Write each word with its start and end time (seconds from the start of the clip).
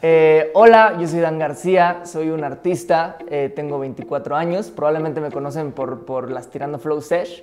Eh, 0.00 0.52
hola, 0.54 0.96
yo 1.00 1.08
soy 1.08 1.18
Dan 1.18 1.40
García, 1.40 2.02
soy 2.04 2.30
un 2.30 2.44
artista, 2.44 3.16
eh, 3.28 3.52
tengo 3.52 3.80
24 3.80 4.36
años, 4.36 4.70
probablemente 4.70 5.20
me 5.20 5.32
conocen 5.32 5.72
por, 5.72 6.06
por 6.06 6.30
las 6.30 6.50
Tirando 6.50 6.78
Flow 6.78 7.00
Sesh. 7.00 7.42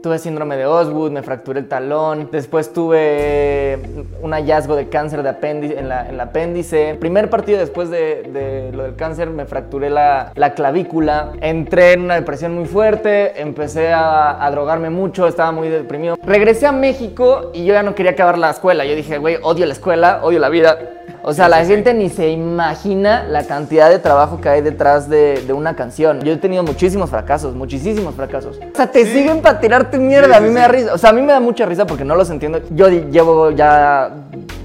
Tuve 0.00 0.20
síndrome 0.20 0.56
de 0.56 0.64
Osgood, 0.64 1.10
me 1.10 1.24
fracturé 1.24 1.58
el 1.58 1.66
talón, 1.66 2.28
después 2.30 2.72
tuve 2.72 3.80
un 4.22 4.32
hallazgo 4.32 4.76
de 4.76 4.88
cáncer 4.88 5.24
de 5.24 5.30
apéndice, 5.30 5.76
en, 5.76 5.86
el 5.90 6.20
apéndice. 6.20 6.96
Primer 7.00 7.30
partido 7.30 7.58
después 7.58 7.90
de, 7.90 8.70
lo 8.72 8.84
del 8.84 8.94
cáncer 8.94 9.30
me 9.30 9.44
fracturé 9.44 9.90
la, 9.90 10.30
la, 10.36 10.54
clavícula, 10.54 11.32
entré 11.40 11.94
en 11.94 12.02
una 12.02 12.14
depresión 12.14 12.54
muy 12.54 12.66
fuerte, 12.66 13.42
empecé 13.42 13.92
a, 13.92 14.44
a 14.44 14.48
drogarme 14.52 14.88
mucho, 14.88 15.26
estaba 15.26 15.50
muy 15.50 15.68
deprimido. 15.68 16.16
Regresé 16.24 16.68
a 16.68 16.72
México 16.72 17.50
y 17.52 17.64
yo 17.64 17.74
ya 17.74 17.82
no 17.82 17.96
quería 17.96 18.12
acabar 18.12 18.38
la 18.38 18.50
escuela, 18.50 18.84
yo 18.84 18.94
dije, 18.94 19.18
güey, 19.18 19.38
odio 19.42 19.66
la 19.66 19.72
escuela, 19.72 20.20
odio 20.22 20.38
la 20.38 20.48
vida 20.48 20.78
o 21.22 21.32
sea, 21.32 21.48
la 21.48 21.64
gente 21.64 21.94
ni 21.94 22.08
se 22.08 22.30
imagina 22.30 23.24
la 23.24 23.44
cantidad 23.44 23.90
de 23.90 23.98
trabajo 23.98 24.40
que 24.40 24.48
hay 24.48 24.60
detrás 24.60 25.08
de, 25.08 25.42
de, 25.42 25.52
una 25.52 25.76
canción. 25.76 26.20
Yo 26.20 26.32
he 26.32 26.36
tenido 26.36 26.62
muchísimos 26.62 27.10
fracasos, 27.10 27.54
muchísimos 27.54 28.14
fracasos. 28.14 28.58
O 28.58 28.76
sea, 28.76 28.90
te 28.90 29.04
siguen 29.04 29.42
para 29.42 29.60
tirarte 29.60 29.98
mierda. 29.98 30.36
a 30.36 30.40
mí 30.40 30.48
me 30.50 30.60
da 30.60 30.68
risa. 30.68 30.94
O 30.94 30.98
sea, 30.98 31.10
a 31.10 31.12
mí 31.12 31.22
me 31.22 31.32
da 31.32 31.40
mucha 31.40 31.66
risa 31.66 31.86
porque 31.86 32.04
no 32.04 32.14
los 32.14 32.30
entiendo. 32.30 32.60
Yo 32.70 32.88
llevo 32.88 33.50
ya 33.50 34.10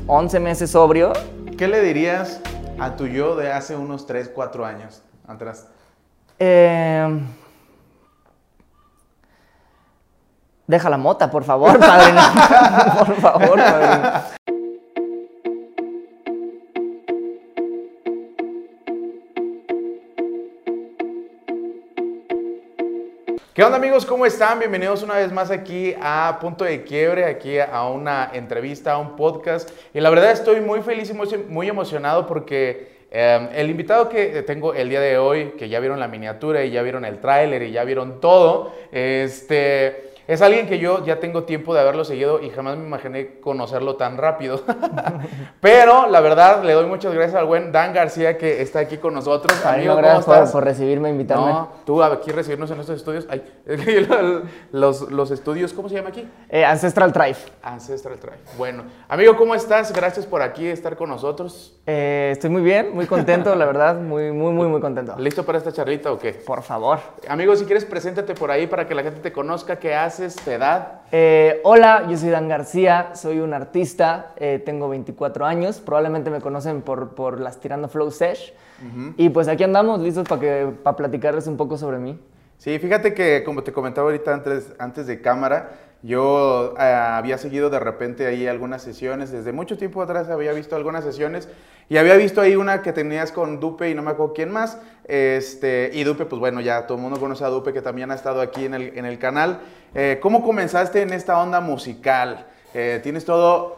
11 0.08 0.40
meses 0.40 0.72
sobrio. 0.72 1.14
¿Qué 1.58 1.68
le 1.68 1.82
dirías 1.82 2.40
a 2.80 2.96
tu 2.96 3.08
yo 3.08 3.36
de 3.36 3.52
hace 3.52 3.76
unos 3.76 4.06
3, 4.06 4.32
4 4.34 4.66
años 4.66 5.02
atrás? 5.28 5.68
Eh... 6.40 7.20
Deja 10.66 10.90
la 10.90 10.98
mota, 10.98 11.30
por 11.30 11.44
favor, 11.44 11.78
padrino. 11.78 12.22
por 13.06 13.16
favor, 13.18 13.60
padrino. 13.60 14.53
¿Qué 23.54 23.64
onda 23.64 23.78
amigos? 23.78 24.04
¿Cómo 24.04 24.26
están? 24.26 24.58
Bienvenidos 24.58 25.04
una 25.04 25.14
vez 25.14 25.32
más 25.32 25.52
aquí 25.52 25.94
a 26.02 26.40
Punto 26.42 26.66
de 26.66 26.84
Quiebre, 26.84 27.26
aquí 27.26 27.60
a 27.60 27.88
una 27.88 28.32
entrevista, 28.34 28.94
a 28.94 28.98
un 28.98 29.16
podcast. 29.16 29.70
Y 29.94 30.00
la 30.00 30.10
verdad 30.10 30.32
estoy 30.32 30.60
muy 30.60 30.82
feliz 30.82 31.12
y 31.12 31.38
muy, 31.52 31.70
emocionado 31.70 32.26
porque 32.26 32.88
eh, 33.12 33.50
el 33.54 33.70
invitado 33.70 34.10
que 34.10 34.42
tengo 34.42 34.74
el 34.74 34.90
día 34.90 35.00
de 35.02 35.20
hoy, 35.20 35.52
que 35.52 35.70
ya 35.70 35.80
vieron 35.80 36.00
la 36.00 36.08
miniatura 36.08 36.66
y 36.66 36.72
ya 36.72 36.82
vieron 36.82 37.06
el 37.06 37.20
tráiler 37.20 37.62
y 37.62 37.72
ya 37.72 37.84
vieron 37.84 38.20
todo, 38.20 38.74
este... 38.92 40.13
Es 40.28 40.42
alguien 40.42 40.68
que 40.68 40.80
yo 40.80 41.04
ya 41.04 41.20
tengo 41.20 41.44
tiempo 41.44 41.74
de 41.74 41.82
haberlo 41.82 42.06
seguido 42.06 42.42
y 42.42 42.50
jamás 42.50 42.78
me 42.78 42.86
imaginé 42.86 43.40
conocerlo 43.42 43.96
tan 43.96 44.18
rápido. 44.18 44.62
Pero 45.62 46.08
la 46.08 46.22
verdad, 46.22 46.64
le 46.64 46.74
doy 46.74 46.86
muchas 46.86 47.14
gracias 47.14 47.36
al 47.36 47.46
buen 47.46 47.72
Dan 47.72 47.94
García 47.94 48.38
que 48.38 48.62
está 48.62 48.80
aquí 48.80 48.98
con 48.98 49.14
nosotros. 49.14 49.60
Ay, 49.66 49.80
Amigo, 49.80 49.96
no, 49.96 49.98
gracias 49.98 50.26
¿cómo 50.26 50.36
estás? 50.36 50.52
Por, 50.52 50.62
por, 50.62 50.68
recibirme, 50.70 51.10
invitarme. 51.10 51.52
No, 51.52 51.70
tú 51.86 52.02
aquí 52.02 52.32
recibirnos 52.32 52.72
en 52.72 52.80
estos 52.80 52.98
estudios. 52.98 53.28
Ay, 53.30 53.44
los, 54.72 55.12
los 55.12 55.32
estudios, 55.32 55.74
¿cómo 55.74 55.90
se 55.90 55.96
llama 55.96 56.10
aquí? 56.10 56.28
Eh, 56.50 56.64
Ancestral 56.64 57.12
Drive. 57.12 57.38
Ancestral 57.62 58.18
Drive. 58.20 58.40
Bueno, 58.58 58.84
amigo, 59.10 59.36
¿cómo 59.36 59.56
estás? 59.56 59.92
Gracias 59.92 60.26
por 60.26 60.42
aquí 60.42 60.68
estar 60.68 60.96
con 60.96 61.10
nosotros. 61.10 61.78
Eh, 61.86 62.30
estoy 62.32 62.50
muy 62.50 62.62
bien, 62.62 62.96
muy 62.96 63.08
contento, 63.08 63.54
la 63.56 63.66
verdad, 63.66 63.96
muy, 63.96 64.32
muy, 64.32 64.54
muy, 64.54 64.68
muy 64.68 64.80
contento. 64.80 65.16
¿Listo 65.18 65.44
para 65.44 65.58
esta 65.58 65.74
charlita 65.74 66.12
o 66.14 66.18
qué? 66.18 66.32
Por 66.32 66.64
favor. 66.64 67.00
Amigo, 67.28 67.56
si 67.58 67.66
quieres, 67.66 67.84
preséntate 67.84 68.34
por 68.34 68.52
ahí 68.52 68.68
para 68.68 68.88
que 68.88 68.96
la 68.96 69.04
gente 69.04 69.20
te 69.20 69.34
conozca, 69.34 69.78
qué 69.78 69.94
haces, 69.94 70.13
tu 70.18 70.52
edad. 70.52 71.02
Eh, 71.12 71.60
hola, 71.64 72.06
yo 72.10 72.18
soy 72.18 72.30
Dan 72.30 72.48
García, 72.48 73.12
soy 73.14 73.40
un 73.40 73.54
artista, 73.54 74.34
eh, 74.38 74.62
tengo 74.64 74.90
24 74.90 75.46
años, 75.46 75.80
probablemente 75.80 76.30
me 76.30 76.40
conocen 76.42 76.82
por, 76.82 77.16
por 77.16 77.40
las 77.40 77.60
Tirando 77.60 77.88
Flow 77.88 78.12
Sesh. 78.12 78.54
Uh 78.82 78.98
-huh. 78.98 79.14
Y 79.18 79.30
pues 79.30 79.48
aquí 79.48 79.64
andamos, 79.64 80.00
listos 80.00 80.28
para 80.28 80.72
para 80.84 80.96
platicarles 80.96 81.48
un 81.48 81.58
poco 81.58 81.78
sobre 81.78 81.98
mí. 81.98 82.20
Sí, 82.58 82.78
fíjate 82.80 83.14
que 83.14 83.44
como 83.44 83.64
te 83.64 83.74
comentaba 83.74 84.08
ahorita 84.08 84.34
antes, 84.34 84.74
antes 84.78 85.08
de 85.08 85.20
cámara, 85.20 85.72
yo 86.04 86.76
eh, 86.78 86.84
había 86.84 87.38
seguido 87.38 87.70
de 87.70 87.80
repente 87.80 88.28
ahí 88.28 88.48
algunas 88.48 88.82
sesiones, 88.82 89.32
desde 89.32 89.52
mucho 89.52 89.78
tiempo 89.78 90.02
atrás 90.02 90.30
había 90.30 90.54
visto 90.54 90.76
algunas 90.76 91.04
sesiones 91.04 91.50
y 91.90 91.98
había 91.98 92.16
visto 92.16 92.42
ahí 92.42 92.56
una 92.56 92.82
que 92.82 92.94
tenías 92.94 93.32
con 93.32 93.60
Dupe 93.60 93.90
y 93.90 93.96
no 93.96 94.02
me 94.02 94.12
acuerdo 94.12 94.34
quién 94.34 94.52
más, 94.52 94.78
este, 95.06 95.90
y 95.94 96.04
Dupe, 96.04 96.26
pues 96.26 96.40
bueno, 96.40 96.62
ya 96.62 96.86
todo 96.88 96.98
el 96.98 97.04
mundo 97.04 97.20
conoce 97.20 97.44
a 97.44 97.48
Dupe 97.50 97.74
que 97.74 97.82
también 97.82 98.12
ha 98.12 98.16
estado 98.16 98.42
aquí 98.42 98.66
en 98.66 98.74
el, 98.74 98.98
en 98.98 99.06
el 99.06 99.20
canal. 99.20 99.60
Eh, 99.94 100.20
¿Cómo 100.22 100.44
comenzaste 100.44 101.02
en 101.02 101.14
esta 101.14 101.40
onda 101.42 101.60
musical? 101.62 102.46
Eh, 102.74 103.00
¿Tienes 103.04 103.26
todo, 103.26 103.76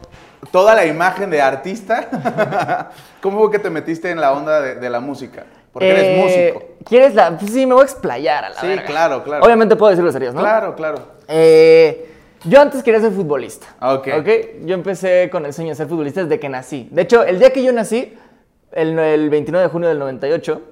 toda 0.52 0.74
la 0.74 0.86
imagen 0.86 1.30
de 1.30 1.40
artista? 1.42 2.90
¿Cómo 3.22 3.40
fue 3.40 3.50
que 3.50 3.58
te 3.58 3.70
metiste 3.70 4.10
en 4.10 4.20
la 4.20 4.32
onda 4.32 4.60
de, 4.60 4.74
de 4.76 4.90
la 4.90 5.00
música? 5.00 5.44
Porque 5.72 5.90
eres 5.90 6.04
Eh, 6.04 6.52
músico. 6.54 6.74
¿Quieres 6.88 7.14
la...? 7.14 7.36
Pues 7.36 7.50
sí, 7.52 7.66
me 7.66 7.74
voy 7.74 7.82
a 7.82 7.84
explayar 7.84 8.44
a 8.44 8.50
la 8.50 8.60
Sí, 8.60 8.66
verga. 8.68 8.84
claro, 8.84 9.22
claro. 9.24 9.44
Obviamente 9.44 9.76
puedo 9.76 9.90
decirlo 9.90 10.10
serios, 10.12 10.34
¿no? 10.34 10.40
Claro, 10.40 10.74
claro. 10.74 10.98
Eh, 11.28 12.12
yo 12.44 12.60
antes 12.60 12.82
quería 12.82 13.00
ser 13.00 13.10
futbolista. 13.12 13.66
Ok. 13.82 14.08
Yo 14.64 14.74
empecé 14.74 15.28
con 15.30 15.44
el 15.44 15.52
sueño 15.52 15.70
de 15.70 15.74
ser 15.74 15.88
futbolista 15.88 16.22
desde 16.22 16.38
que 16.40 16.48
nací. 16.48 16.88
De 16.92 17.02
hecho, 17.02 17.24
el 17.24 17.38
día 17.38 17.50
que 17.52 17.62
yo 17.62 17.72
nací, 17.72 18.16
el, 18.72 18.98
el 18.98 19.28
29 19.28 19.64
de 19.66 19.70
junio 19.70 19.88
del 19.88 19.98
98, 19.98 20.62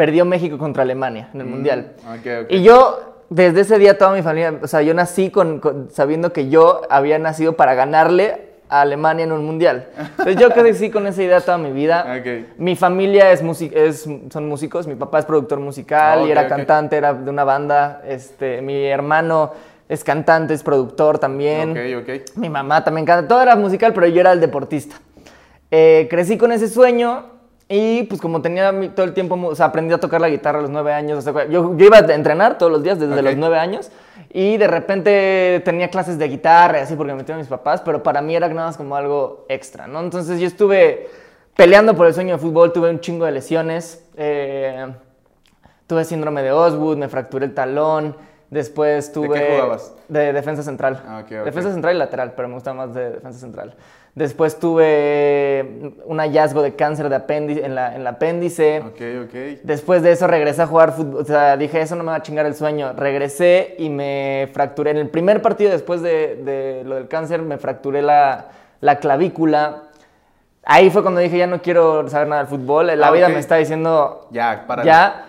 perdió 0.00 0.24
México 0.24 0.56
contra 0.56 0.82
Alemania 0.82 1.28
en 1.34 1.42
el 1.42 1.46
Mundial. 1.46 1.92
Mm, 2.06 2.08
ok. 2.14 2.46
Y 2.48 2.62
yo, 2.62 3.16
desde 3.28 3.60
ese 3.60 3.78
día, 3.78 3.98
toda 3.98 4.12
mi 4.12 4.22
familia, 4.22 4.54
o 4.62 4.66
sea, 4.66 4.80
yo 4.80 4.94
nací 4.94 5.28
con, 5.28 5.60
con- 5.60 5.90
sabiendo 5.90 6.32
que 6.32 6.48
yo 6.48 6.80
había 6.88 7.18
nacido 7.18 7.52
para 7.52 7.74
ganarle 7.74 8.48
a 8.70 8.80
Alemania 8.80 9.24
en 9.24 9.32
un 9.32 9.44
Mundial. 9.44 9.88
Entonces 9.98 10.36
yo 10.36 10.48
crecí 10.52 10.88
con 10.94 11.06
esa 11.06 11.22
idea 11.22 11.42
toda 11.42 11.58
mi 11.58 11.70
vida. 11.70 12.06
Mi 12.56 12.76
familia 12.76 13.30
es, 13.30 13.42
es 13.74 14.08
son 14.30 14.48
músicos, 14.48 14.86
mi 14.86 14.94
papá 14.94 15.18
es 15.18 15.26
productor 15.26 15.60
musical 15.60 16.20
y 16.26 16.30
era 16.30 16.44
cantante, 16.48 16.96
era 16.96 17.12
de 17.12 17.28
una 17.30 17.44
banda. 17.44 18.00
Este, 18.06 18.62
mi 18.62 18.86
hermano 18.86 19.52
es 19.86 20.02
cantante, 20.02 20.54
es 20.54 20.62
productor 20.62 21.18
también. 21.18 21.74
Mi 22.36 22.48
mamá 22.48 22.82
también 22.82 23.04
canta, 23.04 23.28
todo 23.28 23.42
era 23.42 23.54
musical, 23.54 23.92
pero 23.92 24.06
yo 24.06 24.18
era 24.22 24.32
el 24.32 24.40
deportista. 24.40 24.96
Eh, 25.70 26.06
crecí 26.08 26.38
con 26.38 26.52
ese 26.52 26.68
sueño 26.68 27.38
y 27.72 28.02
pues 28.02 28.20
como 28.20 28.42
tenía 28.42 28.72
todo 28.96 29.06
el 29.06 29.14
tiempo, 29.14 29.36
o 29.40 29.54
sea, 29.54 29.66
aprendí 29.66 29.94
a 29.94 29.98
tocar 29.98 30.20
la 30.20 30.28
guitarra 30.28 30.58
a 30.58 30.62
los 30.62 30.70
nueve 30.70 30.92
años. 30.92 31.24
o 31.24 31.32
sea, 31.32 31.46
yo, 31.46 31.76
yo 31.76 31.86
iba 31.86 31.98
a 31.98 32.00
entrenar 32.00 32.58
todos 32.58 32.72
los 32.72 32.82
días 32.82 32.98
desde 32.98 33.14
Ok. 33.14 33.22
los 33.22 33.36
nueve 33.36 33.58
años 33.60 33.92
y 34.32 34.56
de 34.56 34.66
repente 34.66 35.62
tenía 35.64 35.88
clases 35.88 36.18
de 36.18 36.26
guitarra 36.26 36.80
y 36.80 36.82
así 36.82 36.96
porque 36.96 37.12
me 37.12 37.18
metieron 37.18 37.38
mis 37.38 37.48
papás, 37.48 37.80
pero 37.80 38.02
para 38.02 38.20
mí 38.20 38.34
era 38.34 38.48
nada 38.48 38.66
más 38.66 38.76
como 38.76 38.96
algo 38.96 39.46
extra, 39.48 39.86
¿no? 39.86 40.00
Entonces 40.00 40.40
yo 40.40 40.48
estuve 40.48 41.08
peleando 41.54 41.94
por 41.94 42.08
el 42.08 42.12
sueño 42.14 42.34
de 42.34 42.38
fútbol, 42.40 42.72
tuve 42.72 42.90
un 42.90 42.98
chingo 42.98 43.24
de 43.24 43.30
lesiones. 43.32 44.04
eh, 44.16 44.88
tuve 45.86 46.04
síndrome 46.04 46.42
de 46.42 46.52
Osgood, 46.52 46.96
me 46.96 47.08
fracturé 47.08 47.46
el 47.46 47.54
talón. 47.54 48.16
Después 48.50 49.12
tuve. 49.12 49.38
qué 49.38 49.50
jugabas? 49.52 49.94
De 50.08 50.32
defensa 50.32 50.62
central. 50.64 51.00
Ah, 51.06 51.20
ok, 51.24 51.32
ok. 51.40 51.44
Defensa 51.44 51.70
central 51.72 51.94
y 51.94 51.98
lateral, 51.98 52.32
pero 52.34 52.48
me 52.48 52.54
gusta 52.54 52.74
más 52.74 52.92
de 52.94 53.10
defensa 53.10 53.38
central. 53.38 53.74
Después 54.14 54.58
tuve 54.58 55.92
un 56.04 56.18
hallazgo 56.18 56.62
de 56.62 56.74
cáncer 56.74 57.08
de 57.08 57.16
apéndice, 57.16 57.64
en, 57.64 57.74
la, 57.76 57.94
en 57.94 58.00
el 58.00 58.06
apéndice. 58.06 58.80
Ok, 58.80 59.00
ok. 59.26 59.34
Después 59.62 60.02
de 60.02 60.12
eso 60.12 60.26
regresé 60.26 60.62
a 60.62 60.66
jugar 60.66 60.92
fútbol. 60.92 61.22
O 61.22 61.24
sea, 61.24 61.56
dije, 61.56 61.80
eso 61.80 61.94
no 61.94 62.02
me 62.02 62.10
va 62.10 62.16
a 62.16 62.22
chingar 62.22 62.44
el 62.44 62.54
sueño. 62.54 62.92
Regresé 62.94 63.76
y 63.78 63.88
me 63.88 64.48
fracturé. 64.52 64.90
En 64.90 64.96
el 64.96 65.08
primer 65.08 65.40
partido 65.42 65.70
después 65.70 66.02
de, 66.02 66.36
de 66.44 66.82
lo 66.84 66.96
del 66.96 67.06
cáncer, 67.08 67.40
me 67.42 67.56
fracturé 67.58 68.02
la, 68.02 68.46
la 68.80 68.96
clavícula. 68.98 69.84
Ahí 70.64 70.90
fue 70.90 71.02
cuando 71.02 71.20
dije, 71.20 71.38
ya 71.38 71.46
no 71.46 71.62
quiero 71.62 72.06
saber 72.08 72.28
nada 72.28 72.42
del 72.42 72.50
fútbol. 72.50 72.88
La 72.88 73.06
Ah, 73.06 73.10
vida 73.12 73.28
me 73.28 73.38
está 73.38 73.56
diciendo, 73.56 74.26
Ya, 74.32 74.64
para. 74.66 74.82
ya. 74.82 75.26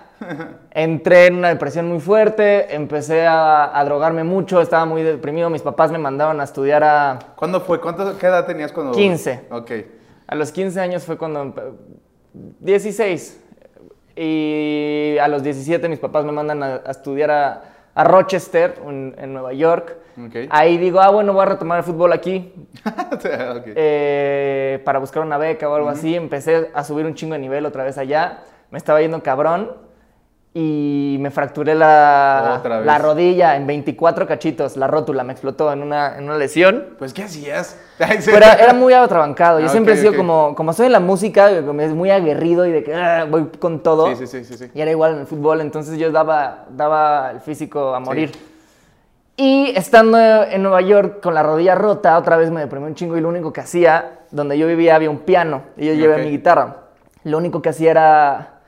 Entré 0.71 1.27
en 1.27 1.35
una 1.35 1.49
depresión 1.49 1.87
muy 1.89 1.99
fuerte, 1.99 2.73
empecé 2.75 3.25
a, 3.27 3.77
a 3.77 3.83
drogarme 3.85 4.23
mucho, 4.23 4.61
estaba 4.61 4.85
muy 4.85 5.03
deprimido. 5.03 5.49
Mis 5.49 5.61
papás 5.61 5.91
me 5.91 5.97
mandaron 5.97 6.39
a 6.39 6.43
estudiar 6.43 6.83
a, 6.83 7.19
¿Cuándo 7.35 7.59
fue? 7.61 7.81
¿Cuánto, 7.81 8.17
¿Qué 8.17 8.27
edad 8.27 8.45
tenías 8.45 8.71
cuando...? 8.71 8.93
15. 8.93 9.47
Ok. 9.51 9.71
A 10.27 10.35
los 10.35 10.51
15 10.51 10.79
años 10.79 11.03
fue 11.03 11.17
cuando... 11.17 11.43
empe- 11.43 11.71
16. 12.59 13.43
Y 14.16 15.17
a 15.22 15.28
los 15.28 15.43
17 15.43 15.87
mis 15.90 15.99
papás 15.99 16.23
me 16.25 16.31
mandan 16.31 16.61
a, 16.63 16.81
a 16.85 16.91
estudiar 16.91 17.31
a, 17.31 17.61
a 17.96 18.03
Rochester, 18.03 18.75
en, 18.87 19.16
en 19.17 19.34
Nueva 19.34 19.53
York. 19.53 19.97
Ahí 20.49 20.78
digo, 20.78 20.99
ah, 20.99 21.09
bueno, 21.09 21.34
voy 21.34 21.41
a 21.41 21.46
retomar 21.46 21.79
el 21.79 21.84
fútbol 21.84 22.13
aquí 22.13 22.53
Ok. 23.16 23.63
eh, 23.75 24.81
para 24.85 24.99
buscar 24.99 25.23
una 25.23 25.37
beca 25.37 25.67
o 25.69 25.73
algo 25.75 25.90
así. 25.90 26.16
Empecé 26.16 26.69
a 26.73 26.84
subir 26.84 27.05
un 27.05 27.16
chingo 27.16 27.34
de 27.34 27.40
nivel 27.40 27.66
otra 27.66 27.84
vez 27.84 27.97
allá. 27.97 28.43
Me 28.69 28.78
estaba 28.78 29.01
yendo 29.01 29.22
cabrón 29.23 29.72
y 30.53 31.15
me 31.21 31.31
fracturé 31.31 31.75
la, 31.75 32.61
la 32.83 32.97
rodilla 32.97 33.55
en 33.55 33.65
24 33.65 34.27
cachitos. 34.27 34.75
La 34.75 34.87
rótula 34.87 35.23
me 35.23 35.31
explotó 35.31 35.71
en 35.71 35.81
una, 35.81 36.17
en 36.17 36.25
una 36.25 36.35
lesión. 36.37 36.87
Pues, 36.99 37.13
¿qué 37.13 37.23
hacías? 37.23 37.77
Pero 37.97 38.35
era, 38.37 38.53
era 38.55 38.73
muy 38.73 38.93
atrabancado. 38.93 39.59
Yo 39.61 39.67
Ah, 39.67 39.69
siempre 39.69 39.93
he 39.93 39.97
sido 39.97 40.13
como, 40.15 40.53
como 40.55 40.73
soy 40.73 40.87
en 40.87 40.91
la 40.91 40.99
música, 40.99 41.49
es 41.51 41.93
muy 41.93 42.09
aguerrido 42.11 42.65
y 42.65 42.71
de 42.71 42.83
que 42.83 42.93
ah, 42.93 43.25
voy 43.29 43.45
con 43.59 43.81
todo. 43.81 44.13
Sí, 44.15 44.27
sí, 44.27 44.43
sí. 44.43 44.69
Y 44.73 44.81
era 44.81 44.91
igual 44.91 45.13
en 45.13 45.19
el 45.19 45.25
fútbol, 45.27 45.61
entonces 45.61 45.97
yo 45.97 46.11
daba, 46.11 46.65
daba 46.71 47.31
el 47.31 47.39
físico 47.39 47.95
a 47.95 47.99
morir. 48.01 48.31
Y 49.37 49.71
estando 49.75 50.17
en 50.19 50.61
Nueva 50.61 50.81
York 50.81 51.21
con 51.21 51.33
la 51.33 51.41
rodilla 51.43 51.75
rota, 51.75 52.17
otra 52.17 52.35
vez 52.35 52.51
me 52.51 52.59
deprimí 52.59 52.85
un 52.87 52.95
chingo 52.95 53.17
y 53.17 53.21
lo 53.21 53.29
único 53.29 53.53
que 53.53 53.61
hacía, 53.61 54.19
donde 54.29 54.57
yo 54.57 54.67
vivía 54.67 54.95
había 54.95 55.09
un 55.09 55.19
piano 55.19 55.63
y 55.77 55.87
yo 55.87 55.93
llevé 55.93 56.15
Ok. 56.15 56.19
mi 56.23 56.29
guitarra. 56.31 56.75
lo 57.23 57.37
único 57.37 57.61
que 57.61 57.69
hacía 57.69 57.91
era 57.91 58.60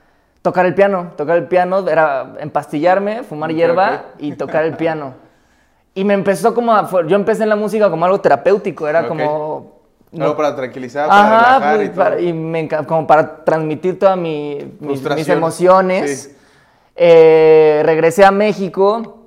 tocar 0.43 0.67
el 0.67 0.75
piano. 0.75 1.13
Tocar 1.17 1.37
el 1.37 1.47
piano 1.47 1.87
era 1.89 2.35
empastillarme, 2.39 3.23
fumar 3.23 3.51
hierba 3.51 4.03
ok. 4.13 4.19
y 4.19 4.33
tocar 4.33 4.65
el 4.65 4.77
piano. 4.77 5.15
Y 5.95 6.03
me 6.03 6.13
empezó 6.13 6.53
como 6.53 6.73
a... 6.75 6.87
Yo 7.07 7.15
empecé 7.15 7.41
en 7.43 7.49
la 7.49 7.55
música 7.55 7.89
como 7.89 8.05
algo 8.05 8.21
terapéutico, 8.21 8.87
era 8.87 9.07
como... 9.07 9.81
Algo 10.15 10.37
para 10.37 10.55
tranquilizar, 10.55 11.07
para 11.07 11.21
Ajá, 11.21 11.39
relajar 11.59 11.75
pues, 11.75 11.87
y 11.87 11.89
todo. 11.89 12.03
para- 12.03 12.21
y 12.21 12.33
me 12.33 12.67
como 12.85 13.07
para 13.07 13.43
transmitir 13.43 13.97
todas 13.97 14.15
mi- 14.15 14.71
mis, 14.79 15.27
emociones. 15.27 16.23
sí. 16.23 16.37
Eh, 16.95 17.81
regresé 17.83 18.23
a 18.23 18.29
México 18.29 19.23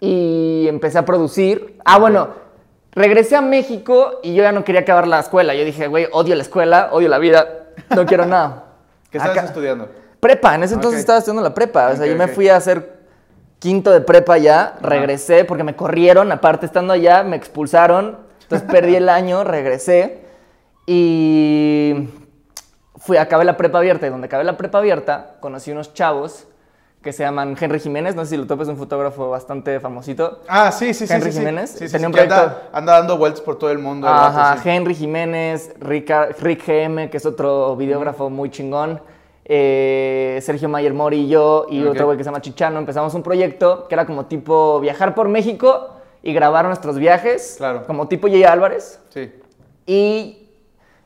y 0.00 0.66
empecé 0.68 0.98
a 0.98 1.06
producir. 1.06 1.78
Ah, 1.86 1.98
bueno, 1.98 2.28
regresé 2.92 3.36
a 3.36 3.40
México 3.40 4.20
y 4.22 4.34
yo 4.34 4.42
ya 4.42 4.52
no 4.52 4.62
quería 4.64 4.82
acabar 4.82 5.06
la 5.08 5.20
escuela. 5.20 5.54
Yo 5.54 5.64
dije, 5.64 5.86
güey, 5.86 6.06
odio 6.12 6.34
la 6.34 6.42
escuela, 6.42 6.90
odio 6.92 7.08
la 7.08 7.16
vida, 7.18 7.46
no 7.96 8.04
quiero 8.04 8.26
nada. 8.26 8.64
¿Qué 9.10 9.16
estabas 9.16 9.38
Acá- 9.38 9.46
estudiando? 9.46 9.88
Prepa, 10.24 10.54
en 10.54 10.62
ese 10.62 10.72
entonces 10.72 11.00
Ok. 11.00 11.00
estaba 11.00 11.18
estudiando 11.18 11.42
la 11.42 11.52
prepa. 11.52 11.88
O 11.90 11.96
sea, 11.96 12.06
yo 12.06 12.16
me 12.16 12.28
fui 12.28 12.48
a 12.48 12.56
hacer 12.56 12.94
quinto 13.58 13.90
de 13.90 14.00
prepa 14.00 14.38
ya, 14.38 14.76
regresé 14.80 15.44
porque 15.44 15.64
me 15.64 15.76
corrieron, 15.76 16.32
aparte 16.32 16.64
estando 16.64 16.94
allá, 16.94 17.22
me 17.24 17.36
expulsaron. 17.36 18.16
Entonces 18.40 18.66
perdí 18.70 18.96
el 18.96 19.10
año, 19.10 19.44
regresé 19.44 20.22
y 20.86 22.08
fui, 22.96 23.18
acabé 23.18 23.44
la 23.44 23.58
prepa 23.58 23.76
abierta. 23.78 24.06
Y 24.06 24.10
donde 24.10 24.24
acabé 24.26 24.44
la 24.44 24.56
prepa 24.56 24.78
abierta, 24.78 25.32
conocí 25.40 25.70
unos 25.72 25.92
chavos 25.92 26.46
que 27.02 27.12
se 27.12 27.22
llaman 27.22 27.54
Henry 27.60 27.78
Jiménez. 27.80 28.14
No 28.14 28.24
sé 28.24 28.30
si 28.30 28.36
lo 28.38 28.46
topes, 28.46 28.66
un 28.68 28.78
fotógrafo 28.78 29.28
bastante 29.28 29.78
famosito. 29.78 30.40
Ah, 30.48 30.72
sí, 30.72 30.94
sí, 30.94 31.06
sí. 31.06 31.12
Henry 31.12 31.32
sí. 31.32 31.38
Jiménez, 31.40 31.68
Sí, 31.70 31.86
sí, 31.86 31.92
tenía 31.92 32.08
sí, 32.08 32.14
un 32.14 32.18
anda, 32.18 32.36
proyecto- 32.46 32.68
anda 32.72 32.92
dando 32.94 33.18
vueltas 33.18 33.42
por 33.42 33.58
todo 33.58 33.70
el 33.70 33.78
mundo. 33.78 34.08
Ajá. 34.08 34.56
Henry 34.64 34.94
Jiménez, 34.94 35.74
Rica- 35.80 36.28
Rick 36.40 36.64
GM, 36.66 37.10
que 37.10 37.18
es 37.18 37.26
otro 37.26 37.76
videógrafo 37.76 38.30
muy 38.30 38.48
chingón, 38.50 39.02
eh, 39.44 40.38
Sergio 40.42 40.68
Mayer 40.68 40.94
Mori 40.94 41.20
y 41.20 41.28
yo, 41.28 41.66
y 41.68 41.84
otro 41.84 42.06
güey 42.06 42.16
que 42.16 42.24
se 42.24 42.28
llama 42.28 42.40
Chichano, 42.40 42.78
empezamos 42.78 43.12
un 43.14 43.22
proyecto 43.22 43.86
que 43.88 43.94
era 43.94 44.06
como 44.06 44.26
tipo 44.26 44.80
viajar 44.80 45.14
por 45.14 45.28
México 45.28 45.90
y 46.22 46.32
grabar 46.32 46.64
nuestros 46.66 46.98
viajes, 46.98 47.54
Claro. 47.58 47.84
como 47.86 48.08
tipo 48.08 48.28
Jay 48.28 48.44
Álvarez. 48.44 49.00
Sí. 49.10 49.30
Y 49.86 50.48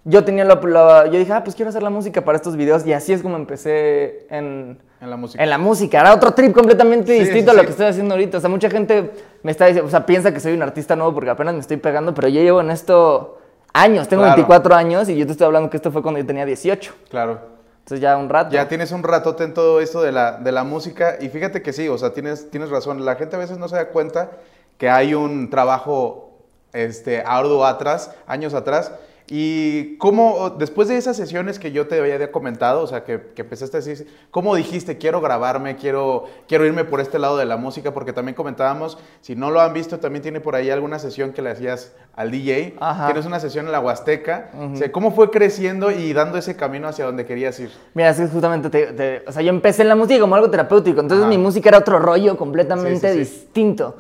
yo 0.05 0.25
tenía 0.25 0.45
lo, 0.45 0.55
lo- 0.55 1.07
yo 1.07 1.19
dije, 1.19 1.33
ah, 1.33 1.43
pues 1.43 1.57
quiero 1.57 1.71
hacer 1.71 1.83
la 1.83 1.91
música 1.91 2.25
para 2.25 2.37
estos 2.37 2.57
videos, 2.57 2.87
y 2.87 2.93
así 2.93 3.13
es 3.13 3.23
como 3.23 3.37
empecé 3.37 4.27
en, 4.31 4.79
En 5.01 5.11
la 5.11 5.17
música. 5.17 5.43
en 5.43 5.51
la 5.51 5.59
música. 5.59 6.01
Era 6.01 6.15
otro 6.15 6.31
trip 6.33 6.55
completamente 6.55 7.13
Sí, 7.15 7.19
distinto 7.25 7.51
sí, 7.51 7.57
a 7.57 7.57
lo 7.57 7.61
sí. 7.63 7.67
que 7.67 7.71
estoy 7.73 7.87
haciendo 7.87 8.15
ahorita. 8.15 8.39
O 8.39 8.41
sea, 8.41 8.49
mucha 8.49 8.71
gente 8.71 9.11
me 9.43 9.51
está 9.51 9.67
diciendo, 9.67 9.89
o 9.89 9.91
sea, 9.91 10.07
piensa 10.07 10.33
que 10.33 10.39
soy 10.41 10.53
un 10.53 10.63
artista 10.63 10.95
nuevo 10.95 11.13
porque 11.13 11.31
apenas 11.31 11.55
me 11.55 11.61
estoy 11.61 11.77
pegando, 11.79 12.15
pero 12.15 12.29
yo 12.29 12.41
llevo 12.41 12.61
en 12.61 12.71
esto 12.71 13.39
años. 13.75 14.07
Tengo 14.09 14.23
Claro. 14.23 14.37
24 14.37 14.75
años 14.77 15.09
y 15.09 15.17
yo 15.17 15.27
te 15.27 15.33
estoy 15.33 15.45
hablando 15.47 15.69
que 15.69 15.77
esto 15.77 15.91
fue 15.91 16.01
cuando 16.03 16.21
yo 16.21 16.27
tenía 16.27 16.47
18. 16.47 16.95
Claro. 17.11 17.58
Entonces 17.89 18.03
ya 18.03 18.19
un 18.19 18.29
rato. 18.29 18.51
Ya 18.51 18.69
tienes 18.69 18.93
un 18.93 19.03
ratote 19.03 19.45
en 19.45 19.55
todo 19.55 19.81
esto 19.81 20.03
de 20.03 20.13
la, 20.13 20.33
de 20.33 20.53
la 20.53 20.63
música 20.63 21.17
y 21.23 21.31
fíjate 21.31 21.63
que 21.63 21.73
sí, 21.73 21.89
o 21.89 21.97
sea, 21.97 22.13
tienes, 22.13 22.51
tienes 22.51 22.69
razón. 22.69 23.03
La 23.03 23.17
gente 23.17 23.37
a 23.37 23.39
veces 23.39 23.57
no 23.57 23.67
se 23.67 23.77
da 23.77 23.89
cuenta 23.89 24.33
que 24.77 24.91
hay 24.91 25.15
un 25.15 25.49
trabajo 25.49 26.37
este, 26.75 27.23
arduo 27.25 27.65
atrás, 27.65 28.15
años 28.27 28.53
atrás. 28.53 28.93
Y 29.31 29.99
cómo, 29.99 30.51
después 30.59 30.89
de 30.89 30.97
esas 30.97 31.15
sesiones 31.17 31.59
que 31.59 31.71
yo 31.71 31.87
te 31.87 31.99
había 32.01 32.33
comentado, 32.33 32.81
o 32.83 32.87
sea, 32.87 33.05
que, 33.05 33.21
que 33.35 33.43
empezaste 33.43 33.77
a 33.77 33.81
decir, 33.81 34.07
¿cómo 34.31 34.55
dijiste, 34.55 34.97
quiero 34.97 35.21
grabarme, 35.21 35.77
quiero, 35.77 36.25
quiero 36.49 36.65
irme 36.65 36.85
por 36.85 37.01
este 37.01 37.19
lado 37.19 37.37
de 37.37 37.45
la 37.45 37.59
música? 37.59 37.93
Porque 37.93 38.15
también 38.15 38.35
comentábamos, 38.35 38.97
si 39.21 39.37
no 39.37 39.51
lo 39.51 39.61
han 39.61 39.75
visto, 39.75 39.99
también 39.99 40.23
tiene 40.23 40.41
por 40.41 40.55
ahí 40.57 40.71
alguna 40.71 40.99
sesión 40.99 41.35
que 41.35 41.43
le 41.43 41.51
hacías 41.51 41.93
al 42.17 42.31
DJ. 42.31 42.77
Ajá. 42.81 43.05
Tienes 43.07 43.27
una 43.27 43.39
sesión 43.39 43.67
en 43.67 43.73
la 43.73 43.81
Huasteca. 43.81 44.51
O 44.73 44.77
sea, 44.77 44.91
¿Cómo 44.91 45.11
fue 45.13 45.31
creciendo 45.31 45.91
y 45.91 46.15
dando 46.15 46.39
ese 46.39 46.57
camino 46.57 46.89
hacia 46.89 47.05
donde 47.05 47.27
querías 47.27 47.61
ir? 47.61 47.71
Mira, 47.93 48.09
es 48.11 48.17
que 48.17 48.29
justamente, 48.29 48.71
te- 48.71 48.93
te- 48.95 49.25
o 49.27 49.33
sea, 49.33 49.43
yo 49.43 49.51
empecé 49.51 49.83
en 49.83 49.89
la 49.89 49.95
música 49.97 50.19
como 50.21 50.37
algo 50.37 50.51
terapéutico, 50.51 51.01
entonces 51.01 51.25
Ajá. 51.25 51.29
mi 51.29 51.37
música 51.37 51.69
era 51.69 51.79
otro 51.79 51.99
rollo 51.99 52.35
completamente 52.39 53.13
Sí, 53.13 53.19
sí, 53.19 53.25
sí. 53.27 53.37
distinto. 53.41 53.99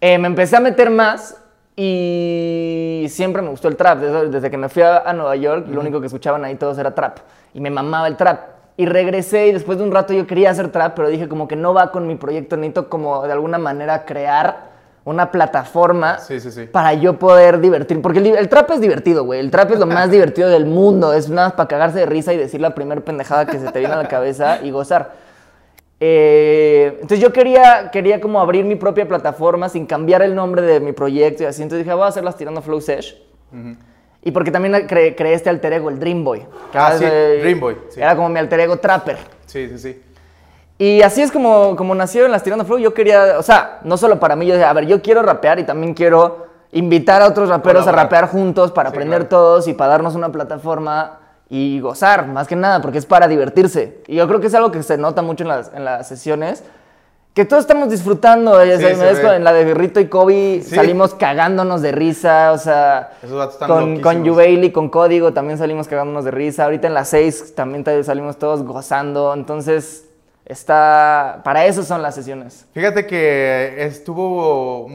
Eh, 0.00 0.18
me 0.18 0.26
empecé 0.26 0.56
a 0.56 0.60
meter 0.60 0.90
más 0.90 1.36
y 1.76 3.06
siempre 3.10 3.42
me 3.42 3.50
gustó 3.50 3.68
el 3.68 3.76
trap. 3.76 3.98
Desde, 3.98 4.50
que 4.50 4.56
me 4.56 4.70
fui 4.70 4.82
a, 4.82 5.12
Nueva 5.12 5.36
York, 5.36 5.66
lo 5.68 5.80
único 5.80 6.00
que 6.00 6.06
escuchaban 6.06 6.44
ahí 6.44 6.54
todos 6.56 6.78
era 6.78 6.94
trap 6.94 7.18
y 7.52 7.60
me 7.60 7.70
mamaba 7.70 8.08
el 8.08 8.16
trap. 8.16 8.56
Y 8.78 8.86
regresé 8.86 9.46
y 9.48 9.52
después 9.52 9.78
de 9.78 9.84
un 9.84 9.92
rato 9.92 10.12
yo 10.12 10.26
quería 10.26 10.50
hacer 10.50 10.70
trap, 10.70 10.94
pero 10.96 11.08
dije 11.08 11.28
como 11.28 11.46
que 11.48 11.56
no 11.56 11.72
va 11.72 11.92
con 11.92 12.06
mi 12.06 12.16
proyecto, 12.16 12.56
necesito 12.56 12.88
como 12.88 13.26
de 13.26 13.32
alguna 13.32 13.58
manera 13.58 14.04
crear 14.04 14.74
una 15.04 15.30
plataforma 15.30 16.18
Sí, 16.18 16.40
sí, 16.40 16.50
sí. 16.50 16.66
para 16.66 16.92
yo 16.94 17.18
poder 17.18 17.60
divertir. 17.60 18.02
Porque 18.02 18.18
el, 18.18 18.26
el 18.26 18.48
trap 18.48 18.72
es 18.72 18.80
divertido, 18.80 19.24
güey. 19.24 19.40
El 19.40 19.50
trap 19.50 19.70
es 19.70 19.78
lo 19.78 19.86
más 19.86 20.10
divertido 20.10 20.48
del 20.48 20.66
mundo. 20.66 21.12
Es 21.12 21.28
nada 21.28 21.48
más 21.48 21.54
para 21.54 21.68
cagarse 21.68 22.00
de 22.00 22.06
risa 22.06 22.32
y 22.32 22.36
decir 22.36 22.60
la 22.60 22.74
primera 22.74 23.00
pendejada 23.00 23.46
que 23.46 23.58
se 23.58 23.70
te 23.70 23.78
viene 23.78 23.94
a 23.94 23.98
la 23.98 24.08
cabeza 24.08 24.58
y 24.62 24.70
gozar. 24.70 25.25
Eh, 25.98 26.92
entonces 26.94 27.20
yo 27.20 27.32
quería, 27.32 27.90
quería 27.90 28.20
como 28.20 28.40
abrir 28.40 28.64
mi 28.64 28.76
propia 28.76 29.08
plataforma 29.08 29.68
sin 29.68 29.86
cambiar 29.86 30.22
el 30.22 30.34
nombre 30.34 30.62
de 30.62 30.80
mi 30.80 30.92
proyecto 30.92 31.42
y 31.42 31.46
así. 31.46 31.62
Entonces 31.62 31.84
dije, 31.84 31.94
voy 31.94 32.04
a 32.04 32.08
hacerlas 32.08 32.36
tirando 32.36 32.60
Flow 32.62 32.80
Sesh. 32.80 33.22
Y 34.22 34.32
porque 34.32 34.50
también 34.50 34.74
cre- 34.88 35.14
creé 35.16 35.34
este 35.34 35.48
alter 35.48 35.72
ego, 35.74 35.88
el 35.88 35.98
Dream 35.98 36.24
Boy. 36.24 36.44
Ah, 36.74 36.94
sí, 36.98 37.04
Eh, 37.06 37.38
Dream 37.42 37.60
Boy, 37.60 37.76
sí. 37.90 38.00
Era 38.00 38.14
como 38.16 38.28
mi 38.28 38.38
alter 38.38 38.60
ego 38.60 38.76
trapper. 38.78 39.16
Sí, 39.46 39.68
sí, 39.68 39.78
sí. 39.78 40.02
Y 40.78 41.00
así 41.00 41.22
es 41.22 41.32
como, 41.32 41.74
como 41.76 41.94
nació 41.94 42.26
en 42.26 42.32
las 42.32 42.42
Tirando 42.42 42.64
Flow. 42.66 42.78
Yo 42.78 42.92
quería, 42.92 43.38
o 43.38 43.42
sea, 43.42 43.78
no 43.84 43.96
solo 43.96 44.20
para 44.20 44.36
mí, 44.36 44.44
yo 44.46 44.54
decía, 44.54 44.68
a 44.68 44.72
ver, 44.74 44.84
yo 44.86 45.00
quiero 45.00 45.22
rapear 45.22 45.58
y 45.58 45.64
también 45.64 45.94
quiero 45.94 46.44
invitar 46.72 47.22
a 47.22 47.28
otros 47.28 47.48
raperos 47.48 47.84
Colaborar. 47.84 48.00
a 48.00 48.02
rapear 48.02 48.28
juntos 48.28 48.72
para 48.72 48.90
Sí, 48.90 48.94
aprender 48.96 49.20
claro. 49.20 49.28
todos 49.28 49.68
y 49.68 49.72
para 49.72 49.92
darnos 49.92 50.14
una 50.16 50.30
plataforma 50.30 51.20
y 51.48 51.80
gozar, 51.80 52.26
más 52.26 52.48
que 52.48 52.56
nada, 52.56 52.82
porque 52.82 52.98
es 52.98 53.06
para 53.06 53.28
divertirse. 53.28 53.98
Y 54.06 54.16
yo 54.16 54.26
creo 54.26 54.40
que 54.40 54.48
es 54.48 54.54
algo 54.54 54.70
que 54.72 54.82
se 54.82 54.98
nota 54.98 55.22
mucho 55.22 55.44
en 55.44 55.48
las, 55.48 55.72
en 55.74 55.84
las 55.84 56.08
sesiones. 56.08 56.64
Que 57.34 57.44
todos 57.44 57.60
estamos 57.64 57.90
disfrutando, 57.90 58.58
Sí, 58.64 58.70
se 58.78 58.96
me 58.96 59.36
en 59.36 59.44
la 59.44 59.52
de 59.52 59.74
Rito 59.74 60.00
y 60.00 60.06
Kobe 60.06 60.62
Sí. 60.64 60.74
salimos 60.74 61.12
cagándonos 61.12 61.82
de 61.82 61.92
risa, 61.92 62.52
o 62.52 62.58
sea, 62.58 63.10
con, 63.66 64.00
con. 64.00 64.24
Yubeili, 64.24 64.72
con 64.72 64.88
Código 64.88 65.34
también 65.34 65.58
salimos 65.58 65.86
cagándonos 65.86 66.24
de 66.24 66.30
risa, 66.30 66.64
ahorita 66.64 66.86
en 66.88 66.94
las 66.94 67.08
6 67.10 67.54
también 67.54 67.84
salimos 68.04 68.38
todos 68.38 68.62
gozando, 68.62 69.34
entonces 69.34 70.05
está, 70.46 71.40
para 71.44 71.66
eso 71.66 71.82
son 71.82 72.02
las 72.02 72.14
sesiones. 72.14 72.66
Fíjate 72.72 73.04
que 73.06 73.84
estuvo. 73.84 74.88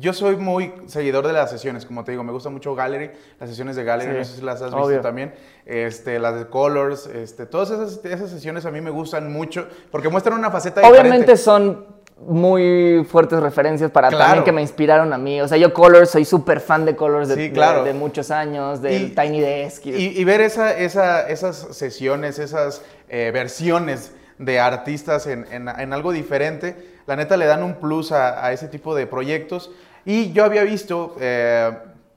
Yo 0.00 0.12
soy 0.12 0.36
muy 0.36 0.72
seguidor 0.86 1.26
de 1.26 1.32
las 1.34 1.50
sesiones, 1.50 1.84
como 1.84 2.02
te 2.02 2.12
digo, 2.12 2.24
me 2.24 2.32
gusta 2.32 2.48
mucho 2.50 2.74
Gallery, 2.74 3.10
las 3.38 3.50
sesiones 3.50 3.76
de 3.76 3.84
Gallery, 3.84 4.12
Sí, 4.12 4.18
no 4.18 4.24
sé 4.24 4.36
si 4.36 4.42
las 4.42 4.62
has 4.62 4.72
obvio. 4.72 4.86
visto 4.88 5.02
también. 5.02 5.34
Este, 5.66 6.18
las 6.18 6.34
de 6.36 6.46
Colors, 6.46 7.06
este, 7.06 7.46
todas 7.46 7.70
esas, 7.70 8.04
esas 8.04 8.30
sesiones 8.30 8.64
a 8.66 8.70
mí 8.70 8.80
me 8.80 8.90
gustan 8.90 9.32
mucho 9.32 9.68
porque 9.90 10.08
muestran 10.08 10.38
una 10.38 10.50
faceta 10.50 10.80
Obviamente 10.80 11.32
diferente. 11.32 11.36
son 11.36 12.00
muy 12.26 13.06
fuertes 13.10 13.40
referencias 13.40 13.90
para 13.90 14.08
Claro. 14.08 14.24
también 14.24 14.44
que 14.44 14.52
me 14.52 14.60
inspiraron 14.60 15.12
a 15.12 15.18
mí, 15.18 15.40
o 15.40 15.48
sea, 15.48 15.56
yo 15.56 15.72
Colors, 15.72 16.10
soy 16.10 16.24
súper 16.26 16.60
fan 16.60 16.84
de 16.84 16.94
Colors 16.96 17.28
de, 17.28 17.34
Sí, 17.34 17.40
de- 17.42 17.52
claro. 17.52 17.82
de, 17.84 17.94
muchos 17.94 18.30
años, 18.30 18.82
del 18.82 19.04
Y- 19.04 19.14
Tiny 19.14 19.40
Desk. 19.40 19.86
y- 19.86 19.90
Y, 19.94 20.20
y 20.20 20.24
ver 20.24 20.40
esa, 20.42 20.76
esa- 20.76 21.26
esas 21.28 21.56
sesiones, 21.76 22.38
esas 22.38 22.82
eh, 23.08 23.30
versiones 23.32 24.12
de 24.40 24.58
artistas 24.58 25.26
en, 25.26 25.46
en- 25.52 25.68
en 25.68 25.92
algo 25.92 26.10
diferente, 26.12 26.98
la 27.06 27.14
neta 27.14 27.36
le 27.36 27.46
dan 27.46 27.62
un 27.62 27.74
plus 27.74 28.10
a, 28.10 28.44
a 28.44 28.52
ese 28.52 28.66
tipo 28.68 28.94
de 28.94 29.06
proyectos. 29.06 29.70
Y 30.04 30.32
yo 30.32 30.44
había 30.44 30.64
visto 30.64 31.14
eh, 31.20 31.70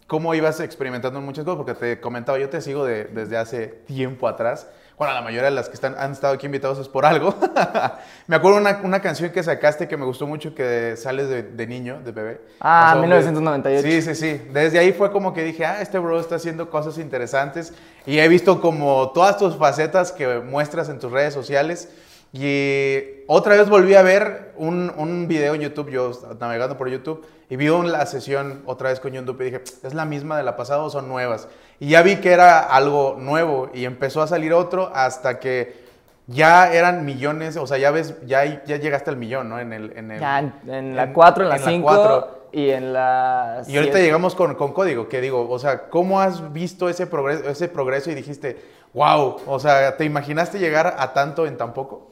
cómo 0.07 0.33
ibas 0.33 0.59
experimentando 0.61 1.19
en 1.19 1.25
muchas 1.25 1.43
cosas, 1.45 1.57
porque 1.57 1.73
te 1.75 1.99
comentaba, 2.01 2.39
yo 2.39 2.49
te 2.49 2.61
sigo 2.61 2.85
de- 2.85 3.05
desde 3.05 3.37
hace 3.37 3.67
tiempo 3.67 4.27
atrás. 4.27 4.67
Bueno, 4.97 5.15
la 5.15 5.21
mayoría 5.21 5.45
de 5.49 5.55
las 5.55 5.69
que 5.69 5.73
están, 5.75 5.95
han 5.97 6.11
estado 6.11 6.35
aquí 6.35 6.45
invitados 6.45 6.77
es 6.77 6.87
por 6.87 7.03
algo. 7.05 7.35
Me 8.27 8.35
acuerdo 8.35 8.57
una, 8.59 8.79
una 8.83 9.01
canción 9.01 9.31
que 9.31 9.41
sacaste 9.41 9.87
que 9.87 9.97
me 9.97 10.05
gustó 10.05 10.27
mucho, 10.27 10.53
que 10.53 10.95
sales 10.97 11.29
de, 11.29 11.41
de 11.43 11.67
niño, 11.67 11.99
de 12.05 12.11
bebé. 12.11 12.41
Ah, 12.61 12.89
O 12.89 12.93
sea, 12.93 13.01
1998. 13.01 13.81
Sí, 13.87 14.01
sí, 14.03 14.15
sí. 14.15 14.41
Desde 14.53 14.77
ahí 14.77 14.93
fue 14.93 15.11
como 15.11 15.33
que 15.33 15.43
dije, 15.43 15.65
ah, 15.65 15.81
este 15.81 15.97
bro 15.97 16.19
está 16.19 16.35
haciendo 16.35 16.69
cosas 16.69 16.99
interesantes. 16.99 17.73
Y 18.05 18.19
he 18.19 18.27
visto 18.27 18.61
como 18.61 19.11
todas 19.13 19.37
tus 19.37 19.57
facetas 19.57 20.11
que 20.11 20.39
muestras 20.39 20.87
en 20.89 20.99
tus 20.99 21.11
redes 21.11 21.33
sociales. 21.33 21.89
Y 22.35 23.23
otra 23.27 23.55
vez 23.55 23.69
volví 23.69 23.93
a 23.93 24.01
ver 24.01 24.53
un, 24.57 24.91
un 24.97 25.27
video 25.27 25.53
en 25.53 25.61
YouTube, 25.61 25.91
yo 25.91 26.11
navegando 26.39 26.75
por 26.77 26.89
YouTube, 26.89 27.23
y 27.47 27.55
vi 27.55 27.67
la 27.67 28.07
sesión 28.07 28.63
otra 28.65 28.89
vez 28.89 28.99
con 28.99 29.11
YouTube 29.11 29.39
y 29.41 29.43
dije, 29.45 29.61
¿es 29.83 29.93
la 29.93 30.05
misma 30.05 30.35
de 30.35 30.41
la 30.43 30.57
pasada 30.57 30.81
o 30.81 30.89
son 30.89 31.07
nuevas? 31.07 31.47
Y 31.79 31.89
ya 31.89 32.01
vi 32.01 32.15
que 32.15 32.31
era 32.31 32.59
algo 32.59 33.17
nuevo 33.19 33.69
y 33.71 33.85
empezó 33.85 34.23
a 34.23 34.27
salir 34.27 34.51
otro 34.51 34.91
hasta 34.95 35.39
que 35.39 35.83
ya 36.25 36.73
eran 36.73 37.05
millones, 37.05 37.55
o 37.55 37.67
sea, 37.67 37.77
ya 37.77 37.91
ves, 37.91 38.15
ya, 38.25 38.63
ya 38.65 38.77
llegaste 38.77 39.11
al 39.11 39.17
millón, 39.17 39.49
¿no? 39.49 39.59
En 39.59 39.71
el, 39.71 39.95
en 39.95 40.09
el- 40.09 40.19
Ya 40.19 40.39
en, 40.39 40.95
la 40.95 41.03
en- 41.03 41.13
4, 41.13 41.43
en 41.43 41.49
la 41.49 41.55
en 41.57 41.61
la 41.61 41.67
5 41.69 41.83
cuatro. 41.85 42.47
y 42.51 42.69
en 42.71 42.93
la 42.93 43.61
Y 43.67 43.77
ahorita 43.77 43.99
llegamos 43.99 44.33
con, 44.33 44.55
con 44.55 44.73
código, 44.73 45.07
que 45.07 45.21
digo, 45.21 45.47
o 45.47 45.59
sea, 45.59 45.87
¿cómo 45.89 46.19
has 46.19 46.51
visto 46.51 46.89
ese 46.89 47.05
progreso, 47.05 47.47
ese 47.47 47.67
progreso 47.67 48.09
y 48.09 48.15
dijiste, 48.15 48.59
wow, 48.95 49.37
o 49.45 49.59
sea, 49.59 49.97
¿te 49.97 50.05
imaginaste 50.05 50.57
llegar 50.57 50.95
a 50.97 51.13
tanto 51.13 51.45
en 51.45 51.57
tan 51.57 51.73
poco? 51.73 52.09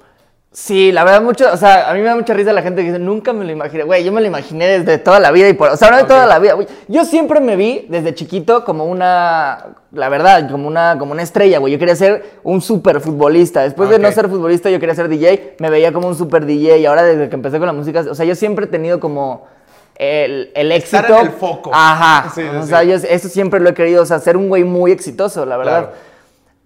Sí, 0.53 0.91
la 0.91 1.05
verdad, 1.05 1.21
mucho, 1.21 1.49
o 1.49 1.55
sea, 1.55 1.89
a 1.89 1.93
mí 1.93 2.01
me 2.01 2.07
da 2.07 2.15
mucha 2.15 2.33
risa 2.33 2.51
la 2.51 2.61
gente 2.61 2.81
que 2.81 2.87
dice, 2.87 2.99
nunca 2.99 3.31
me 3.31 3.45
lo 3.45 3.51
imaginé, 3.51 3.83
güey, 3.83 4.03
yo 4.03 4.11
me 4.11 4.19
lo 4.19 4.27
imaginé 4.27 4.67
desde 4.67 4.97
toda 4.97 5.17
la 5.21 5.31
vida 5.31 5.47
y 5.47 5.53
por, 5.53 5.69
o 5.69 5.77
sea, 5.77 5.91
no 5.91 5.95
de 5.95 6.03
toda 6.03 6.25
la 6.25 6.39
vida, 6.39 6.55
güey. 6.55 6.67
Yo 6.89 7.05
siempre 7.05 7.39
me 7.39 7.55
vi 7.55 7.85
desde 7.87 8.13
chiquito 8.13 8.65
como 8.65 8.83
una, 8.83 9.67
la 9.93 10.09
verdad, 10.09 10.51
como 10.51 10.67
una, 10.67 10.97
como 10.99 11.13
una 11.13 11.21
estrella, 11.21 11.59
güey. 11.59 11.71
Yo 11.71 11.79
quería 11.79 11.95
ser 11.95 12.31
un 12.43 12.59
super 12.59 12.99
futbolista. 12.99 13.61
Después 13.63 13.89
de 13.89 13.97
no 13.97 14.11
ser 14.11 14.27
futbolista, 14.27 14.69
yo 14.69 14.81
quería 14.81 14.93
ser 14.93 15.07
DJ, 15.07 15.55
me 15.59 15.69
veía 15.69 15.93
como 15.93 16.09
un 16.09 16.15
super 16.15 16.45
DJ 16.45 16.79
y 16.79 16.85
ahora 16.85 17.03
desde 17.03 17.29
que 17.29 17.35
empecé 17.35 17.57
con 17.57 17.67
la 17.67 17.73
música, 17.73 18.03
o 18.09 18.13
sea, 18.13 18.25
yo 18.25 18.35
siempre 18.35 18.65
he 18.65 18.67
tenido 18.67 18.99
como 18.99 19.47
el, 19.95 20.51
el 20.53 20.71
éxito. 20.73 20.97
Estar 20.97 21.11
en 21.11 21.27
el 21.27 21.31
foco. 21.31 21.71
Ajá. 21.73 22.29
Sí, 22.35 22.41
o 22.41 22.63
sí. 22.63 22.67
sea, 22.67 22.83
yo 22.83 22.95
eso 22.95 23.29
siempre 23.29 23.61
lo 23.61 23.69
he 23.69 23.73
querido, 23.73 24.03
o 24.03 24.05
sea, 24.05 24.19
ser 24.19 24.35
un 24.35 24.49
güey 24.49 24.65
muy 24.65 24.91
exitoso, 24.91 25.45
la 25.45 25.55
verdad. 25.55 25.79
Claro. 25.79 25.95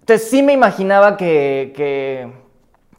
Entonces 0.00 0.28
sí 0.28 0.42
me 0.42 0.52
imaginaba 0.52 1.16
que, 1.16 1.72
que, 1.76 2.32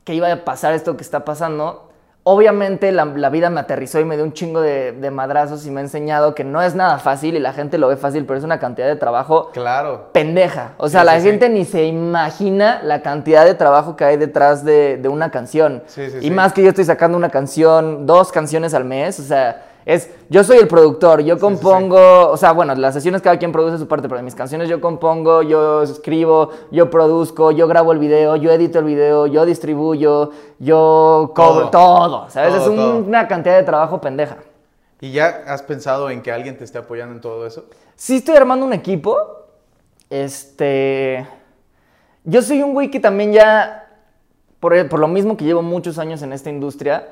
que 0.07 0.13
iba 0.13 0.31
a 0.31 0.45
pasar 0.45 0.73
esto 0.73 0.95
que 0.95 1.03
está 1.03 1.25
pasando. 1.25 1.83
Obviamente 2.23 2.93
la, 2.93 3.03
la 3.03 3.29
vida 3.29 3.49
me 3.49 3.59
aterrizó 3.59 3.99
y 3.99 4.05
me 4.05 4.15
dio 4.15 4.23
un 4.23 4.31
chingo 4.31 4.61
de, 4.61 4.93
de 4.93 5.11
madrazos 5.11 5.65
y 5.65 5.71
me 5.71 5.81
ha 5.81 5.83
enseñado 5.83 6.33
que 6.33 6.45
no 6.45 6.61
es 6.61 6.75
nada 6.75 6.97
fácil 6.97 7.35
y 7.35 7.39
la 7.39 7.51
gente 7.51 7.77
lo 7.77 7.89
ve 7.89 7.97
fácil, 7.97 8.25
pero 8.25 8.37
es 8.39 8.45
una 8.45 8.57
cantidad 8.59 8.87
de 8.87 8.95
trabajo 8.95 9.49
Claro. 9.51 10.09
pendeja. 10.13 10.71
O 10.77 10.87
sea, 10.87 11.01
Sí, 11.01 11.05
la 11.07 11.13
sí, 11.15 11.21
sí. 11.21 11.27
gente 11.27 11.49
ni 11.49 11.65
se 11.65 11.83
imagina 11.85 12.79
la 12.83 13.01
cantidad 13.01 13.43
de 13.43 13.53
trabajo 13.53 13.97
que 13.97 14.05
hay 14.05 14.15
detrás 14.17 14.63
de, 14.63 14.95
de 14.97 15.09
una 15.09 15.29
canción. 15.29 15.83
Sí, 15.87 16.09
sí, 16.09 16.19
y 16.21 16.31
más 16.31 16.53
que 16.53 16.63
yo 16.63 16.69
estoy 16.69 16.85
sacando 16.85 17.17
una 17.17 17.29
canción, 17.29 18.05
dos 18.05 18.31
canciones 18.31 18.73
al 18.73 18.85
mes, 18.85 19.19
o 19.19 19.23
sea, 19.23 19.66
es, 19.87 20.11
yo 20.29 20.43
soy 20.43 20.57
el 20.57 20.67
productor, 20.67 21.21
yo 21.21 21.39
compongo, 21.39 22.29
o 22.29 22.37
sea, 22.37 22.51
bueno, 22.51 22.75
las 22.75 22.93
sesiones 22.93 23.21
cada 23.21 23.39
quien 23.39 23.51
produce 23.51 23.77
su 23.79 23.87
parte, 23.87 24.07
pero 24.07 24.19
en 24.19 24.25
mis 24.25 24.35
canciones 24.35 24.67
yo 24.69 24.81
compongo, 24.81 25.41
yo 25.41 25.81
escribo, 25.81 26.49
yo 26.71 26.89
produzco, 26.89 27.51
yo 27.51 27.67
grabo 27.67 27.93
el 27.93 27.97
video, 27.99 28.35
yo 28.35 28.51
edito 28.51 28.79
el 28.79 28.85
video, 28.85 29.25
yo 29.27 29.45
distribuyo, 29.45 30.31
yo 30.59 31.31
cobro, 31.33 31.69
todo, 31.69 32.29
¿sabes? 32.29 32.49
Todo, 32.53 32.61
es 32.61 32.67
un- 32.67 32.75
todo. 32.75 32.97
una 32.97 33.27
cantidad 33.27 33.55
de 33.55 33.63
trabajo 33.63 33.99
pendeja. 34.01 34.37
¿Y 34.99 35.11
ya 35.13 35.43
has 35.47 35.63
pensado 35.63 36.09
en 36.09 36.21
que 36.21 36.31
alguien 36.31 36.57
te 36.57 36.63
esté 36.65 36.77
apoyando 36.79 37.15
en 37.15 37.21
todo 37.21 37.47
eso? 37.47 37.65
Sí 37.95 38.17
estoy 38.17 38.35
armando 38.35 38.65
un 38.65 38.73
equipo. 38.73 39.15
Este... 40.09 41.25
Yo 42.23 42.41
soy 42.41 42.61
un 42.61 42.73
güey 42.73 42.91
que 42.91 42.99
también 42.99 43.31
ya, 43.31 43.87
por, 44.59 44.89
por 44.89 44.99
lo 44.99 45.07
mismo 45.07 45.37
que 45.37 45.45
llevo 45.45 45.61
muchos 45.61 45.97
años 45.97 46.21
en 46.23 46.33
esta 46.33 46.49
industria, 46.49 47.07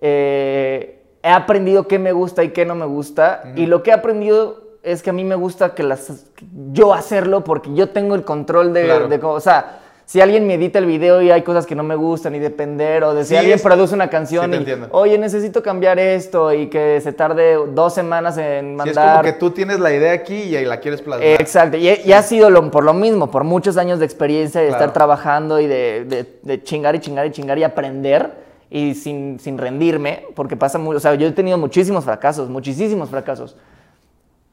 eh, 0.00 0.97
he 1.22 1.28
aprendido 1.30 1.88
qué 1.88 1.98
me 1.98 2.12
gusta 2.12 2.44
y 2.44 2.50
qué 2.50 2.64
no 2.64 2.74
me 2.74 2.86
gusta. 2.86 3.42
Y 3.56 3.66
lo 3.66 3.82
que 3.82 3.90
he 3.90 3.94
aprendido 3.94 4.62
es 4.82 5.02
que 5.02 5.10
a 5.10 5.12
mí 5.12 5.24
me 5.24 5.34
gusta 5.34 5.74
que 5.74 5.82
las, 5.82 6.26
yo 6.72 6.94
hacerlo 6.94 7.44
porque 7.44 7.74
yo 7.74 7.90
tengo 7.90 8.14
el 8.14 8.24
control 8.24 8.72
de, 8.72 8.84
Claro. 8.84 9.08
de 9.08 9.18
cómo- 9.20 9.34
o 9.34 9.40
sea, 9.40 9.80
si 10.06 10.22
alguien 10.22 10.46
me 10.46 10.54
edita 10.54 10.78
el 10.78 10.86
video 10.86 11.20
y 11.20 11.30
hay 11.30 11.42
cosas 11.42 11.66
que 11.66 11.74
no 11.74 11.82
me 11.82 11.94
gustan 11.94 12.34
y 12.34 12.38
depender, 12.38 13.04
o 13.04 13.12
de 13.12 13.24
si 13.24 13.30
Sí, 13.30 13.36
alguien 13.36 13.56
es- 13.56 13.62
produce 13.62 13.94
una 13.94 14.04
sí 14.04 14.10
canción 14.10 14.50
te 14.50 14.56
y, 14.56 14.66
oye, 14.92 15.18
necesito 15.18 15.62
cambiar 15.62 15.98
esto 15.98 16.50
y 16.54 16.68
que 16.68 16.98
se 17.02 17.12
tarde 17.12 17.58
dos 17.74 17.92
semanas 17.92 18.38
en 18.38 18.76
mandar. 18.76 19.04
es 19.06 19.10
como 19.12 19.22
que 19.24 19.32
tú 19.34 19.50
tienes 19.50 19.80
la 19.80 19.92
idea 19.92 20.12
aquí 20.12 20.34
y 20.44 20.56
ahí 20.56 20.64
la 20.64 20.80
quieres 20.80 21.02
plasmar. 21.02 21.28
Exacto, 21.28 21.76
y, 21.76 21.88
y 22.02 22.12
ha 22.12 22.22
sido 22.22 22.48
lo- 22.48 22.70
por 22.70 22.84
lo 22.84 22.94
mismo, 22.94 23.30
por 23.30 23.44
muchos 23.44 23.76
años 23.76 23.98
de 23.98 24.06
experiencia, 24.06 24.62
de 24.62 24.68
Claro. 24.68 24.82
estar 24.84 24.94
trabajando 24.94 25.60
y 25.60 25.66
de, 25.66 26.04
de- 26.06 26.26
de 26.40 26.62
chingar 26.62 26.94
y 26.94 27.00
chingar 27.00 27.26
y 27.26 27.30
chingar 27.32 27.58
y 27.58 27.64
aprender 27.64 28.47
y 28.70 28.94
sin, 28.94 29.38
sin 29.40 29.58
rendirme, 29.58 30.24
porque 30.34 30.56
pasa 30.56 30.78
muy, 30.78 30.96
o 30.96 31.00
sea, 31.00 31.14
yo 31.14 31.26
he 31.26 31.32
tenido 31.32 31.58
muchísimos 31.58 32.04
fracasos, 32.04 32.48
muchísimos 32.48 33.08
fracasos. 33.08 33.56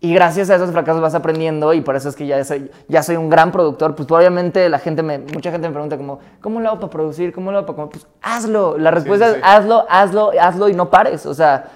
Y 0.02 0.14
gracias 0.14 0.50
a 0.50 0.56
esos 0.56 0.72
fracasos 0.72 1.02
vas 1.02 1.16
aprendiendo 1.16 1.74
y 1.74 1.82
por 1.82 1.96
eso 1.96 2.10
es 2.10 2.16
que 2.16 2.28
ya 2.28 2.44
soy, 2.44 2.70
ya 2.88 3.02
soy 3.02 3.16
un 3.16 3.30
gran 3.30 3.52
productor. 3.52 3.96
Pues 3.96 4.10
obviamente 4.12 4.70
la 4.70 4.78
gente 4.78 5.02
me, 5.02 5.18
mucha 5.18 5.52
gente 5.52 5.68
me 5.68 5.74
pregunta 5.74 5.98
como, 5.98 6.20
¿cómo 6.42 6.60
lo 6.60 6.70
hago 6.70 6.80
para 6.80 6.92
producir? 6.92 7.34
¿Cómo 7.34 7.52
lo 7.52 7.60
hago 7.60 7.76
para...? 7.76 7.90
Pues 7.90 8.06
hazlo. 8.22 8.78
La 8.78 8.92
respuesta 8.92 9.26
sí, 9.26 9.32
es 9.32 9.38
sí. 9.38 9.42
hazlo, 9.44 9.86
hazlo, 9.90 10.32
hazlo 10.40 10.70
y 10.70 10.74
no 10.74 10.92
pares. 10.92 11.26
O 11.26 11.34
sea, 11.34 11.70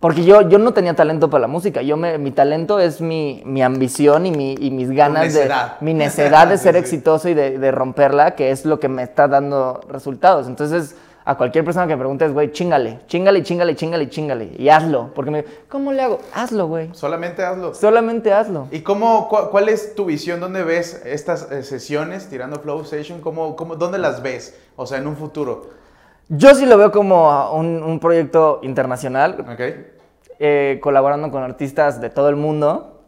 porque 0.00 0.24
yo, 0.24 0.48
yo 0.48 0.58
no 0.58 0.72
tenía 0.72 0.94
talento 0.94 1.30
para 1.30 1.42
la 1.42 1.46
música. 1.46 1.80
Yo 1.82 1.96
me, 1.96 2.18
mi 2.18 2.32
talento 2.32 2.80
es 2.80 3.00
mi, 3.00 3.42
mi 3.46 3.62
ambición 3.62 4.26
y, 4.26 4.32
mi, 4.32 4.56
y 4.58 4.72
mis 4.72 4.90
ganas 4.90 5.32
de... 5.32 5.48
Mi 5.80 5.94
necedad 5.94 6.48
de 6.48 6.58
ser 6.58 6.74
sí. 6.74 6.80
exitoso 6.80 7.28
y 7.28 7.34
de, 7.34 7.58
de 7.58 7.70
romperla, 7.70 8.32
que 8.32 8.50
es 8.50 8.64
lo 8.64 8.80
que 8.80 8.88
me 8.88 9.04
está 9.04 9.28
dando 9.28 9.80
resultados. 9.88 10.48
Entonces, 10.48 10.96
a 11.28 11.36
cualquier 11.36 11.64
persona 11.64 11.88
que 11.88 11.94
me 11.94 11.98
preguntes, 11.98 12.32
güey, 12.32 12.52
chingale, 12.52 13.00
chingale, 13.08 13.42
chingale, 13.42 13.74
chingale, 13.74 14.08
chingale. 14.08 14.52
Y 14.58 14.68
hazlo. 14.68 15.10
Porque 15.12 15.32
me 15.32 15.44
¿cómo 15.68 15.92
le 15.92 16.00
hago? 16.00 16.20
Hazlo, 16.32 16.68
güey. 16.68 16.90
Solamente 16.94 17.44
hazlo. 17.44 17.74
Solamente 17.74 18.32
hazlo. 18.32 18.68
¿Y 18.70 18.80
cómo, 18.82 19.28
cu- 19.28 19.50
cuál 19.50 19.68
es 19.68 19.96
tu 19.96 20.04
visión? 20.04 20.38
¿Dónde 20.38 20.62
ves 20.62 21.02
estas 21.04 21.50
eh, 21.50 21.64
sesiones 21.64 22.28
tirando 22.28 22.60
Flow 22.60 22.80
Station? 22.82 23.20
¿Cómo, 23.20 23.56
cómo, 23.56 23.74
¿Dónde 23.74 23.98
las 23.98 24.22
ves? 24.22 24.56
O 24.76 24.86
sea, 24.86 24.98
en 24.98 25.08
un 25.08 25.16
futuro. 25.16 25.70
Yo 26.28 26.54
sí 26.54 26.64
lo 26.64 26.78
veo 26.78 26.92
como 26.92 27.50
un, 27.54 27.82
un 27.82 27.98
proyecto 27.98 28.60
internacional, 28.62 29.44
¿Ok? 29.52 29.60
eh, 30.38 30.78
colaborando 30.80 31.30
con 31.32 31.42
artistas 31.42 32.00
de 32.00 32.08
todo 32.08 32.28
el 32.28 32.36
mundo. 32.36 33.02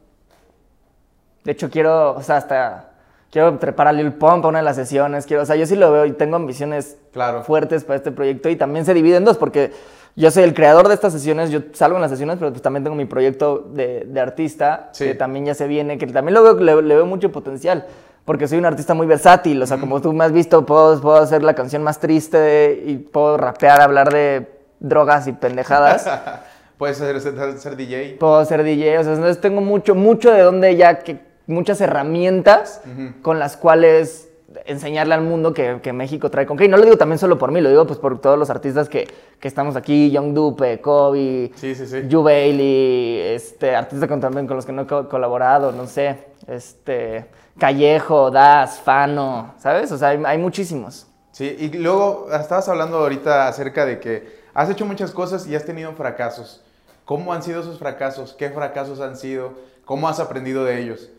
De 1.45 1.53
hecho, 1.53 1.71
quiero, 1.71 2.15
o 2.17 2.23
sea, 2.23 2.37
hasta 2.37 2.88
quiero 3.31 3.59
trepar 3.59 3.89
a 3.89 3.93
Lil 3.93 4.13
Pump 4.13 4.45
a 4.45 4.49
una 4.49 4.59
de 4.59 4.65
las 4.65 4.77
sesiones. 4.77 5.27
Quiero, 5.27 5.43
o 5.43 5.47
sea, 5.47 5.57
yo 5.57 5.67
sí 5.67 5.77
lo 5.77 5.91
veo 5.93 6.05
y 6.07 6.13
tengo 6.13 6.37
ambiciones 6.37 6.97
Claro. 7.13 7.43
fuertes 7.43 7.85
para 7.85 7.97
este 7.97 8.13
proyecto 8.13 8.49
y 8.49 8.57
también 8.57 8.85
se 8.85 8.95
divide 8.95 9.17
en 9.17 9.25
dos 9.25 9.37
porque 9.39 9.73
yo 10.17 10.31
soy 10.31 10.43
el 10.45 10.55
creador 10.55 10.89
de 10.89 10.95
estas 10.95 11.13
sesiones, 11.13 11.51
yo 11.51 11.61
salgo 11.73 11.97
en 11.97 12.03
las 12.03 12.11
sesiones, 12.11 12.37
pero 12.39 12.51
pues 12.51 12.63
también 12.63 12.83
tengo 12.85 12.97
mi 12.97 13.05
proyecto 13.05 13.59
de, 13.73 14.05
de 14.07 14.21
artista 14.21 14.89
Sí. 14.93 15.05
que 15.05 15.15
también 15.15 15.47
ya 15.47 15.55
se 15.55 15.67
viene, 15.69 15.97
que 15.99 16.07
también 16.09 16.35
lo 16.35 16.43
veo, 16.43 16.55
le, 16.55 16.83
le 16.83 16.95
veo 16.97 17.07
mucho 17.07 17.31
potencial. 17.33 17.87
Porque 18.25 18.47
soy 18.47 18.59
un 18.59 18.67
artista 18.67 18.93
muy 18.93 19.07
versátil, 19.07 19.63
o 19.63 19.67
sea, 19.67 19.79
como 19.79 20.03
tú 20.03 20.13
me 20.13 20.23
has 20.25 20.33
visto, 20.33 20.67
puedo, 20.67 21.01
puedo 21.01 21.17
hacer 21.17 21.43
la 21.43 21.55
canción 21.55 21.83
más 21.83 21.99
triste 21.99 22.83
y 22.85 22.99
puedo 22.99 23.39
rapear, 23.39 23.81
hablar 23.81 24.13
de 24.13 24.47
drogas 24.81 25.27
y 25.29 25.33
pendejadas. 25.33 26.07
Puedes 26.79 26.97
ser, 26.99 27.21
ser, 27.21 27.59
ser 27.59 27.75
DJ. 27.77 28.19
puedo 28.21 28.45
ser 28.45 28.63
DJ, 28.63 28.99
o 28.99 29.03
sea, 29.03 29.15
entonces 29.15 29.41
tengo 29.41 29.61
mucho, 29.61 29.97
mucho 29.97 30.31
de 30.31 30.43
donde 30.43 30.77
ya, 30.77 31.01
que, 31.01 31.19
muchas 31.49 31.81
herramientas 31.81 32.81
con 33.23 33.39
las 33.41 33.57
cuales 33.57 34.27
enseñarle 34.65 35.13
al 35.15 35.21
mundo 35.23 35.53
que, 35.53 35.81
que 35.83 35.93
México 35.93 36.31
trae 36.31 36.47
con 36.47 36.57
qué. 36.57 36.65
Y 36.65 36.69
no 36.69 36.77
lo 36.79 36.85
digo 36.85 36.97
también 36.97 37.19
solo 37.19 37.37
por 37.37 37.51
mí, 37.53 37.61
lo 37.61 37.69
digo 37.69 37.87
pues 37.87 37.99
por 37.99 38.19
todos 38.21 38.39
los 38.39 38.49
artistas 38.49 38.89
que, 38.89 39.07
que 39.41 39.49
estamos 39.49 39.77
aquí, 39.77 40.11
Young 40.11 40.33
Dupe, 40.33 40.81
Kobe, 40.81 41.51
Sí, 41.57 41.75
sí, 41.75 41.87
sí. 41.87 42.05
Yu 42.09 42.23
Bailey, 42.23 43.21
este, 43.35 43.75
artistas 43.77 44.09
con, 44.09 44.21
también 44.21 44.47
con 44.47 44.57
los 44.57 44.65
que 44.65 44.73
no 44.73 44.83
he 44.83 44.87
co- 44.87 45.09
colaborado, 45.09 45.73
no 45.73 45.87
sé, 45.87 46.19
este, 46.47 47.27
Callejo, 47.59 48.31
Das, 48.31 48.81
Fano, 48.81 49.55
¿sabes? 49.59 49.93
O 49.93 49.99
sea, 49.99 50.09
hay, 50.09 50.23
hay 50.25 50.39
muchísimos. 50.39 51.07
Sí, 51.33 51.55
y 51.59 51.69
luego 51.77 52.29
estabas 52.33 52.69
hablando 52.69 52.99
ahorita 52.99 53.49
acerca 53.49 53.85
de 53.85 54.01
que 54.01 54.39
has 54.55 54.71
hecho 54.71 54.87
muchas 54.87 55.11
cosas 55.13 55.47
y 55.47 55.55
has 55.55 55.65
tenido 55.67 55.93
fracasos. 55.93 56.65
¿Cómo 57.05 57.33
han 57.33 57.43
sido 57.43 57.61
esos 57.61 57.79
fracasos? 57.79 58.35
¿Qué 58.39 58.51
fracasos 58.51 59.01
han 59.01 59.17
sido? 59.17 59.53
¿Cómo 59.85 60.09
has 60.09 60.21
aprendido 60.21 60.65
de 60.65 60.81
ellos? 60.83 61.11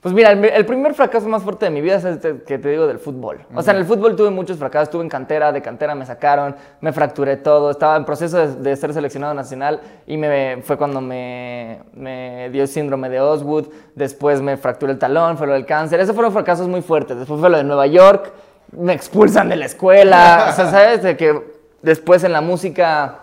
Pues 0.00 0.14
mira, 0.14 0.32
el, 0.32 0.42
el 0.42 0.64
primer 0.64 0.94
fracaso 0.94 1.28
más 1.28 1.42
fuerte 1.42 1.66
de 1.66 1.70
mi 1.70 1.82
vida 1.82 1.96
es 1.96 2.04
este 2.06 2.42
que 2.42 2.58
te 2.58 2.70
digo 2.70 2.86
del 2.86 2.98
fútbol. 2.98 3.44
O 3.54 3.60
sea, 3.60 3.74
en 3.74 3.80
el 3.80 3.84
fútbol 3.84 4.16
tuve 4.16 4.30
muchos 4.30 4.56
fracasos. 4.56 4.88
Estuve 4.88 5.02
en 5.02 5.10
cantera, 5.10 5.52
de 5.52 5.60
cantera 5.60 5.94
me 5.94 6.06
sacaron, 6.06 6.56
me 6.80 6.90
fracturé 6.90 7.36
todo. 7.36 7.70
Estaba 7.70 7.96
en 7.96 8.06
proceso 8.06 8.38
de, 8.38 8.54
de 8.56 8.76
ser 8.76 8.94
seleccionado 8.94 9.34
nacional 9.34 9.78
y 10.06 10.16
me, 10.16 10.62
fue 10.62 10.78
cuando 10.78 11.02
me, 11.02 11.80
me 11.92 12.48
dio 12.48 12.66
síndrome 12.66 13.10
de 13.10 13.20
Osgood. 13.20 13.66
Después 13.94 14.40
me 14.40 14.56
fracturé 14.56 14.92
el 14.92 14.98
talón, 14.98 15.36
fue 15.36 15.46
lo 15.46 15.52
del 15.52 15.66
cáncer. 15.66 16.00
Esos 16.00 16.14
fueron 16.14 16.32
fracasos 16.32 16.66
muy 16.66 16.80
fuertes. 16.80 17.18
Después 17.18 17.38
fue 17.38 17.50
lo 17.50 17.58
de 17.58 17.64
Nueva 17.64 17.86
York, 17.86 18.32
me 18.72 18.94
expulsan 18.94 19.50
de 19.50 19.56
la 19.56 19.66
escuela. 19.66 20.46
o 20.48 20.52
sea, 20.54 20.66
¿sabes? 20.70 21.02
De 21.02 21.14
que 21.14 21.44
después 21.82 22.24
en 22.24 22.32
la 22.32 22.40
música, 22.40 23.18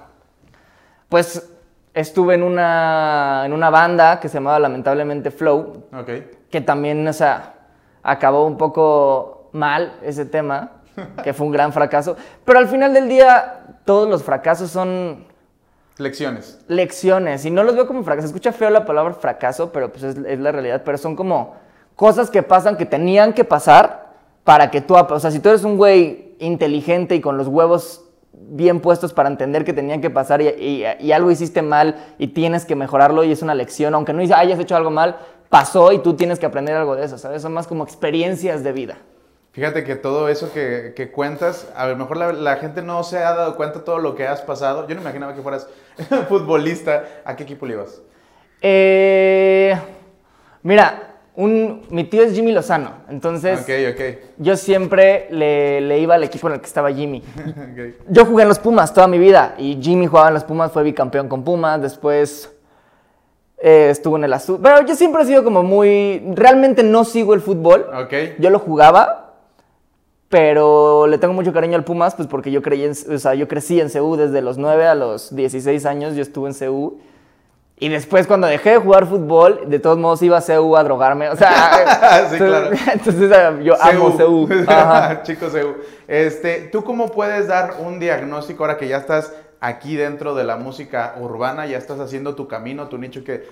pues 1.10 1.50
estuve 1.96 2.36
en 2.36 2.44
una, 2.44 3.42
en 3.48 3.54
una 3.54 3.72
banda 3.72 4.20
que 4.20 4.30
se 4.30 4.36
llamaba 4.36 4.60
lamentablemente 4.60 5.32
Flow 5.32 5.86
Ok. 5.92 6.37
Que 6.50 6.62
también, 6.62 7.08
o 7.08 7.14
sea, 7.14 7.54
acabó 8.04 8.46
un 8.46 8.58
poco 8.58 9.50
mal 9.52 9.98
ese 10.04 10.26
tema, 10.26 10.72
que 11.24 11.34
fue 11.34 11.46
un 11.48 11.52
gran 11.54 11.74
fracaso. 11.74 12.16
Pero 12.46 12.60
al 12.60 12.68
final 12.68 12.94
del 12.94 13.10
día, 13.10 13.62
todos 13.86 14.10
los 14.10 14.24
fracasos 14.24 14.70
son 14.72 15.26
Lecciones. 15.98 16.60
lecciones. 16.68 17.46
Y 17.46 17.52
no 17.52 17.64
los 17.64 17.76
veo 17.76 17.88
como 17.88 18.04
fracaso. 18.04 18.28
Se 18.28 18.34
escucha 18.34 18.52
feo 18.52 18.70
la 18.70 18.86
palabra 18.86 19.14
fracaso, 19.16 19.72
pero 19.72 19.92
pues 19.92 20.04
es, 20.04 20.18
es 20.18 20.40
la 20.40 20.52
realidad. 20.52 20.84
Pero 20.86 20.98
son 20.98 21.16
como 21.16 21.56
cosas 21.96 22.30
que 22.30 22.44
pasan, 22.44 22.78
que 22.78 22.86
tenían 22.86 23.34
que 23.34 23.44
pasar 23.44 24.14
para 24.44 24.70
que 24.70 24.82
tú... 24.82 24.96
O 24.96 25.20
sea, 25.20 25.32
si 25.32 25.40
tú 25.40 25.50
eres 25.50 25.64
un 25.64 25.76
güey 25.78 26.36
inteligente 26.40 27.16
y 27.16 27.22
con 27.22 27.36
los 27.38 27.48
huevos 27.48 28.04
bien 28.32 28.80
puestos 28.80 29.12
para 29.14 29.28
entender 29.30 29.66
que 29.66 29.74
tenían 29.74 30.00
que 30.00 30.12
pasar 30.12 30.42
y, 30.42 30.48
y- 30.50 30.84
y 31.00 31.12
algo 31.12 31.32
hiciste 31.32 31.64
mal 31.64 31.96
y 32.20 32.28
tienes 32.28 32.66
que 32.66 32.76
mejorarlo 32.76 33.24
y 33.24 33.32
es 33.32 33.42
una 33.42 33.56
lección, 33.56 33.96
aunque 33.96 34.14
no 34.14 34.22
hayas 34.22 34.60
hecho 34.60 34.76
algo 34.76 34.92
mal, 34.92 35.18
pasó 35.50 35.92
y 35.92 36.00
tú 36.00 36.16
tienes 36.16 36.40
que 36.40 36.46
aprender 36.46 36.76
algo 36.76 36.96
de 36.96 37.06
eso, 37.06 37.18
¿sabes? 37.18 37.42
Son 37.42 37.54
más 37.54 37.68
como 37.68 37.84
experiencias 37.84 38.64
de 38.64 38.72
vida. 38.72 38.98
Fíjate 39.52 39.84
que 39.84 39.96
todo 39.96 40.30
eso 40.30 40.52
que, 40.54 40.94
que 40.96 41.10
cuentas, 41.12 41.68
a 41.76 41.88
lo 41.88 41.96
mejor 41.96 42.18
la, 42.18 42.32
la 42.32 42.58
gente 42.58 42.84
no 42.84 43.04
se 43.04 43.18
ha 43.18 43.34
dado 43.34 43.56
cuenta 43.56 43.80
de 43.80 43.86
todo 43.86 43.98
lo 43.98 44.14
que 44.14 44.28
has 44.28 44.42
pasado. 44.42 44.88
Yo 44.88 44.94
no 44.94 45.02
imaginaba 45.02 45.34
que 45.34 45.42
fueras 45.42 45.68
futbolista. 46.30 47.04
¿A 47.26 47.36
qué 47.36 47.44
equipo 47.44 47.66
le 47.66 47.74
ibas? 47.74 48.02
Eh, 48.62 49.76
mira, 50.64 51.16
un, 51.36 51.86
mi 51.90 52.04
tío 52.04 52.24
es 52.24 52.34
Jimmy 52.34 52.52
Lozano, 52.52 52.92
entonces 53.10 53.60
Ok, 53.62 53.70
ok. 53.94 54.18
yo 54.38 54.58
siempre 54.58 55.28
le, 55.30 55.82
le 55.82 56.00
iba 56.00 56.16
al 56.16 56.24
equipo 56.24 56.48
en 56.48 56.56
el 56.56 56.60
que 56.60 56.66
estaba 56.66 56.92
Jimmy. 56.92 57.24
Yo 58.10 58.26
jugué 58.26 58.42
en 58.44 58.50
los 58.50 58.58
Pumas 58.58 58.92
toda 58.94 59.08
mi 59.08 59.20
vida 59.20 59.54
y 59.60 59.78
Jimmy 59.80 60.08
jugaba 60.08 60.30
en 60.30 60.34
los 60.34 60.44
Pumas, 60.44 60.72
fue 60.72 60.82
bicampeón 60.82 61.30
con 61.30 61.44
Pumas, 61.44 61.80
después 61.80 62.52
eh, 63.60 63.90
estuvo 63.90 64.18
en 64.18 64.24
el 64.24 64.34
azul. 64.34 64.60
Pero 64.62 64.86
yo 64.86 64.96
siempre 64.96 65.24
he 65.24 65.26
sido 65.26 65.44
como 65.44 65.64
muy... 65.64 66.24
Realmente 66.36 66.84
no 66.84 67.06
sigo 67.06 67.34
el 67.34 67.42
fútbol. 67.42 67.88
Ok. 67.94 68.40
Yo 68.40 68.50
lo 68.50 68.60
jugaba, 68.60 69.36
pero 70.30 71.08
le 71.08 71.18
tengo 71.18 71.34
mucho 71.34 71.54
cariño 71.54 71.76
al 71.76 71.84
Pumas, 71.84 72.16
pues 72.16 72.28
porque 72.28 72.52
yo, 72.52 72.62
creí 72.62 72.84
en, 72.84 72.92
o 72.92 73.18
sea, 73.18 73.34
yo 73.34 73.48
crecí 73.48 73.80
en 73.80 73.90
CU 73.90 74.16
desde 74.16 74.42
los 74.42 74.58
9 74.58 74.88
a 74.88 74.96
los 74.96 75.36
16 75.36 75.86
años, 75.86 76.16
yo 76.16 76.22
estuve 76.22 76.50
en 76.50 76.56
CU. 76.56 77.00
Y 77.80 77.90
después 77.90 78.26
cuando 78.26 78.48
dejé 78.48 78.72
de 78.72 78.78
jugar 78.78 79.06
fútbol, 79.06 79.62
de 79.68 79.78
todos 79.78 80.00
modos 80.00 80.22
iba 80.24 80.38
a 80.38 80.42
CU 80.42 80.76
a 80.76 80.84
drogarme. 80.84 81.30
O 81.30 81.36
sea, 81.36 82.28
Sí, 82.32 82.38
claro. 82.38 82.72
entonces 82.94 83.32
eh, 83.32 83.64
yo 83.64 83.82
amo 83.82 84.18
CU. 84.18 84.50
Ajá. 84.68 85.22
Chicos, 85.24 85.52
CU. 85.52 85.76
Este, 86.08 86.70
¿Tú 86.72 86.84
cómo 86.84 87.12
puedes 87.12 87.48
dar 87.48 87.76
un 87.80 88.00
diagnóstico 88.00 88.64
ahora 88.64 88.78
que 88.78 88.88
ya 88.88 88.98
estás 88.98 89.32
aquí 89.60 89.96
dentro 89.96 90.36
de 90.36 90.44
la 90.44 90.58
música 90.58 91.16
urbana, 91.20 91.66
ya 91.66 91.78
estás 91.78 92.00
haciendo 92.00 92.36
tu 92.36 92.48
camino, 92.48 92.88
tu 92.88 92.98
nicho 92.98 93.24
que 93.24 93.46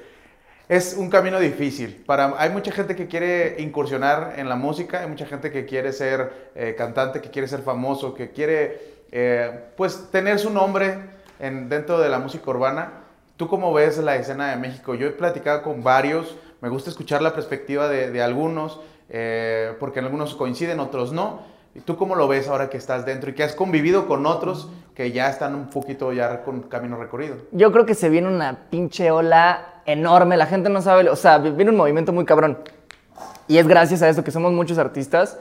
es 0.68 0.96
un 0.98 1.10
camino 1.10 1.40
difícil. 1.40 2.04
Para, 2.06 2.34
hay 2.38 2.50
mucha 2.50 2.72
gente 2.72 2.96
que 2.96 3.08
quiere 3.08 3.56
incursionar 3.60 4.34
en 4.38 4.50
la 4.50 4.56
música, 4.56 5.02
hay 5.02 5.08
mucha 5.08 5.26
gente 5.26 5.52
que 5.52 5.66
quiere 5.66 5.94
ser 5.94 6.52
eh, 6.56 6.76
cantante, 6.78 7.22
que 7.22 7.30
quiere 7.30 7.48
ser 7.48 7.62
famoso, 7.62 8.14
que 8.14 8.32
quiere 8.32 8.96
eh, 9.12 9.52
pues 9.78 10.10
tener 10.12 10.40
su 10.40 10.50
nombre 10.50 10.98
en, 11.40 11.70
dentro 11.70 12.00
de 12.00 12.10
la 12.10 12.20
música 12.20 12.50
urbana. 12.50 12.94
¿Tú 13.38 13.48
cómo 13.48 13.74
ves 13.74 13.98
la 13.98 14.16
escena 14.16 14.50
de 14.50 14.56
México? 14.56 14.96
Yo 14.96 15.08
he 15.08 15.12
platicado 15.12 15.62
con 15.62 15.84
varios, 15.84 16.36
me 16.62 16.70
gusta 16.70 16.90
escuchar 16.90 17.22
la 17.22 17.34
perspectiva 17.34 17.88
de, 17.88 18.24
algunos, 18.24 18.80
eh, 19.10 19.74
porque 19.80 20.00
en 20.00 20.06
algunos 20.06 20.34
coinciden, 20.36 20.80
otros 20.80 21.12
no. 21.12 21.55
¿Y 21.76 21.82
tú 21.82 21.98
cómo 21.98 22.16
lo 22.16 22.30
ves 22.30 22.48
ahora 22.48 22.70
que 22.70 22.78
estás 22.78 23.06
dentro 23.06 23.30
y 23.30 23.34
que 23.34 23.44
has 23.44 23.54
convivido 23.54 24.08
con 24.08 24.26
otros 24.26 24.70
que 24.96 25.12
ya 25.12 25.30
están 25.30 25.54
un 25.56 25.70
poquito 25.70 26.14
ya 26.14 26.42
con 26.44 26.62
camino 26.62 26.96
recorrido? 26.98 27.36
Yo 27.52 27.74
creo 27.74 27.86
que 27.86 27.96
se 27.96 28.08
viene 28.08 28.30
una 28.30 28.70
pinche 28.70 29.12
ola 29.12 29.82
enorme. 29.86 30.38
La 30.38 30.46
gente 30.46 30.70
no 30.70 30.82
sabe, 30.82 31.10
o 31.10 31.18
sea, 31.18 31.38
viene 31.38 31.72
un 31.72 31.78
movimiento 31.78 32.14
muy 32.14 32.24
cabrón. 32.24 32.58
Y 33.50 33.58
es 33.58 33.68
gracias 33.68 34.02
a 34.02 34.08
eso 34.08 34.24
que 34.24 34.32
somos 34.32 34.54
muchos 34.54 34.78
artistas 34.78 35.38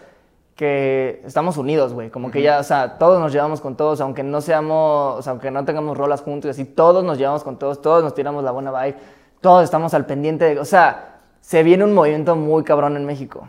que 0.57 1.23
estamos 1.25 1.57
unidos, 1.57 1.93
güey. 1.93 2.11
Como 2.11 2.33
que 2.33 2.43
ya, 2.43 2.59
o 2.59 2.65
sea, 2.65 2.99
todos 2.99 3.21
nos 3.21 3.33
llevamos 3.33 3.61
con 3.61 3.77
todos, 3.77 4.01
aunque 4.01 4.25
no 4.25 4.41
seamos, 4.41 5.19
o 5.19 5.23
sea, 5.23 5.31
aunque 5.31 5.53
no 5.53 5.65
tengamos 5.65 5.97
rolas 5.97 6.23
juntos 6.23 6.49
y 6.49 6.51
así, 6.51 6.65
todos 6.65 7.05
nos 7.05 7.17
llevamos 7.17 7.45
con 7.45 7.61
todos, 7.61 7.81
todos 7.81 8.03
nos 8.03 8.13
tiramos 8.13 8.43
la 8.43 8.51
buena 8.51 8.73
vibe, 8.73 8.97
todos 9.41 9.63
estamos 9.63 9.95
al 9.95 10.05
pendiente 10.05 10.47
de, 10.47 10.59
o 10.59 10.65
sea, 10.65 11.21
se 11.41 11.63
viene 11.63 11.85
un 11.85 11.95
movimiento 11.95 12.35
muy 12.35 12.65
cabrón 12.65 12.97
en 12.97 13.05
México. 13.05 13.49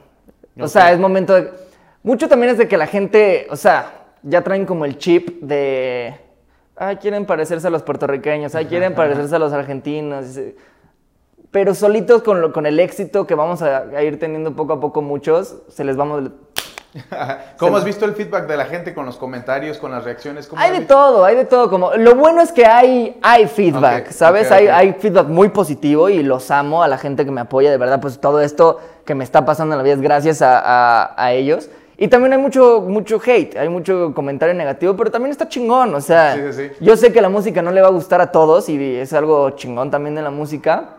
O 0.60 0.68
sea, 0.68 0.92
es 0.92 1.00
momento 1.00 1.34
de... 1.34 1.65
Mucho 2.06 2.30
también 2.30 2.52
es 2.52 2.58
de 2.60 2.68
que 2.68 2.78
la 2.78 2.86
gente, 2.88 3.48
o 3.50 3.56
sea, 3.56 4.06
ya 4.22 4.42
traen 4.44 4.66
como 4.66 4.86
el 4.86 4.98
chip 5.00 5.42
de... 5.42 6.14
Ay, 6.78 6.98
quieren 6.98 7.26
parecerse 7.26 7.66
a 7.68 7.70
los 7.72 7.82
puertorriqueños, 7.82 8.54
ay, 8.54 8.66
quieren 8.68 8.94
parecerse 8.94 9.36
a 9.36 9.40
los 9.40 9.52
argentinos. 9.54 10.26
Pero 11.50 11.74
solitos 11.74 12.22
con, 12.22 12.42
lo- 12.42 12.54
con 12.54 12.66
el 12.68 12.80
éxito 12.80 13.26
que 13.26 13.34
vamos 13.34 13.62
a, 13.64 13.78
a 13.80 14.04
ir 14.04 14.20
teniendo 14.20 14.56
poco 14.56 14.74
a 14.74 14.80
poco 14.80 15.02
muchos, 15.02 15.56
se 15.70 15.84
les 15.84 15.96
vamos... 15.96 16.30
¿Cómo 17.58 17.76
has 17.78 17.84
visto 17.84 18.06
el 18.06 18.14
feedback 18.14 18.46
de 18.48 18.56
la 18.56 18.66
gente 18.66 18.94
con 18.94 19.06
los 19.08 19.18
comentarios, 19.18 19.80
con 19.80 19.92
las 19.92 20.04
reacciones? 20.04 20.48
¿Cómo 20.48 20.62
Hay 20.62 20.72
de 20.72 20.80
visto? 20.80 20.94
todo, 20.94 21.26
hay 21.26 21.36
de 21.36 21.46
todo. 21.46 21.70
Como, 21.72 21.92
lo 21.96 22.14
bueno 22.16 22.42
es 22.42 22.52
que 22.52 22.66
hay, 22.68 23.18
hay 23.24 23.48
feedback, 23.48 24.12
¿sabes? 24.12 24.52
Hay, 24.52 24.68
hay 24.68 24.94
feedback 24.94 25.28
muy 25.28 25.50
positivo 25.50 26.08
y 26.08 26.22
los 26.24 26.52
amo 26.52 26.84
a 26.84 26.88
la 26.88 26.98
gente 26.98 27.26
que 27.26 27.32
me 27.32 27.42
apoya. 27.42 27.72
De 27.72 27.78
verdad, 27.78 28.00
pues 28.00 28.20
todo 28.22 28.40
esto 28.42 28.80
que 29.06 29.16
me 29.16 29.24
está 29.26 29.44
pasando 29.44 29.74
en 29.74 29.78
la 29.80 29.84
vida 29.84 29.96
es 29.96 30.02
gracias 30.02 30.42
a, 30.42 30.60
a- 30.60 31.14
a 31.18 31.34
ellos. 31.34 31.70
Y 31.98 32.08
también 32.10 32.34
hay 32.34 32.40
mucho, 32.40 32.82
mucho 32.82 33.22
hate, 33.26 33.56
hay 33.58 33.70
mucho 33.70 34.14
comentario 34.14 34.54
negativo, 34.54 34.96
pero 34.98 35.12
también 35.12 35.32
está 35.32 35.48
chingón. 35.48 35.94
O 35.96 36.02
sea, 36.02 36.36
Sí, 36.36 36.42
sí, 36.54 36.70
sí. 36.70 36.76
yo 36.86 36.98
sé 36.98 37.14
que 37.14 37.22
la 37.22 37.30
música 37.30 37.62
no 37.62 37.72
le 37.72 37.82
va 37.82 37.88
a 37.88 37.92
gustar 37.92 38.20
a 38.22 38.32
todos 38.32 38.68
y 38.70 38.96
es 38.98 39.14
algo 39.14 39.52
chingón 39.52 39.90
también 39.92 40.16
de 40.16 40.22
la 40.22 40.30
música. 40.32 40.90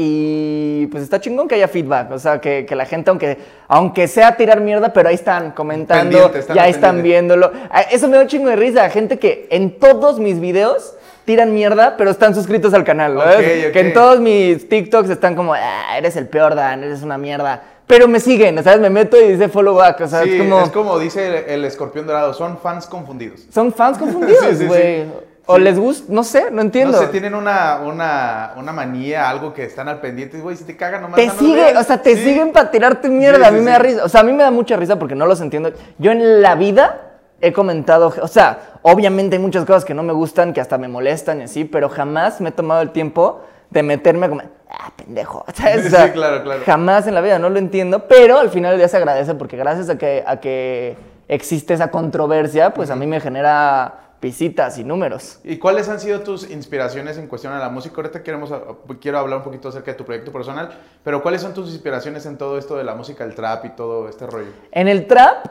Y 0.00 0.86
pues 0.92 1.02
está 1.02 1.20
chingón 1.20 1.48
que 1.48 1.56
haya 1.56 1.66
feedback, 1.66 2.12
o 2.12 2.18
sea, 2.20 2.40
que, 2.40 2.64
que 2.64 2.76
la 2.76 2.84
gente, 2.84 3.10
aunque, 3.10 3.36
aunque 3.66 4.06
sea 4.06 4.36
tirar 4.36 4.60
mierda, 4.60 4.92
pero 4.92 5.08
ahí 5.08 5.16
están 5.16 5.50
comentando, 5.50 6.32
están 6.32 6.54
ya 6.54 6.68
están 6.68 6.96
pendiente. 6.96 7.02
viéndolo. 7.34 7.50
Ah, 7.68 7.80
Eso 7.90 8.06
me 8.06 8.16
da 8.16 8.22
un 8.22 8.28
chingo 8.28 8.48
de 8.48 8.54
risa, 8.54 8.88
gente 8.90 9.18
que 9.18 9.48
en 9.50 9.76
todos 9.80 10.20
mis 10.20 10.38
videos 10.38 10.94
tiran 11.24 11.52
mierda, 11.52 11.96
pero 11.96 12.10
están 12.10 12.32
suscritos 12.32 12.72
al 12.74 12.84
canal, 12.84 13.18
¿sabes? 13.18 13.36
Ok, 13.38 13.66
ok. 13.66 13.72
Que 13.72 13.80
en 13.80 13.92
todos 13.92 14.20
mis 14.20 14.68
TikToks 14.68 15.10
están 15.10 15.34
como, 15.34 15.54
ah, 15.54 15.96
eres 15.98 16.14
el 16.16 16.28
peor, 16.28 16.54
Dan, 16.54 16.84
eres 16.84 17.02
una 17.02 17.18
mierda. 17.18 17.60
Pero 17.88 18.06
me 18.06 18.20
siguen, 18.20 18.62
¿sabes? 18.62 18.80
Me 18.80 18.90
meto 18.90 19.20
y 19.20 19.32
dice 19.32 19.48
follow 19.48 19.74
back, 19.74 20.02
o 20.02 20.06
sea, 20.06 20.22
Sí, 20.22 20.38
es 20.40 20.70
como... 20.70 20.98
dice 20.98 21.26
el, 21.26 21.34
el 21.50 21.64
escorpión 21.64 22.06
dorado, 22.06 22.32
son 22.34 22.58
fans 22.58 22.86
confundidos. 22.86 23.46
Son 23.50 23.72
fans 23.72 23.98
confundidos, 23.98 24.40
Sí, 24.40 24.50
sí, 24.50 24.56
sí. 24.58 24.66
güey. 24.66 25.06
O 25.50 25.56
les 25.56 25.78
gusta, 25.78 26.12
no 26.12 26.22
sé, 26.22 26.50
no 26.50 26.60
entiendo. 26.60 26.92
No 26.92 27.04
sé, 27.04 27.08
tienen 27.08 27.34
una, 27.34 27.80
una, 27.82 28.52
una 28.58 28.70
manía, 28.70 29.30
algo 29.30 29.54
que 29.54 29.64
están 29.64 29.88
al 29.88 29.98
pendiente. 29.98 30.38
Güey, 30.38 30.54
si 30.54 30.64
te 30.64 30.76
cagan 30.76 31.00
nomás. 31.00 31.16
Te 31.16 31.30
sigue, 31.30 31.74
o 31.74 31.82
sea, 31.82 32.02
te 32.02 32.16
siguen 32.16 32.52
para 32.52 32.70
tirarte 32.70 33.08
mierda. 33.08 33.48
A 33.48 33.50
mí 33.50 33.60
me 33.60 33.70
da 33.70 33.78
risa. 33.78 34.04
O 34.04 34.10
sea, 34.10 34.20
a 34.20 34.24
mí 34.24 34.32
me 34.34 34.42
da 34.42 34.50
mucha 34.50 34.76
risa 34.76 34.98
porque 34.98 35.14
no 35.14 35.24
los 35.24 35.40
entiendo. 35.40 35.72
Yo 35.96 36.12
en 36.12 36.42
la 36.42 36.54
vida 36.54 37.00
he 37.40 37.54
comentado, 37.54 38.12
o 38.20 38.28
sea, 38.28 38.58
obviamente 38.82 39.36
hay 39.36 39.42
muchas 39.42 39.64
cosas 39.64 39.86
que 39.86 39.94
no 39.94 40.02
me 40.02 40.12
gustan, 40.12 40.52
que 40.52 40.60
hasta 40.60 40.76
me 40.76 40.88
molestan 40.88 41.40
y 41.40 41.44
así, 41.44 41.64
pero 41.64 41.88
jamás 41.88 42.42
me 42.42 42.50
he 42.50 42.52
tomado 42.52 42.82
el 42.82 42.90
tiempo 42.90 43.40
de 43.70 43.82
meterme 43.82 44.28
como, 44.28 44.42
ah, 44.68 44.92
pendejo. 44.96 45.44
¿sabes? 45.54 45.92
O 45.92 45.96
Sí, 45.96 46.10
claro, 46.12 46.42
claro. 46.42 46.62
Jamás 46.64 47.06
en 47.06 47.14
la 47.14 47.20
vida, 47.20 47.38
no 47.38 47.50
lo 47.50 47.58
entiendo, 47.58 48.06
pero 48.06 48.38
al 48.38 48.50
final 48.50 48.72
del 48.72 48.80
día 48.80 48.88
se 48.88 48.96
agradece 48.96 49.34
porque 49.34 49.56
gracias 49.56 49.88
a 49.88 49.98
que, 49.98 50.24
a 50.26 50.40
que 50.40 50.96
existe 51.28 51.74
esa 51.74 51.90
controversia, 51.90 52.74
pues 52.74 52.90
a 52.90 52.96
mí 52.96 53.06
me 53.06 53.20
genera 53.20 54.08
visitas 54.20 54.78
y 54.78 54.84
números. 54.84 55.38
¿Y 55.44 55.58
cuáles 55.58 55.88
han 55.88 56.00
sido 56.00 56.20
tus 56.20 56.50
inspiraciones 56.50 57.18
en 57.18 57.28
cuestión 57.28 57.52
a 57.52 57.58
la 57.58 57.68
música? 57.68 57.96
Ahorita 57.96 58.22
queremos, 58.22 58.52
quiero 59.00 59.18
hablar 59.18 59.38
un 59.38 59.44
poquito 59.44 59.68
acerca 59.68 59.92
de 59.92 59.96
tu 59.96 60.04
proyecto 60.04 60.32
personal, 60.32 60.70
pero 61.04 61.22
¿cuáles 61.22 61.42
son 61.42 61.54
tus 61.54 61.70
inspiraciones 61.70 62.26
en 62.26 62.36
todo 62.36 62.58
esto 62.58 62.76
de 62.76 62.84
la 62.84 62.94
música, 62.94 63.24
el 63.24 63.34
trap 63.34 63.64
y 63.66 63.70
todo 63.70 64.08
este 64.08 64.26
rollo? 64.26 64.50
En 64.72 64.88
el 64.88 65.06
trap, 65.06 65.46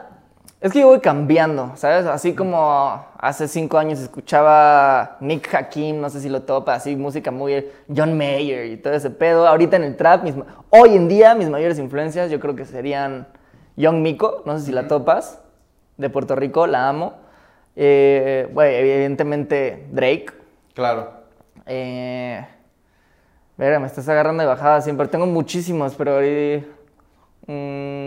es 0.60 0.72
que 0.72 0.80
yo 0.80 0.88
voy 0.88 0.98
cambiando, 0.98 1.72
¿sabes? 1.76 2.06
Así 2.06 2.34
como 2.34 3.04
hace 3.16 3.46
cinco 3.46 3.78
años 3.78 4.00
escuchaba 4.00 5.16
Nick 5.20 5.54
Hakim, 5.54 6.00
no 6.00 6.10
sé 6.10 6.20
si 6.20 6.28
lo 6.28 6.42
topa, 6.42 6.74
así 6.74 6.96
música 6.96 7.30
muy 7.30 7.66
John 7.94 8.18
Mayer 8.18 8.66
y 8.66 8.76
todo 8.76 8.92
ese 8.92 9.10
pedo. 9.10 9.46
Ahorita 9.46 9.76
en 9.76 9.84
el 9.84 9.96
trap, 9.96 10.24
mis 10.24 10.34
hoy 10.70 10.96
en 10.96 11.08
día 11.08 11.36
mis 11.36 11.48
mayores 11.48 11.78
influencias 11.78 12.30
yo 12.30 12.40
creo 12.40 12.56
que 12.56 12.64
serían 12.64 13.28
Young 13.76 13.98
Miko, 14.02 14.42
no 14.46 14.58
sé 14.58 14.66
si 14.66 14.72
la 14.72 14.88
topas, 14.88 15.40
de 15.96 16.10
Puerto 16.10 16.34
Rico, 16.34 16.66
la 16.66 16.88
amo. 16.88 17.14
Eh, 17.76 18.48
bueno, 18.52 18.72
evidentemente 18.72 19.86
Drake. 19.92 20.26
Claro. 20.74 21.12
Eh, 21.66 22.44
verga, 23.56 23.78
me 23.78 23.86
estás 23.86 24.08
agarrando 24.08 24.42
de 24.42 24.48
bajada 24.48 24.80
siempre. 24.80 25.06
Tengo 25.06 25.26
muchísimos, 25.26 25.94
pero 25.94 26.14
ahorita. 26.14 26.66
mm, 27.46 27.97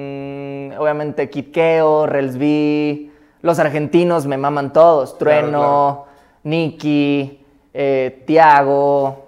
obviamente 0.82 1.30
Kid 1.30 1.52
Keo, 1.52 2.06
Rels 2.08 2.38
B. 2.38 3.10
Los 3.42 3.60
argentinos 3.60 4.26
me 4.26 4.38
maman 4.38 4.72
todos. 4.74 5.18
Trueno, 5.18 5.50
claro. 5.60 6.06
Nicky, 6.44 7.44
eh, 7.74 8.24
Tiago. 8.28 9.26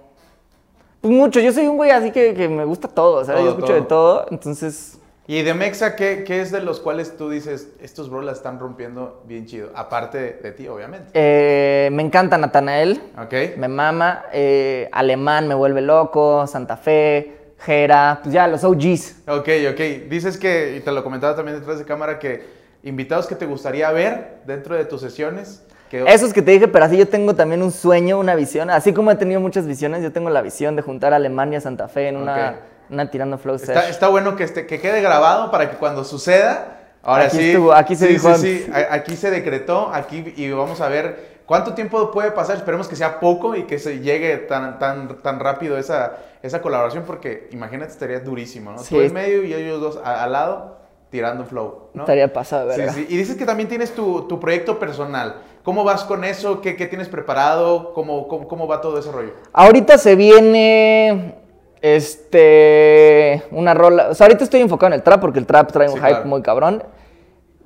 Pues 1.00 1.12
mucho. 1.12 1.40
Yo 1.40 1.52
soy 1.52 1.66
un 1.66 1.76
güey 1.76 1.90
así 1.90 2.10
que, 2.10 2.34
que 2.34 2.48
me 2.48 2.64
gusta 2.64 2.88
todo, 2.88 3.24
¿sabes? 3.24 3.40
Todo, 3.40 3.50
Yo 3.50 3.56
escucho 3.56 3.74
de 3.74 3.82
todo. 3.82 4.26
Entonces. 4.30 4.98
Y 5.26 5.40
de 5.42 5.54
Mexa, 5.54 5.96
¿qué, 5.96 6.22
qué 6.22 6.42
es 6.42 6.50
de 6.52 6.60
los 6.60 6.80
cuales 6.80 7.16
tú 7.16 7.30
dices, 7.30 7.70
estos 7.80 8.10
bros 8.10 8.24
la 8.24 8.32
están 8.32 8.60
rompiendo 8.60 9.22
bien 9.26 9.46
chido? 9.46 9.70
Aparte 9.74 10.18
de, 10.18 10.32
de 10.34 10.52
ti, 10.52 10.68
obviamente. 10.68 11.08
eh, 11.14 11.88
me 11.92 12.02
encanta 12.02 12.36
Natanael. 12.36 13.00
¿Ok? 13.18 13.56
Me 13.56 13.68
mama. 13.68 14.24
eh, 14.32 14.88
Alemán 14.92 15.48
me 15.48 15.54
vuelve 15.54 15.80
loco. 15.80 16.46
Santa 16.46 16.76
Fe. 16.76 17.43
Jera. 17.64 18.20
Pues 18.22 18.34
ya, 18.34 18.46
los 18.46 18.62
OGs. 18.64 19.16
Ok, 19.26 19.48
ok. 19.70 19.80
Dices 20.08 20.36
que, 20.36 20.76
y 20.76 20.80
te 20.80 20.92
lo 20.92 21.02
comentaba 21.02 21.34
también 21.34 21.58
detrás 21.58 21.78
de 21.78 21.84
cámara, 21.84 22.18
que 22.18 22.44
invitados 22.82 23.26
que 23.26 23.34
te 23.34 23.46
gustaría 23.46 23.90
ver 23.90 24.38
dentro 24.46 24.74
de 24.76 24.84
tus 24.84 25.00
sesiones. 25.00 25.62
Que, 25.90 26.04
Esos 26.06 26.32
que 26.32 26.42
te 26.42 26.50
dije, 26.50 26.68
pero 26.68 26.84
así 26.84 26.96
yo 26.96 27.08
tengo 27.08 27.34
también 27.34 27.62
un 27.62 27.72
sueño, 27.72 28.18
una 28.18 28.34
visión. 28.34 28.70
Así 28.70 28.92
como 28.92 29.10
he 29.10 29.16
tenido 29.16 29.40
muchas 29.40 29.66
visiones, 29.66 30.02
yo 30.02 30.12
tengo 30.12 30.30
la 30.30 30.42
visión 30.42 30.76
de 30.76 30.82
juntar 30.82 31.12
a 31.12 31.16
Alemania 31.16 31.60
Santa 31.60 31.88
Fe 31.88 32.08
en 32.08 32.16
una, 32.16 32.56
una 32.90 33.10
tirando 33.10 33.38
flow 33.38 33.56
Está, 33.56 33.88
está 33.88 34.08
bueno 34.08 34.36
que, 34.36 34.44
este, 34.44 34.66
que 34.66 34.80
quede 34.80 35.00
grabado 35.00 35.50
para 35.50 35.70
que 35.70 35.76
cuando 35.76 36.04
suceda, 36.04 36.80
ahora 37.02 37.24
Aquí 37.24 37.36
sí. 37.36 37.50
estuvo, 37.50 37.72
aquí 37.72 37.96
se 37.96 38.06
sí, 38.06 38.12
dijo 38.14 38.34
sí, 38.36 38.66
aquí 38.90 39.16
se 39.16 39.30
decretó, 39.30 39.90
aquí 39.92 40.32
y 40.36 40.50
vamos 40.50 40.80
a 40.80 40.88
ver 40.88 41.33
cuánto 41.46 41.74
tiempo 41.74 42.10
puede 42.10 42.30
pasar. 42.30 42.56
Esperemos 42.56 42.88
que 42.88 42.96
sea 42.96 43.20
poco 43.20 43.54
y 43.54 43.64
que 43.64 43.78
se 43.78 44.00
llegue 44.00 44.36
tan, 44.38 44.78
tan, 44.78 45.20
tan 45.22 45.40
rápido 45.40 45.78
esa, 45.78 46.16
esa 46.42 46.60
colaboración, 46.62 47.04
porque 47.06 47.48
imagínate, 47.52 47.92
estaría 47.92 48.20
durísimo, 48.20 48.72
¿no? 48.72 48.78
Sí. 48.78 48.94
Tú 48.94 49.00
en 49.00 49.12
medio 49.12 49.42
y 49.44 49.54
ellos 49.54 49.80
dos 49.80 50.00
al 50.04 50.32
lado 50.32 50.78
tirando 51.10 51.44
flow, 51.44 51.90
¿no? 51.94 52.02
Estaría 52.02 52.32
pasado, 52.32 52.68
de 52.68 52.88
Sí, 52.88 52.94
sí. 52.94 53.06
Y 53.08 53.16
dices 53.16 53.36
que 53.36 53.44
también 53.46 53.68
tienes 53.68 53.94
tu, 53.94 54.22
tu 54.22 54.40
proyecto 54.40 54.78
personal. 54.80 55.36
¿Cómo 55.62 55.84
vas 55.84 56.02
con 56.04 56.24
eso? 56.24 56.60
¿Qué, 56.60 56.74
qué 56.76 56.86
tienes 56.86 57.08
preparado? 57.08 57.92
¿Cómo, 57.94 58.26
cómo, 58.28 58.48
cómo 58.48 58.66
va 58.66 58.80
todo 58.80 58.98
ese 58.98 59.12
rollo? 59.12 59.32
Ahorita 59.52 59.96
se 59.96 60.16
viene 60.16 61.36
Este. 61.80 63.42
Una 63.50 63.74
rola. 63.74 64.08
O 64.10 64.14
sea, 64.14 64.26
ahorita 64.26 64.44
estoy 64.44 64.60
enfocado 64.60 64.88
en 64.88 64.94
el 64.94 65.02
trap 65.02 65.20
porque 65.20 65.38
el 65.38 65.46
trap 65.46 65.70
trae 65.72 65.88
un 65.88 65.94
Sí, 65.94 66.00
hype 66.00 66.10
claro. 66.10 66.26
muy 66.26 66.42
cabrón. 66.42 66.82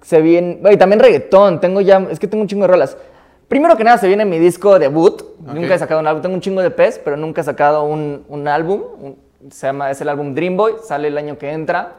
Se 0.02 0.20
viene. 0.20 0.60
Y 0.70 0.76
también 0.76 1.00
reggaetón. 1.00 1.60
Tengo 1.60 1.80
ya. 1.80 2.06
Es 2.10 2.18
que 2.18 2.26
tengo 2.28 2.42
un 2.42 2.48
chingo 2.48 2.62
de 2.62 2.68
rolas. 2.68 2.96
Primero 3.48 3.76
que 3.76 3.84
nada, 3.84 3.96
se 3.98 4.06
viene 4.08 4.24
mi 4.24 4.38
disco 4.38 4.78
debut. 4.78 5.22
Nunca 5.40 5.74
he 5.74 5.78
sacado 5.78 6.00
un 6.00 6.06
álbum. 6.06 6.22
Tengo 6.22 6.34
un 6.34 6.40
chingo 6.40 6.60
de 6.60 6.70
pez, 6.70 7.00
pero 7.02 7.16
nunca 7.16 7.40
he 7.40 7.44
sacado 7.44 7.84
un, 7.84 8.24
un 8.28 8.46
álbum. 8.48 8.82
Un- 9.00 9.28
se 9.50 9.66
llama. 9.68 9.90
Es 9.90 10.00
el 10.00 10.08
álbum 10.08 10.34
Dream 10.34 10.56
Boy. 10.56 10.74
Sale 10.84 11.08
el 11.08 11.16
año 11.16 11.38
que 11.38 11.50
entra. 11.50 11.94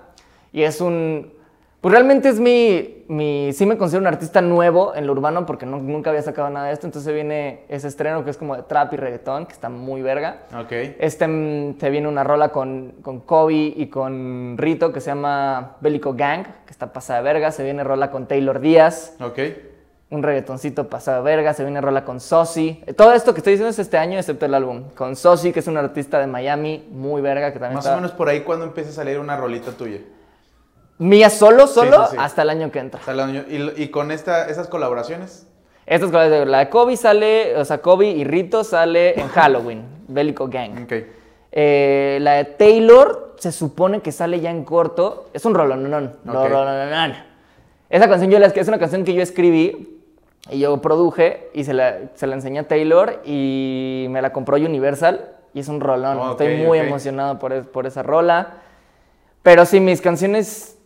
Y 0.51 0.63
es 0.63 0.79
un. 0.81 1.33
Pues 1.81 1.93
realmente 1.93 2.27
es 2.27 2.41
mi, 2.41 3.05
mi... 3.07 3.53
Sí 3.53 3.65
me 3.65 3.77
considero 3.77 4.01
un 4.01 4.07
artista 4.07 4.41
nuevo 4.41 4.93
en 4.95 5.07
lo 5.07 5.13
urbano 5.13 5.45
porque 5.45 5.65
no- 5.65 5.77
nunca 5.77 6.09
había 6.09 6.21
sacado 6.21 6.49
nada 6.49 6.67
de 6.67 6.73
esto. 6.73 6.85
Entonces 6.85 7.13
viene 7.13 7.61
ese 7.69 7.87
estreno 7.87 8.25
que 8.25 8.31
es 8.31 8.37
como 8.37 8.53
de 8.57 8.63
trap 8.63 8.93
y 8.93 8.97
reggaetón, 8.97 9.45
que 9.45 9.53
está 9.53 9.69
muy 9.69 10.01
verga. 10.01 10.41
Ok. 10.59 10.73
Este 10.99 11.25
mm, 11.25 11.75
te 11.75 11.89
viene 11.89 12.09
una 12.09 12.25
rola 12.25 12.49
con, 12.49 12.95
con 13.01 13.21
Kobe 13.21 13.53
y 13.53 13.87
con 13.87 14.55
Rito 14.57 14.91
que 14.91 14.99
se 14.99 15.09
llama 15.09 15.77
Bélico 15.79 16.13
Gang, 16.15 16.43
que 16.65 16.71
está 16.71 16.91
pasada 16.91 17.19
de 17.19 17.23
verga. 17.23 17.49
Se 17.53 17.63
viene 17.63 17.81
rola 17.85 18.11
con 18.11 18.27
Taylor 18.27 18.59
Díaz, 18.59 19.15
Ok. 19.21 19.39
Un 20.11 20.23
reggaetoncito 20.23 20.87
pasado 20.89 21.23
verga. 21.23 21.53
Se 21.53 21.63
viene 21.63 21.81
rola 21.81 22.03
con 22.05 22.19
Sosi. 22.19 22.83
Todo 22.97 23.13
esto 23.13 23.33
que 23.33 23.39
estoy 23.39 23.53
diciendo 23.53 23.69
es 23.69 23.79
este 23.79 23.97
año, 23.97 24.17
excepto 24.17 24.45
el 24.45 24.53
álbum. 24.53 24.83
Con 24.95 25.15
Sosi, 25.15 25.51
que 25.51 25.59
es 25.59 25.67
un 25.67 25.77
artista 25.77 26.19
de 26.19 26.27
Miami, 26.27 26.87
muy 26.91 27.21
verga, 27.21 27.53
que 27.53 27.59
también 27.59 27.75
Más 27.75 27.85
está... 27.85 27.93
o 27.95 28.01
menos 28.01 28.11
por 28.13 28.29
ahí 28.29 28.41
cuando 28.41 28.65
empieza 28.65 28.89
a 28.89 28.93
salir 28.93 29.19
una 29.19 29.37
rolita 29.37 29.71
tuya. 29.71 29.99
Mía 30.97 31.29
solo, 31.29 31.67
solo, 31.67 32.05
sí, 32.07 32.11
sí. 32.11 32.17
hasta 32.19 32.41
el 32.41 32.49
año 32.49 32.71
que 32.71 32.79
entra. 32.79 32.99
Y, 33.49 33.83
y 33.83 33.87
con 33.89 34.11
esta, 34.11 34.49
esas 34.49 34.67
colaboraciones. 34.67 35.47
Estas 35.85 36.11
de- 36.11 36.45
la 36.45 36.59
de 36.59 36.69
Kobe 36.69 36.97
sale, 36.97 37.55
o 37.55 37.63
sea, 37.65 37.77
Kobe 37.79 38.07
y 38.07 38.23
Rito 38.23 38.63
sale 38.63 39.19
en 39.19 39.27
Halloween, 39.29 39.85
Bélico 40.07 40.47
Gang. 40.49 40.83
Ok. 40.83 40.93
Eh, 41.51 42.19
la 42.21 42.33
de 42.33 42.45
Taylor 42.45 43.35
se 43.39 43.51
supone 43.51 44.01
que 44.01 44.11
sale 44.11 44.39
ya 44.41 44.51
en 44.51 44.63
corto. 44.65 45.29
Es 45.33 45.45
un 45.45 45.55
rolón, 45.55 45.89
no, 45.89 46.01
no, 46.01 46.11
no, 46.23 46.41
Ok. 46.41 46.49
rolononón. 46.49 47.13
Esa 47.89 48.07
canción 48.09 48.29
yo 48.29 48.37
la, 48.37 48.47
es 48.47 48.67
una 48.67 48.77
canción 48.77 49.03
que 49.03 49.13
yo 49.13 49.23
escribí 49.23 49.98
y 50.51 50.59
yo 50.59 50.81
produje 50.81 51.49
y 51.53 51.63
se 51.63 51.73
la, 51.73 51.97
se 52.15 52.27
la 52.27 52.35
enseñé 52.35 52.59
a 52.59 52.67
Taylor 52.67 53.21
y 53.25 54.07
me 54.09 54.21
la 54.21 54.31
compró 54.33 54.55
Universal 54.57 55.31
y 55.53 55.59
es 55.59 55.67
un 55.67 55.79
rolón. 55.81 56.17
Oh, 56.17 56.31
ok, 56.31 56.41
Estoy 56.41 56.57
muy 56.65 56.79
emocionado 56.79 57.39
por, 57.39 57.53
es- 57.53 57.65
por 57.65 57.85
esa 57.87 58.03
rola. 58.03 58.53
Pero 59.43 59.65
sí, 59.65 59.79
mis 59.79 60.01
canciones... 60.01 60.77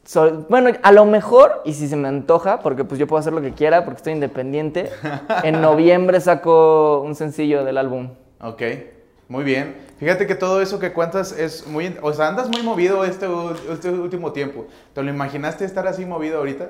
bueno, 0.50 0.72
a 0.82 0.92
lo 0.92 1.06
mejor, 1.06 1.62
y 1.66 1.74
si 1.74 1.88
se 1.88 1.96
me 1.96 2.08
antoja, 2.08 2.60
porque 2.60 2.84
pues 2.84 3.00
yo 3.00 3.08
puedo 3.08 3.20
hacer 3.20 3.34
lo 3.34 3.42
que 3.42 3.52
quiera 3.54 3.84
porque 3.86 3.98
estoy 3.98 4.14
independiente, 4.14 4.90
en 5.44 5.62
noviembre 5.62 6.20
saco 6.22 7.02
un 7.02 7.16
sencillo 7.16 7.64
del 7.64 7.78
álbum. 7.78 8.10
Ok. 8.42 8.62
Muy 9.30 9.44
bien. 9.46 9.76
Fíjate 10.00 10.28
que 10.28 10.36
todo 10.36 10.62
eso 10.62 10.80
que 10.80 10.92
cuentas 10.92 11.32
es 11.32 11.66
muy... 11.66 11.96
O 12.02 12.12
sea, 12.14 12.28
andas 12.28 12.50
muy 12.50 12.62
movido 12.62 13.06
este, 13.06 13.26
este 13.72 13.90
último 13.90 14.32
tiempo. 14.34 14.68
¿Te 14.94 15.02
lo 15.02 15.10
imaginaste 15.10 15.64
estar 15.66 15.88
así 15.88 16.06
movido 16.06 16.40
ahorita? 16.40 16.70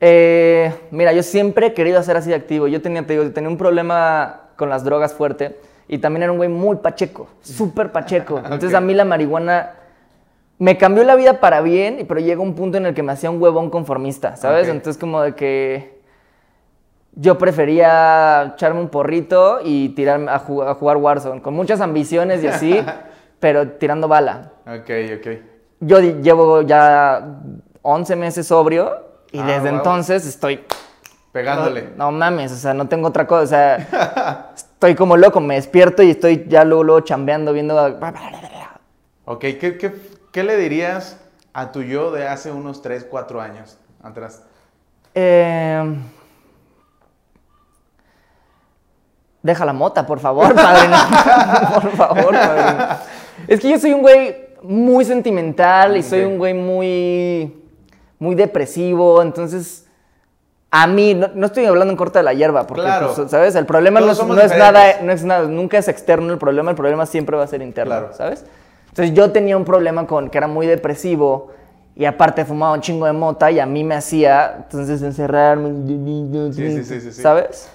Eh, 0.00 0.72
mira, 0.90 1.12
yo 1.12 1.22
siempre 1.22 1.66
he 1.66 1.74
querido 1.74 2.02
ser 2.02 2.16
así 2.16 2.30
de 2.30 2.36
activo. 2.36 2.66
Yo 2.66 2.80
tenía, 2.80 3.06
te 3.06 3.12
digo, 3.12 3.30
tenía 3.32 3.50
un 3.50 3.58
problema 3.58 4.40
con 4.56 4.68
las 4.70 4.82
drogas 4.82 5.12
fuerte 5.12 5.58
y 5.88 5.98
también 5.98 6.22
era 6.22 6.32
un 6.32 6.38
güey 6.38 6.48
muy 6.48 6.76
pacheco, 6.76 7.28
súper 7.42 7.92
pacheco. 7.92 8.38
Entonces 8.44 8.74
a 8.74 8.80
mí 8.80 8.94
la 8.94 9.04
marihuana 9.04 9.72
me 10.58 10.78
cambió 10.78 11.04
la 11.04 11.16
vida 11.16 11.40
para 11.40 11.60
bien, 11.60 12.04
pero 12.08 12.20
llega 12.20 12.40
un 12.40 12.54
punto 12.54 12.78
en 12.78 12.86
el 12.86 12.94
que 12.94 13.02
me 13.02 13.12
hacía 13.12 13.30
un 13.30 13.40
huevón 13.40 13.70
conformista, 13.70 14.36
¿sabes? 14.36 14.68
Entonces 14.68 15.00
como 15.00 15.20
de 15.22 15.34
que 15.34 16.00
yo 17.12 17.38
prefería 17.38 18.52
echarme 18.54 18.80
un 18.80 18.88
porrito 18.88 19.60
y 19.64 19.90
tirarme 19.90 20.30
a, 20.30 20.36
a 20.36 20.38
jugar 20.74 20.96
Warzone, 20.96 21.42
con 21.42 21.54
muchas 21.54 21.80
ambiciones 21.80 22.42
y 22.44 22.46
así, 22.46 22.80
pero 23.40 23.68
tirando 23.68 24.06
bala. 24.06 24.52
Ok, 24.66 24.90
ok. 25.18 25.28
Yo 25.80 25.98
llevo 25.98 26.62
ya 26.62 27.40
11 27.82 28.16
meses 28.16 28.46
sobrio 28.46 29.09
y 29.32 29.38
Ah, 29.38 29.44
desde 29.46 29.68
wow. 29.70 29.78
entonces 29.78 30.26
estoy 30.26 30.64
Pegándole. 31.32 31.90
no 31.96 32.10
mames, 32.10 32.50
o 32.52 32.56
sea, 32.56 32.74
no 32.74 32.88
tengo 32.88 33.08
otra 33.08 33.26
cosa. 33.26 33.42
O 33.44 33.46
sea, 33.46 34.50
estoy 34.56 34.94
como 34.94 35.16
loco, 35.16 35.40
me 35.40 35.54
despierto 35.54 36.02
y 36.02 36.10
estoy 36.10 36.46
ya 36.48 36.64
luego, 36.64 36.82
luego 36.84 37.00
chambeando, 37.00 37.52
viendo. 37.52 37.76
Ok, 39.26 39.40
¿qué, 39.40 39.78
qué, 39.78 39.92
qué 40.32 40.42
le 40.42 40.56
dirías 40.56 41.18
a 41.52 41.70
tu 41.72 41.82
yo 41.82 42.10
de 42.10 42.26
hace 42.26 42.50
unos 42.50 42.82
3, 42.82 43.06
4 43.08 43.40
años 43.40 43.78
atrás? 44.02 44.42
Eh, 45.14 45.94
deja 49.42 49.64
la 49.64 49.72
mota, 49.72 50.06
por 50.06 50.18
favor, 50.20 50.54
padrino. 50.54 50.96
por 51.80 51.90
favor, 51.92 52.32
padrino. 52.32 52.86
Es 53.46 53.60
que 53.60 53.70
yo 53.70 53.78
soy 53.78 53.92
un 53.92 54.02
güey 54.02 54.48
muy 54.62 55.04
sentimental 55.04 55.96
y 55.96 56.02
soy 56.02 56.24
un 56.24 56.38
güey 56.38 56.54
muy, 56.54 57.59
muy 58.20 58.36
depresivo, 58.36 59.20
entonces. 59.22 59.86
A 60.72 60.86
mí, 60.86 61.14
no, 61.14 61.28
no 61.34 61.46
estoy 61.46 61.64
hablando 61.64 61.90
en 61.90 61.96
corta 61.96 62.20
de 62.20 62.22
la 62.22 62.32
hierba, 62.32 62.64
porque, 62.68 62.82
Claro. 62.84 63.12
pues, 63.16 63.28
¿sabes? 63.28 63.56
El 63.56 63.66
problema 63.66 63.98
no 63.98 64.12
es, 64.12 64.16
somos 64.18 64.36
no 64.36 64.42
es 64.42 64.56
nada, 64.56 65.00
no 65.02 65.10
es 65.10 65.24
nada, 65.24 65.48
nunca 65.48 65.78
es 65.78 65.88
externo 65.88 66.32
el 66.32 66.38
problema, 66.38 66.70
el 66.70 66.76
problema 66.76 67.06
siempre 67.06 67.36
va 67.36 67.42
a 67.42 67.48
ser 67.48 67.60
interno, 67.60 67.90
Claro. 67.92 68.12
¿sabes? 68.12 68.44
Entonces 68.90 69.12
yo 69.12 69.32
tenía 69.32 69.56
un 69.56 69.64
problema 69.64 70.06
con 70.06 70.30
que 70.30 70.38
era 70.38 70.46
muy 70.46 70.68
depresivo 70.68 71.50
y 71.96 72.04
aparte 72.04 72.44
fumaba 72.44 72.74
un 72.74 72.80
chingo 72.82 73.04
de 73.06 73.12
mota 73.12 73.50
y 73.50 73.58
a 73.58 73.66
mí 73.66 73.82
me 73.82 73.96
hacía, 73.96 74.58
entonces 74.58 75.02
encerrarme, 75.02 75.70
Sí, 76.52 76.70
sí, 76.70 76.84
sí, 76.84 77.00
sí, 77.00 77.12
sí. 77.14 77.20
¿sabes? 77.20 77.68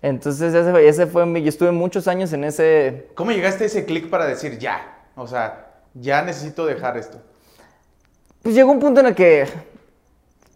Entonces 0.00 0.54
ese, 0.54 0.70
fue- 0.70 0.88
ese 0.88 1.06
fue 1.08 1.26
mi, 1.26 1.42
yo 1.42 1.48
estuve 1.48 1.72
muchos 1.72 2.06
años 2.06 2.32
en 2.32 2.44
ese, 2.44 3.08
¿Cómo 3.14 3.32
llegaste 3.32 3.64
a 3.64 3.66
ese 3.66 3.84
clic 3.84 4.08
para 4.08 4.24
decir 4.26 4.56
ya? 4.58 4.80
O 5.16 5.26
sea, 5.26 5.66
ya 5.94 6.22
necesito 6.22 6.64
dejar 6.64 6.96
esto. 6.96 7.18
Pues 8.42 8.54
llegó 8.54 8.70
un 8.72 8.78
punto 8.80 9.00
en 9.00 9.06
el 9.06 9.14
que 9.14 9.46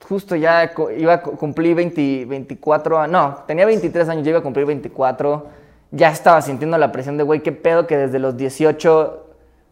justo 0.08 0.36
ya 0.36 0.72
iba 0.96 1.14
a 1.14 1.22
cu- 1.22 1.36
cumplir 1.36 1.74
20 1.74 2.26
24 2.26 2.98
años, 2.98 3.12
no, 3.12 3.34
tenía 3.46 3.66
23 3.66 4.08
años, 4.08 4.24
ya 4.24 4.30
iba 4.30 4.38
a 4.40 4.42
cumplir 4.42 4.66
24, 4.66 5.46
ya 5.90 6.10
estaba 6.10 6.40
sintiendo 6.42 6.76
la 6.78 6.92
presión 6.92 7.16
de, 7.16 7.24
güey, 7.24 7.40
qué 7.40 7.52
pedo 7.52 7.86
que 7.86 7.96
desde 7.96 8.18
los 8.18 8.36
18 8.36 9.20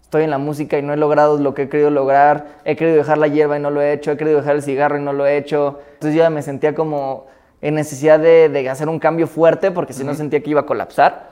estoy 0.03 0.25
en 0.25 0.31
la 0.31 0.39
música 0.39 0.79
y 0.79 0.83
no 0.83 0.93
he 0.93 0.97
logrado 0.97 1.39
lo 1.39 1.55
que 1.55 1.63
he 1.63 1.69
querido 1.69 1.91
lograr, 1.91 2.59
he 2.65 2.77
querido 2.77 2.97
dejar 2.99 3.19
la 3.19 3.29
hierba 3.29 3.57
y 3.57 3.61
no 3.61 3.71
lo 3.71 3.81
he 3.83 3.93
hecho, 3.93 4.11
he 4.13 4.17
querido 4.17 4.39
dejar 4.39 4.57
el 4.57 4.63
cigarro 4.63 4.99
y 4.99 5.03
no 5.03 5.13
lo 5.13 5.27
he 5.27 5.37
hecho, 5.37 5.81
entonces 5.95 6.17
yo 6.17 6.23
ya 6.23 6.31
me 6.31 6.43
sentía 6.43 6.75
como 6.75 7.27
en 7.61 7.75
necesidad 7.77 8.19
de, 8.19 8.49
de 8.49 8.69
hacer 8.69 8.89
un 8.89 8.99
cambio 8.99 9.27
fuerte 9.27 9.71
porque 9.71 9.93
si 9.93 10.03
no 10.05 10.15
sentía 10.15 10.43
que 10.43 10.51
iba 10.51 10.61
a 10.63 10.67
colapsar. 10.67 11.31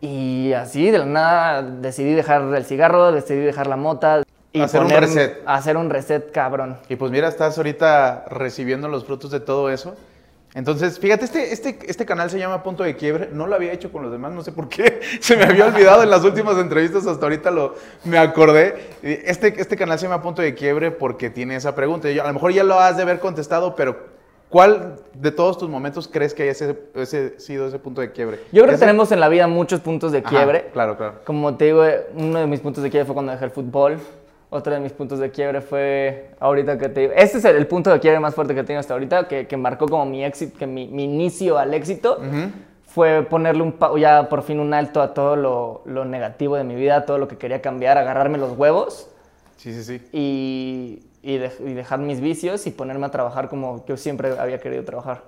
Y 0.00 0.52
así, 0.52 0.90
de 0.90 0.98
la 0.98 1.06
nada, 1.06 1.62
decidí 1.62 2.12
dejar 2.12 2.42
el 2.54 2.64
cigarro, 2.64 3.12
decidí 3.12 3.40
dejar 3.40 3.66
la 3.66 3.76
mota. 3.76 4.22
Y 4.56 4.62
Hacer 4.62 4.80
un 4.80 4.86
poner- 4.88 5.00
reset. 5.00 5.42
Hacer 5.46 5.76
un 5.76 5.90
reset, 5.90 6.32
cabrón. 6.32 6.78
Y 6.88 6.96
pues 6.96 7.10
mira, 7.12 7.28
estás 7.28 7.56
ahorita 7.58 8.24
recibiendo 8.30 8.88
los 8.88 9.04
frutos 9.04 9.30
de 9.30 9.40
todo 9.40 9.70
eso. 9.70 9.94
Entonces, 10.54 10.98
fíjate, 10.98 11.26
este, 11.26 11.52
este, 11.52 11.78
este 11.86 12.06
canal 12.06 12.30
se 12.30 12.38
llama 12.38 12.62
Punto 12.62 12.82
de 12.82 12.96
Quiebre. 12.96 13.28
No 13.30 13.46
lo 13.46 13.54
había 13.56 13.72
hecho 13.72 13.92
con 13.92 14.02
los 14.02 14.10
demás, 14.10 14.32
no 14.32 14.42
sé 14.42 14.52
por 14.52 14.70
qué. 14.70 15.00
Se 15.20 15.36
me 15.36 15.44
había 15.44 15.66
olvidado 15.66 16.02
en 16.02 16.08
las 16.08 16.24
últimas 16.24 16.56
entrevistas, 16.56 17.06
hasta 17.06 17.26
ahorita 17.26 17.50
lo, 17.50 17.74
me 18.04 18.16
acordé. 18.16 18.74
Este, 19.02 19.54
este 19.60 19.76
canal 19.76 19.98
se 19.98 20.06
llama 20.08 20.22
Punto 20.22 20.40
de 20.40 20.54
Quiebre 20.54 20.90
porque 20.90 21.28
tiene 21.28 21.56
esa 21.56 21.74
pregunta. 21.74 22.10
Yo- 22.10 22.22
a 22.24 22.28
lo 22.28 22.32
mejor 22.32 22.52
ya 22.52 22.64
lo 22.64 22.80
has 22.80 22.96
de 22.96 23.02
haber 23.02 23.18
contestado, 23.20 23.74
pero 23.76 23.98
¿cuál 24.48 24.96
de 25.12 25.30
todos 25.30 25.58
tus 25.58 25.68
momentos 25.68 26.08
crees 26.10 26.32
que 26.32 26.44
haya 26.44 26.52
ese, 26.52 26.78
ese- 26.94 27.38
sido 27.38 27.66
ese 27.68 27.78
punto 27.78 28.00
de 28.00 28.12
quiebre? 28.12 28.38
Yo 28.50 28.62
creo 28.62 28.68
que 28.68 28.76
¿Ese? 28.76 28.80
tenemos 28.86 29.12
en 29.12 29.20
la 29.20 29.28
vida 29.28 29.46
muchos 29.48 29.80
puntos 29.80 30.10
de 30.10 30.18
Ajá, 30.20 30.30
quiebre. 30.30 30.70
claro, 30.72 30.96
claro. 30.96 31.14
Como 31.26 31.54
te 31.56 31.66
digo, 31.66 31.84
uno 32.14 32.38
de 32.38 32.46
mis 32.46 32.60
puntos 32.60 32.82
de 32.82 32.88
quiebre 32.88 33.04
fue 33.04 33.12
cuando 33.14 33.32
dejé 33.32 33.44
el 33.44 33.50
fútbol. 33.50 33.98
Otro 34.48 34.72
de 34.72 34.80
mis 34.80 34.92
puntos 34.92 35.18
de 35.18 35.30
quiebre 35.30 35.60
fue 35.60 36.30
ahorita 36.38 36.78
que 36.78 36.88
te 36.88 37.00
digo. 37.00 37.12
Este 37.16 37.38
es 37.38 37.44
el, 37.44 37.56
el 37.56 37.66
punto 37.66 37.90
de 37.90 37.98
quiebre 37.98 38.20
más 38.20 38.34
fuerte 38.34 38.54
que 38.54 38.60
he 38.60 38.64
tenido 38.64 38.80
hasta 38.80 38.94
ahorita, 38.94 39.26
que, 39.26 39.46
que 39.46 39.56
marcó 39.56 39.86
como 39.86 40.06
mi 40.06 40.24
éxito, 40.24 40.56
que 40.58 40.66
mi, 40.66 40.86
mi 40.88 41.04
inicio 41.04 41.58
al 41.58 41.74
éxito. 41.74 42.18
Fue 42.86 43.26
ponerle 43.28 43.62
un 43.62 43.74
ya 43.98 44.28
por 44.28 44.42
fin 44.42 44.58
un 44.60 44.72
alto 44.72 45.02
a 45.02 45.12
todo 45.12 45.36
lo, 45.36 45.82
lo 45.84 46.04
negativo 46.04 46.56
de 46.56 46.64
mi 46.64 46.74
vida, 46.76 47.04
todo 47.04 47.18
lo 47.18 47.28
que 47.28 47.36
quería 47.36 47.60
cambiar, 47.60 47.98
agarrarme 47.98 48.38
los 48.38 48.56
huevos 48.56 49.10
Sí, 49.56 49.74
sí, 49.74 49.82
sí. 49.84 50.08
y, 50.12 51.02
y 51.22 51.74
dejar 51.74 51.98
mis 51.98 52.20
vicios 52.20 52.66
y 52.66 52.70
ponerme 52.70 53.04
a 53.06 53.10
trabajar 53.10 53.48
como 53.48 53.84
yo 53.86 53.96
siempre 53.96 54.38
había 54.38 54.60
querido 54.60 54.84
trabajar. 54.84 55.24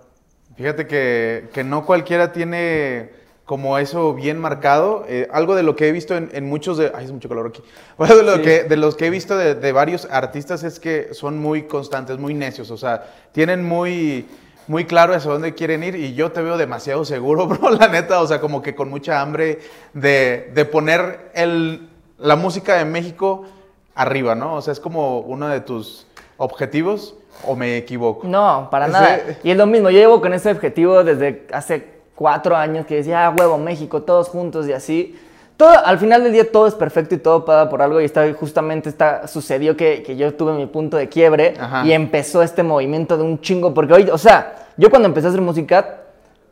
Fíjate 0.57 0.87
que, 0.87 1.49
que 1.53 1.63
no 1.65 1.85
cualquiera 1.85 2.33
tiene 2.33 3.11
como 3.49 3.79
eso 3.79 4.13
bien 4.13 4.39
marcado. 4.39 5.07
Eh, 5.09 5.27
algo 5.33 5.55
de 5.55 5.63
lo 5.63 5.75
que 5.75 5.89
he 5.89 5.93
visto 5.93 6.15
en, 6.15 6.29
en 6.35 6.47
muchos 6.47 6.77
de... 6.77 6.93
Ay, 6.95 7.07
es 7.07 7.13
mucho 7.13 7.31
calor 7.31 7.47
aquí. 7.47 7.63
Algo 7.99 8.17
de, 8.19 8.23
lo 8.23 8.37
Sí. 8.37 8.43
que, 8.43 8.65
de 8.65 8.77
los 8.77 8.95
que 8.95 9.07
he 9.07 9.11
visto 9.11 9.39
de, 9.39 9.55
de 9.55 9.73
varios 9.73 10.07
artistas 10.11 10.65
es 10.65 10.79
que 10.79 11.15
son 11.15 11.39
muy 11.39 11.63
constantes, 11.63 12.19
muy 12.19 12.35
necios. 12.35 12.71
O 12.71 12.77
sea, 12.77 13.07
tienen 13.33 13.65
muy, 13.65 14.27
muy 14.67 14.85
claro 14.85 15.15
hacia 15.15 15.31
dónde 15.31 15.55
quieren 15.55 15.83
ir 15.83 15.95
y 15.95 16.13
yo 16.13 16.31
te 16.31 16.43
veo 16.43 16.59
demasiado 16.59 17.07
seguro, 17.07 17.47
bro, 17.49 17.71
la 17.71 17.89
neta. 17.89 18.21
O 18.21 18.27
sea, 18.27 18.39
como 18.39 18.61
que 18.61 18.75
con 18.75 18.91
mucha 18.91 19.23
hambre 19.23 19.61
de, 19.95 20.51
de 20.53 20.65
poner 20.67 21.31
el, 21.33 21.89
la 22.19 22.37
música 22.37 22.75
de 22.77 22.85
México 22.85 23.47
arriba, 23.95 24.35
¿no? 24.35 24.57
O 24.57 24.61
sea, 24.61 24.73
es 24.73 24.81
como 24.81 25.21
uno 25.21 25.49
de 25.49 25.63
tus 25.63 26.07
objetivos 26.37 27.15
o 27.47 27.57
me 27.57 27.79
equivoco. 27.79 28.29
No, 28.29 28.69
para 28.71 28.89
nada. 28.89 29.21
Y 29.43 29.51
es 29.51 29.57
lo 29.57 29.67
mismo, 29.67 29.89
yo 29.89 29.99
llevo 30.01 30.21
con 30.21 30.35
ese 30.35 30.51
objetivo 30.51 31.03
desde 31.03 31.47
hace 31.51 31.97
cuatro 32.19 32.57
años 32.57 32.85
que 32.85 32.97
decía, 32.97 33.27
ah, 33.29 33.35
huevo, 33.39 33.59
México, 33.59 34.03
todos 34.03 34.29
juntos 34.29 34.67
y 34.67 34.73
así. 34.73 35.17
todo, 35.57 35.71
al 35.71 35.99
final 36.01 36.25
del 36.25 36.33
día 36.33 36.51
todo 36.51 36.67
es 36.67 36.75
perfecto 36.75 37.15
y 37.15 37.19
todo 37.19 37.45
paga 37.45 37.69
por 37.71 37.81
algo 37.81 38.01
y 38.01 38.05
está, 38.05 38.27
justamente 38.35 38.89
está, 38.89 39.29
sucedió 39.29 39.77
que, 39.77 40.03
que 40.03 40.17
yo 40.17 40.35
tuve 40.35 40.53
mi 40.53 40.67
punto 40.67 40.97
de 40.97 41.09
quiebre 41.09 41.55
Ajá. 41.61 41.87
y 41.87 41.93
empezó 41.93 42.43
este 42.43 42.65
movimiento 42.65 43.17
de 43.17 43.23
un 43.23 43.41
chingo, 43.41 43.73
porque 43.73 43.93
hoy, 43.95 44.11
o 44.11 44.19
sea, 44.19 44.67
yo 44.77 44.91
cuando 44.91 45.07
empecé 45.07 45.29
a 45.29 45.31
hacer 45.31 45.41
música 45.41 46.01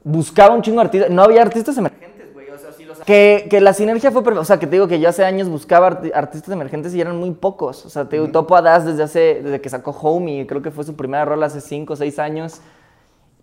buscaba 0.05 0.55
un 0.55 0.63
chingo 0.63 0.77
de 0.81 0.85
artistas, 0.87 1.11
no 1.11 1.23
había 1.23 1.43
artistas 1.43 1.77
emergentes, 1.79 2.33
güey, 2.33 2.49
o 2.51 2.59
sea, 2.59 2.71
sí 2.71 2.85
los 2.85 2.99
que, 3.01 3.49
que 3.51 3.61
la 3.61 3.73
sinergia 3.73 4.13
fue, 4.13 4.23
perfecta, 4.23 4.43
o 4.43 4.45
sea, 4.45 4.59
que 4.61 4.67
te 4.69 4.73
digo 4.77 4.87
que 4.87 5.01
yo 5.01 5.09
hace 5.09 5.25
años 5.25 5.49
buscaba 5.49 5.91
arti- 6.01 6.13
artistas 6.15 6.53
emergentes 6.53 6.95
y 6.95 7.01
eran 7.01 7.17
muy 7.17 7.33
pocos, 7.33 7.85
o 7.85 7.91
sea, 7.91 8.05
te 8.05 8.17
digo, 8.17 8.29
Topo 8.31 8.55
Adas 8.55 8.85
desde 8.85 9.03
hace, 9.03 9.41
desde 9.43 9.61
que 9.61 9.69
sacó 9.69 9.91
Homie, 9.91 10.47
creo 10.47 10.63
que 10.63 10.71
fue 10.71 10.85
su 10.85 10.95
primera 10.95 11.25
rola 11.25 11.47
hace 11.47 11.61
5 11.61 11.93
o 11.93 11.97
6 11.97 12.19
años, 12.21 12.61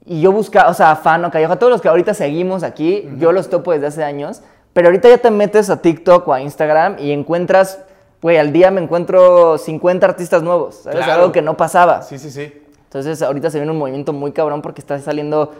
y 0.05 0.21
yo 0.21 0.31
buscaba, 0.31 0.69
o 0.69 0.73
sea, 0.73 0.95
Fano, 0.95 1.31
Calleja, 1.31 1.57
todos 1.57 1.71
los 1.71 1.81
que 1.81 1.87
ahorita 1.87 2.13
seguimos 2.13 2.63
aquí, 2.63 3.09
yo 3.17 3.31
los 3.31 3.49
topo 3.49 3.71
desde 3.71 3.87
hace 3.87 4.03
años. 4.03 4.41
Pero 4.73 4.87
ahorita 4.87 5.07
ya 5.07 5.19
te 5.19 5.29
metes 5.29 5.69
a 5.69 5.81
TikTok 5.81 6.27
o 6.27 6.33
a 6.33 6.41
Instagram 6.41 6.97
y 6.99 7.11
encuentras, 7.11 7.79
güey, 8.21 8.37
al 8.37 8.51
día 8.51 8.71
me 8.71 8.81
encuentro 8.81 9.57
50 9.57 10.05
artistas 10.05 10.41
nuevos, 10.41 10.77
¿sabes? 10.83 10.97
Claro. 11.05 11.21
Algo 11.21 11.31
que 11.31 11.41
no 11.43 11.55
pasaba. 11.55 12.01
Sí, 12.01 12.17
sí, 12.17 12.31
sí. 12.31 12.61
Entonces 12.85 13.21
ahorita 13.21 13.49
se 13.51 13.59
viene 13.59 13.71
un 13.71 13.77
movimiento 13.77 14.13
muy 14.13 14.31
cabrón 14.31 14.61
porque 14.61 14.81
está 14.81 14.97
saliendo 14.99 15.51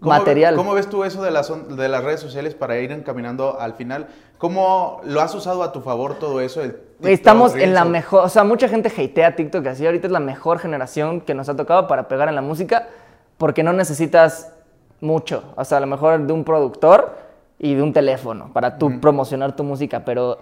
¿Cómo, 0.00 0.10
material. 0.10 0.54
¿Cómo 0.56 0.74
ves 0.74 0.88
tú 0.88 1.04
eso 1.04 1.22
de 1.22 1.30
las, 1.30 1.50
de 1.76 1.88
las 1.88 2.04
redes 2.04 2.20
sociales 2.20 2.54
para 2.54 2.78
ir 2.78 2.92
encaminando 2.92 3.58
al 3.60 3.74
final? 3.74 4.06
¿Cómo 4.38 5.00
lo 5.04 5.20
has 5.22 5.34
usado 5.34 5.62
a 5.62 5.72
tu 5.72 5.80
favor 5.80 6.18
todo 6.18 6.40
eso? 6.40 6.60
el 6.62 6.72
TikTok, 6.72 7.06
Estamos 7.08 7.52
en 7.54 7.58
Reels 7.58 7.74
la 7.74 7.82
o- 7.84 7.88
mejor, 7.88 8.24
o 8.24 8.28
sea, 8.28 8.44
mucha 8.44 8.68
gente 8.68 8.88
hatea 8.96 9.34
TikTok 9.34 9.66
así, 9.66 9.86
ahorita 9.86 10.06
es 10.06 10.12
la 10.12 10.20
mejor 10.20 10.58
generación 10.58 11.20
que 11.20 11.34
nos 11.34 11.48
ha 11.48 11.56
tocado 11.56 11.88
para 11.88 12.06
pegar 12.08 12.28
en 12.28 12.34
la 12.34 12.42
música, 12.42 12.88
porque 13.38 13.62
no 13.62 13.72
necesitas 13.72 14.52
mucho, 15.00 15.44
o 15.56 15.64
sea, 15.64 15.78
a 15.78 15.80
lo 15.80 15.86
mejor 15.86 16.26
de 16.26 16.32
un 16.32 16.44
productor 16.44 17.16
y 17.58 17.74
de 17.74 17.82
un 17.82 17.92
teléfono 17.92 18.50
para 18.52 18.78
tú 18.78 19.00
promocionar 19.00 19.54
tu 19.56 19.62
música, 19.64 20.04
pero, 20.04 20.32
o 20.32 20.38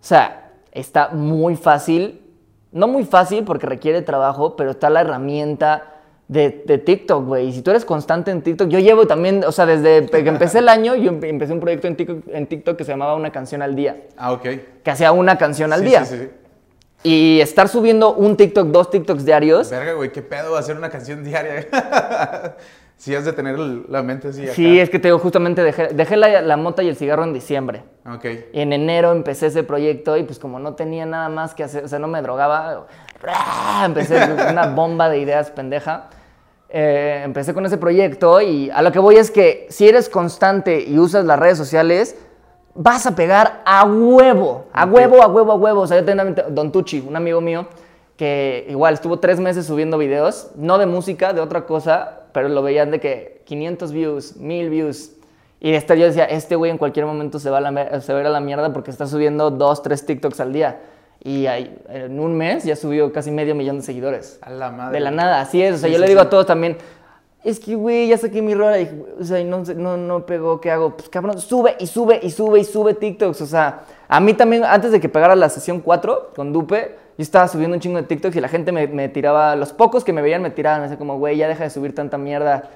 sea, 0.00 0.50
está 0.72 1.08
muy 1.08 1.56
fácil, 1.56 2.20
no 2.72 2.86
muy 2.88 3.04
fácil 3.04 3.44
porque 3.44 3.66
requiere 3.66 4.02
trabajo, 4.02 4.54
pero 4.56 4.70
está 4.70 4.88
la 4.90 5.00
herramienta 5.00 5.94
de, 6.28 6.62
de 6.66 6.78
TikTok, 6.78 7.24
güey, 7.26 7.48
y 7.48 7.52
si 7.52 7.62
tú 7.62 7.70
eres 7.70 7.84
constante 7.84 8.30
en 8.30 8.42
TikTok, 8.42 8.68
yo 8.68 8.78
llevo 8.78 9.06
también, 9.06 9.42
o 9.44 9.50
sea, 9.52 9.64
desde 9.66 10.06
que 10.06 10.28
empecé 10.28 10.58
el 10.58 10.68
año, 10.68 10.94
yo 10.94 11.10
empe- 11.10 11.28
empecé 11.28 11.52
un 11.54 11.60
proyecto 11.60 11.88
en 11.88 11.96
TikTok, 11.96 12.18
en 12.28 12.46
TikTok 12.46 12.76
que 12.76 12.84
se 12.84 12.92
llamaba 12.92 13.14
Una 13.14 13.30
canción 13.32 13.62
al 13.62 13.74
día, 13.74 13.96
Ah, 14.16 14.32
ok. 14.32 14.46
que 14.84 14.90
hacía 14.90 15.10
una 15.12 15.38
canción 15.38 15.72
al 15.72 15.80
Sí, 15.80 15.86
día. 15.86 16.04
Sí, 16.04 16.16
sí, 16.18 16.22
sí. 16.24 16.30
Y 17.02 17.40
estar 17.40 17.68
subiendo 17.68 18.14
un 18.14 18.36
TikTok, 18.36 18.68
dos 18.68 18.90
TikToks 18.90 19.24
diarios. 19.24 19.70
Verga, 19.70 19.92
güey, 19.92 20.10
qué 20.10 20.22
pedo 20.22 20.56
hacer 20.56 20.76
una 20.76 20.90
canción 20.90 21.22
diaria. 21.22 21.66
sí, 22.96 23.14
has 23.14 23.24
de 23.24 23.32
tener 23.32 23.56
la 23.58 24.02
mente 24.02 24.28
así. 24.28 24.44
Acá. 24.44 24.54
Sí, 24.54 24.80
es 24.80 24.90
que 24.90 24.98
te 24.98 25.08
digo, 25.08 25.18
justamente 25.20 25.62
dejé, 25.62 25.88
dejé 25.88 26.16
la, 26.16 26.40
la 26.42 26.56
mota 26.56 26.82
y 26.82 26.88
el 26.88 26.96
cigarro 26.96 27.22
en 27.22 27.32
diciembre. 27.32 27.84
Ok. 28.04 28.24
Y 28.52 28.60
en 28.60 28.72
enero 28.72 29.12
empecé 29.12 29.46
ese 29.46 29.62
proyecto 29.62 30.16
y 30.16 30.24
pues 30.24 30.40
como 30.40 30.58
no 30.58 30.74
tenía 30.74 31.06
nada 31.06 31.28
más 31.28 31.54
que 31.54 31.62
hacer, 31.62 31.84
o 31.84 31.88
sea, 31.88 32.00
no 32.00 32.08
me 32.08 32.20
drogaba, 32.20 32.86
empecé 33.84 34.20
una 34.50 34.66
bomba 34.66 35.08
de 35.08 35.20
ideas 35.20 35.50
pendeja. 35.50 36.10
Eh, 36.70 37.22
empecé 37.24 37.54
con 37.54 37.64
ese 37.64 37.78
proyecto 37.78 38.42
y 38.42 38.68
a 38.70 38.82
lo 38.82 38.92
que 38.92 38.98
voy 38.98 39.16
es 39.16 39.30
que 39.30 39.66
si 39.70 39.88
eres 39.88 40.10
constante 40.10 40.82
y 40.82 40.98
usas 40.98 41.24
las 41.24 41.38
redes 41.38 41.56
sociales, 41.56 42.16
vas 42.80 43.06
a 43.06 43.16
pegar 43.16 43.60
a 43.66 43.84
huevo, 43.84 44.66
a 44.72 44.86
huevo, 44.86 45.20
a 45.20 45.26
huevo, 45.26 45.52
a 45.52 45.54
huevo. 45.56 45.80
O 45.80 45.86
sea, 45.86 45.98
yo 45.98 46.04
tenía 46.04 46.24
Don 46.48 46.70
Tucci, 46.70 47.00
un 47.00 47.16
amigo 47.16 47.40
mío, 47.40 47.66
que 48.16 48.66
igual 48.68 48.94
estuvo 48.94 49.18
tres 49.18 49.40
meses 49.40 49.66
subiendo 49.66 49.98
videos, 49.98 50.52
no 50.54 50.78
de 50.78 50.86
música, 50.86 51.32
de 51.32 51.40
otra 51.40 51.66
cosa, 51.66 52.22
pero 52.32 52.48
lo 52.48 52.62
veían 52.62 52.92
de 52.92 53.00
que 53.00 53.42
500 53.46 53.92
views, 53.92 54.36
1000 54.36 54.70
views. 54.70 55.12
Y 55.60 55.72
este, 55.72 55.98
yo 55.98 56.06
decía, 56.06 56.24
este 56.26 56.54
güey 56.54 56.70
en 56.70 56.78
cualquier 56.78 57.04
momento 57.04 57.40
se 57.40 57.50
va, 57.50 57.58
a 57.58 57.60
la, 57.60 58.00
se 58.00 58.12
va 58.12 58.20
a 58.20 58.22
ir 58.22 58.28
a 58.28 58.30
la 58.30 58.40
mierda 58.40 58.72
porque 58.72 58.92
está 58.92 59.08
subiendo 59.08 59.50
dos, 59.50 59.82
tres 59.82 60.06
TikToks 60.06 60.38
al 60.38 60.52
día. 60.52 60.78
Y 61.20 61.46
ahí, 61.46 61.76
en 61.88 62.20
un 62.20 62.36
mes 62.36 62.62
ya 62.62 62.76
subió 62.76 63.12
casi 63.12 63.32
medio 63.32 63.56
millón 63.56 63.78
de 63.78 63.82
seguidores. 63.82 64.38
A 64.40 64.50
la 64.50 64.70
madre. 64.70 64.98
De 64.98 65.00
la 65.00 65.10
nada, 65.10 65.40
así 65.40 65.60
es. 65.60 65.74
O 65.74 65.78
sea, 65.78 65.88
yo 65.88 65.98
le 65.98 66.06
digo 66.06 66.20
a 66.20 66.30
todos 66.30 66.46
también, 66.46 66.78
es 67.44 67.60
que, 67.60 67.74
güey, 67.76 68.08
ya 68.08 68.18
saqué 68.18 68.42
mi 68.42 68.54
rola 68.54 68.80
y, 68.80 69.04
o 69.20 69.24
sea, 69.24 69.38
y 69.38 69.44
no, 69.44 69.62
no, 69.76 69.96
no 69.96 70.26
pegó, 70.26 70.60
¿qué 70.60 70.70
hago? 70.70 70.96
Pues, 70.96 71.08
cabrón, 71.08 71.40
sube 71.40 71.76
y 71.78 71.86
sube 71.86 72.18
y 72.22 72.30
sube 72.30 72.60
y 72.60 72.64
sube 72.64 72.94
TikToks. 72.94 73.40
O 73.40 73.46
sea, 73.46 73.82
a 74.08 74.20
mí 74.20 74.34
también, 74.34 74.64
antes 74.64 74.90
de 74.90 75.00
que 75.00 75.08
pegara 75.08 75.36
la 75.36 75.48
sesión 75.48 75.80
4 75.80 76.32
con 76.34 76.52
Dupe, 76.52 76.96
yo 77.16 77.22
estaba 77.22 77.48
subiendo 77.48 77.74
un 77.74 77.80
chingo 77.80 77.96
de 77.96 78.04
TikToks 78.04 78.36
y 78.36 78.40
la 78.40 78.48
gente 78.48 78.70
me, 78.70 78.86
me 78.86 79.08
tiraba, 79.08 79.56
los 79.56 79.72
pocos 79.72 80.04
que 80.04 80.12
me 80.12 80.22
veían 80.22 80.40
me 80.42 80.50
tiraban, 80.50 80.80
me 80.80 80.84
decían 80.84 80.98
como, 80.98 81.18
güey, 81.18 81.36
ya 81.36 81.48
deja 81.48 81.64
de 81.64 81.70
subir 81.70 81.94
tanta 81.94 82.18
mierda. 82.18 82.70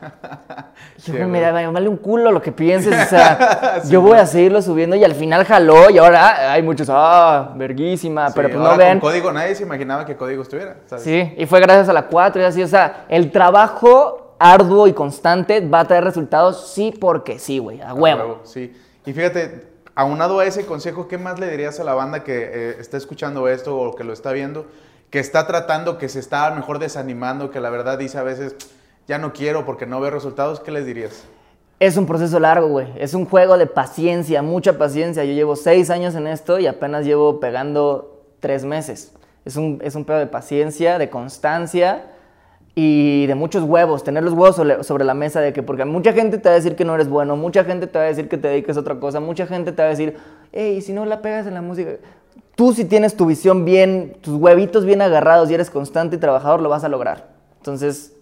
Y 0.96 1.00
Sí, 1.02 1.12
yo, 1.12 1.18
güey. 1.18 1.28
mira, 1.28 1.52
me 1.52 1.66
vale 1.68 1.88
un 1.88 1.96
culo 1.96 2.30
lo 2.32 2.42
que 2.42 2.50
pienses, 2.50 2.92
o 3.06 3.08
sea, 3.08 3.82
yo 3.88 4.00
voy 4.00 4.18
a 4.18 4.26
seguirlo 4.26 4.62
subiendo 4.62 4.96
y 4.96 5.04
al 5.04 5.14
final 5.14 5.44
jaló 5.44 5.90
y 5.90 5.98
ahora 5.98 6.52
hay 6.52 6.62
muchos, 6.62 6.88
ah, 6.90 7.52
verguísima, 7.56 8.28
Sí, 8.28 8.32
pero 8.36 8.48
pues 8.48 8.60
ahora 8.60 8.72
no 8.72 8.78
ven. 8.78 9.00
Con 9.00 9.10
código, 9.10 9.32
nadie 9.32 9.54
se 9.54 9.62
imaginaba 9.64 10.04
que 10.04 10.16
código 10.16 10.42
estuviera. 10.42 10.76
¿sabes? 10.86 11.04
Sí, 11.04 11.34
y 11.36 11.46
fue 11.46 11.60
gracias 11.60 11.88
a 11.88 11.92
la 11.92 12.06
4 12.06 12.42
y 12.42 12.44
así, 12.44 12.62
o 12.62 12.68
sea, 12.68 13.04
el 13.08 13.30
trabajo 13.30 14.21
arduo 14.42 14.88
y 14.88 14.92
constante 14.92 15.60
va 15.60 15.80
a 15.80 15.84
traer 15.86 16.02
resultados 16.02 16.72
sí 16.72 16.92
porque 16.98 17.38
sí, 17.38 17.58
güey, 17.58 17.80
a 17.80 17.90
A 17.90 17.94
huevo. 17.94 18.40
Sí. 18.42 18.72
Y 19.06 19.12
fíjate, 19.12 19.68
aunado 19.94 20.40
a 20.40 20.46
ese 20.46 20.66
consejo, 20.66 21.06
¿qué 21.06 21.16
más 21.16 21.38
le 21.38 21.48
dirías 21.48 21.78
a 21.78 21.84
la 21.84 21.94
banda 21.94 22.24
que 22.24 22.42
eh, 22.42 22.76
está 22.80 22.96
escuchando 22.96 23.46
esto 23.46 23.78
o 23.78 23.94
que 23.94 24.02
lo 24.02 24.12
está 24.12 24.32
viendo? 24.32 24.66
Que 25.10 25.20
está 25.20 25.46
tratando, 25.46 25.96
que 25.96 26.08
se 26.08 26.18
está 26.18 26.50
mejor 26.50 26.80
desanimando, 26.80 27.50
que 27.50 27.60
la 27.60 27.70
verdad 27.70 27.98
dice 27.98 28.18
a 28.18 28.24
veces, 28.24 28.56
ya 29.06 29.18
no 29.18 29.32
quiero 29.32 29.64
porque 29.64 29.86
no 29.86 30.00
veo 30.00 30.10
resultados. 30.10 30.58
¿Qué 30.58 30.72
les 30.72 30.86
dirías? 30.86 31.22
Es 31.78 31.96
un 31.96 32.06
proceso 32.06 32.40
largo, 32.40 32.66
güey, 32.66 32.88
es 32.96 33.14
un 33.14 33.26
juego 33.26 33.58
de 33.58 33.66
paciencia, 33.66 34.42
mucha 34.42 34.76
paciencia. 34.76 35.24
Yo 35.24 35.34
llevo 35.34 35.54
seis 35.54 35.88
años 35.90 36.16
en 36.16 36.26
esto 36.26 36.58
y 36.58 36.66
apenas 36.66 37.04
llevo 37.04 37.38
pegando 37.38 38.24
tres 38.40 38.64
meses. 38.64 39.12
Es 39.44 39.56
un, 39.56 39.80
es 39.84 39.94
un 39.94 40.04
pedo 40.04 40.18
de 40.18 40.26
paciencia, 40.26 40.98
de 40.98 41.10
constancia 41.10 42.11
y 42.74 43.26
de 43.26 43.34
muchos 43.34 43.64
huevos, 43.64 44.02
tener 44.02 44.22
los 44.22 44.32
huevos 44.32 44.56
sobre, 44.56 45.04
la 45.04 45.14
mesa 45.14 45.40
de 45.40 45.52
que, 45.52 45.62
porque 45.62 45.84
mucha 45.84 46.12
gente 46.12 46.38
te 46.38 46.48
va 46.48 46.54
a 46.54 46.56
decir 46.56 46.74
que 46.74 46.84
no 46.84 46.94
eres 46.94 47.08
bueno, 47.08 47.36
mucha 47.36 47.64
gente 47.64 47.86
te 47.86 47.98
va 47.98 48.04
a 48.04 48.08
decir 48.08 48.28
que 48.28 48.38
te 48.38 48.48
dediques 48.48 48.76
a 48.76 48.80
otra 48.80 48.98
cosa, 48.98 49.20
mucha 49.20 49.46
gente 49.46 49.72
te 49.72 49.82
va 49.82 49.88
a 49.88 49.90
decir, 49.90 50.16
hey, 50.52 50.80
si 50.80 50.92
no 50.92 51.04
la 51.04 51.20
pegas 51.20 51.46
en 51.46 51.54
la 51.54 51.60
música, 51.62 51.92
tú 52.54 52.72
si 52.72 52.84
tienes 52.86 53.14
tu 53.16 53.26
visión 53.26 53.64
bien, 53.64 54.16
tus 54.22 54.34
huevitos 54.34 54.84
bien 54.86 55.02
agarrados 55.02 55.50
y 55.50 55.54
eres 55.54 55.68
constante 55.68 56.16
y 56.16 56.18
trabajador, 56.18 56.62
lo 56.62 56.68
vas 56.70 56.84
a 56.84 56.88
lograr. 56.88 57.28
Entonces, 57.58 58.16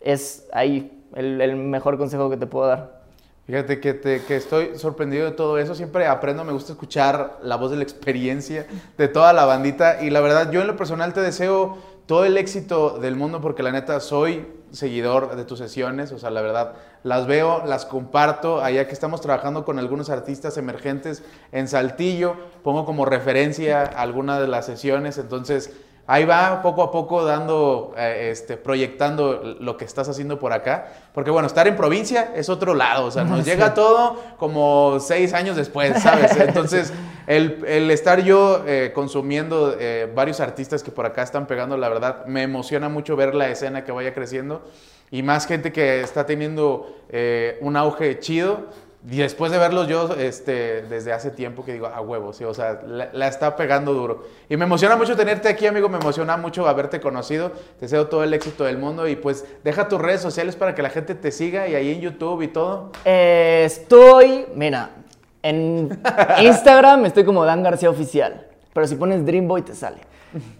es 0.00 0.46
ahí 0.52 1.02
el, 1.14 1.40
el 1.40 1.56
mejor 1.56 1.98
consejo 1.98 2.30
que 2.30 2.36
te 2.36 2.46
puedo 2.46 2.66
dar. 2.68 3.02
Fíjate 3.46 3.80
que, 3.80 3.92
te- 3.92 4.22
que 4.24 4.36
estoy 4.36 4.78
sorprendido 4.78 5.24
de 5.26 5.32
todo 5.32 5.58
eso. 5.58 5.74
Siempre 5.74 6.06
aprendo, 6.06 6.44
me 6.44 6.52
gusta 6.52 6.72
escuchar 6.72 7.38
la 7.42 7.56
voz 7.56 7.70
de 7.72 7.76
la 7.76 7.82
experiencia 7.82 8.66
de 8.96 9.08
toda 9.08 9.32
la 9.32 9.44
bandita. 9.44 10.00
Y 10.02 10.10
la 10.10 10.20
verdad, 10.20 10.50
yo 10.52 10.60
en 10.60 10.68
lo 10.68 10.76
personal 10.76 11.12
te 11.12 11.20
deseo 11.20 11.76
todo 12.12 12.26
el 12.26 12.36
éxito 12.36 12.98
del 12.98 13.16
mundo 13.16 13.40
porque 13.40 13.62
la 13.62 13.72
neta 13.72 13.98
soy 13.98 14.46
seguidor 14.70 15.34
de 15.34 15.46
tus 15.46 15.58
sesiones. 15.58 16.12
O 16.12 16.18
sea, 16.18 16.28
la 16.28 16.42
verdad, 16.42 16.74
las 17.04 17.26
veo, 17.26 17.64
las 17.64 17.86
comparto. 17.86 18.62
Allá 18.62 18.86
que 18.86 18.92
estamos 18.92 19.22
trabajando 19.22 19.64
con 19.64 19.78
algunos 19.78 20.10
artistas 20.10 20.58
emergentes 20.58 21.22
en 21.52 21.68
Saltillo, 21.68 22.36
pongo 22.62 22.84
como 22.84 23.06
referencia 23.06 23.80
alguna 23.80 24.38
de 24.38 24.46
las 24.46 24.66
sesiones. 24.66 25.16
Entonces, 25.16 25.72
ahí 26.06 26.24
va 26.24 26.62
poco 26.62 26.82
a 26.82 26.90
poco 26.90 27.24
dando, 27.24 27.94
eh, 27.96 28.30
este, 28.32 28.56
proyectando 28.56 29.56
lo 29.60 29.76
que 29.76 29.84
estás 29.84 30.08
haciendo 30.08 30.38
por 30.38 30.52
acá. 30.52 30.92
Porque 31.14 31.30
bueno, 31.30 31.46
estar 31.46 31.66
en 31.68 31.76
provincia 31.76 32.32
es 32.34 32.48
otro 32.48 32.74
lado, 32.74 33.06
o 33.06 33.10
sea, 33.10 33.24
nos 33.24 33.44
llega 33.46 33.74
todo 33.74 34.20
como 34.38 34.98
seis 35.00 35.32
años 35.32 35.56
después, 35.56 36.02
¿sabes? 36.02 36.36
Entonces, 36.36 36.92
el, 37.26 37.64
el 37.66 37.90
estar 37.90 38.22
yo 38.22 38.62
eh, 38.66 38.92
consumiendo 38.94 39.76
eh, 39.78 40.10
varios 40.14 40.40
artistas 40.40 40.82
que 40.82 40.90
por 40.90 41.06
acá 41.06 41.22
están 41.22 41.46
pegando, 41.46 41.76
la 41.76 41.88
verdad, 41.88 42.26
me 42.26 42.42
emociona 42.42 42.88
mucho 42.88 43.16
ver 43.16 43.34
la 43.34 43.48
escena 43.48 43.84
que 43.84 43.92
vaya 43.92 44.12
creciendo 44.12 44.62
y 45.10 45.22
más 45.22 45.46
gente 45.46 45.72
que 45.72 46.00
está 46.00 46.24
teniendo 46.24 46.96
un 47.60 47.76
auge 47.76 48.18
chido. 48.18 48.68
Y 49.10 49.16
después 49.16 49.50
de 49.50 49.58
verlos 49.58 49.88
yo 49.88 50.14
este, 50.16 50.82
desde 50.82 51.12
hace 51.12 51.32
tiempo 51.32 51.64
que 51.64 51.72
digo, 51.72 51.88
a 51.88 52.00
huevo, 52.00 52.32
sí, 52.32 52.44
o 52.44 52.54
sea, 52.54 52.80
la, 52.86 53.26
está 53.26 53.56
pegando 53.56 53.92
duro. 53.92 54.24
Y 54.48 54.56
me 54.56 54.64
emociona 54.64 54.94
mucho 54.94 55.16
tenerte 55.16 55.48
aquí, 55.48 55.66
amigo, 55.66 55.88
me 55.88 55.98
emociona 55.98 56.36
mucho 56.36 56.68
haberte 56.68 57.00
conocido. 57.00 57.50
Te 57.50 57.86
deseo 57.86 58.06
todo 58.06 58.22
el 58.22 58.32
éxito 58.32 58.62
del 58.62 58.78
mundo 58.78 59.08
y 59.08 59.16
pues 59.16 59.44
deja 59.64 59.88
tus 59.88 60.00
redes 60.00 60.20
sociales 60.20 60.54
para 60.54 60.76
que 60.76 60.82
la 60.82 60.90
gente 60.90 61.16
te 61.16 61.32
siga 61.32 61.66
y 61.66 61.74
ahí 61.74 61.90
en 61.90 62.00
YouTube 62.00 62.42
y 62.42 62.48
todo. 62.48 62.92
Estoy, 63.04 64.46
mira, 64.54 64.90
en 65.42 66.00
Instagram 66.40 67.04
estoy 67.06 67.24
como 67.24 67.44
Dan 67.44 67.64
García 67.64 67.90
Oficial, 67.90 68.46
pero 68.72 68.86
si 68.86 68.94
pones 68.94 69.26
Dreamboy 69.26 69.62
te 69.62 69.74
sale. 69.74 69.98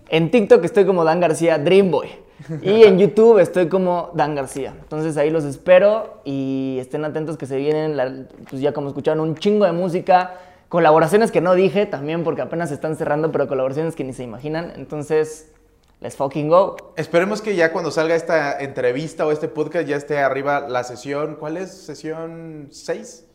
En 0.08 0.32
TikTok 0.32 0.64
estoy 0.64 0.84
como 0.84 1.04
Dan 1.04 1.20
García 1.20 1.58
Dreamboy. 1.58 2.21
Y 2.62 2.84
en 2.84 2.98
YouTube 2.98 3.38
estoy 3.38 3.68
como 3.68 4.10
Dan 4.14 4.34
García. 4.34 4.74
Entonces 4.80 5.16
ahí 5.16 5.30
los 5.30 5.44
espero 5.44 6.20
y 6.24 6.78
estén 6.80 7.04
atentos 7.04 7.36
que 7.36 7.46
se 7.46 7.56
vienen, 7.56 7.96
la- 7.96 8.26
pues 8.48 8.60
ya 8.62 8.72
como 8.72 8.88
escucharon, 8.88 9.20
un 9.20 9.36
chingo 9.36 9.64
de 9.64 9.72
música. 9.72 10.34
Colaboraciones 10.68 11.30
que 11.30 11.40
no 11.40 11.54
dije 11.54 11.84
también 11.86 12.24
porque 12.24 12.40
apenas 12.42 12.70
se 12.70 12.74
están 12.76 12.96
cerrando, 12.96 13.30
pero 13.30 13.46
colaboraciones 13.46 13.94
que 13.94 14.04
ni 14.04 14.12
se 14.14 14.22
imaginan. 14.22 14.72
Entonces, 14.76 15.52
let's 16.00 16.16
fucking 16.16 16.48
go. 16.48 16.76
Esperemos 16.96 17.42
que 17.42 17.54
ya 17.54 17.72
cuando 17.72 17.90
salga 17.90 18.14
esta 18.14 18.58
entrevista 18.58 19.26
o 19.26 19.32
este 19.32 19.48
podcast 19.48 19.86
ya 19.86 19.96
esté 19.96 20.18
arriba 20.18 20.60
la 20.68 20.82
sesión. 20.84 21.36
¿Cuál 21.36 21.58
es? 21.58 21.70
¿Sesión 21.72 22.68
6? 22.70 23.26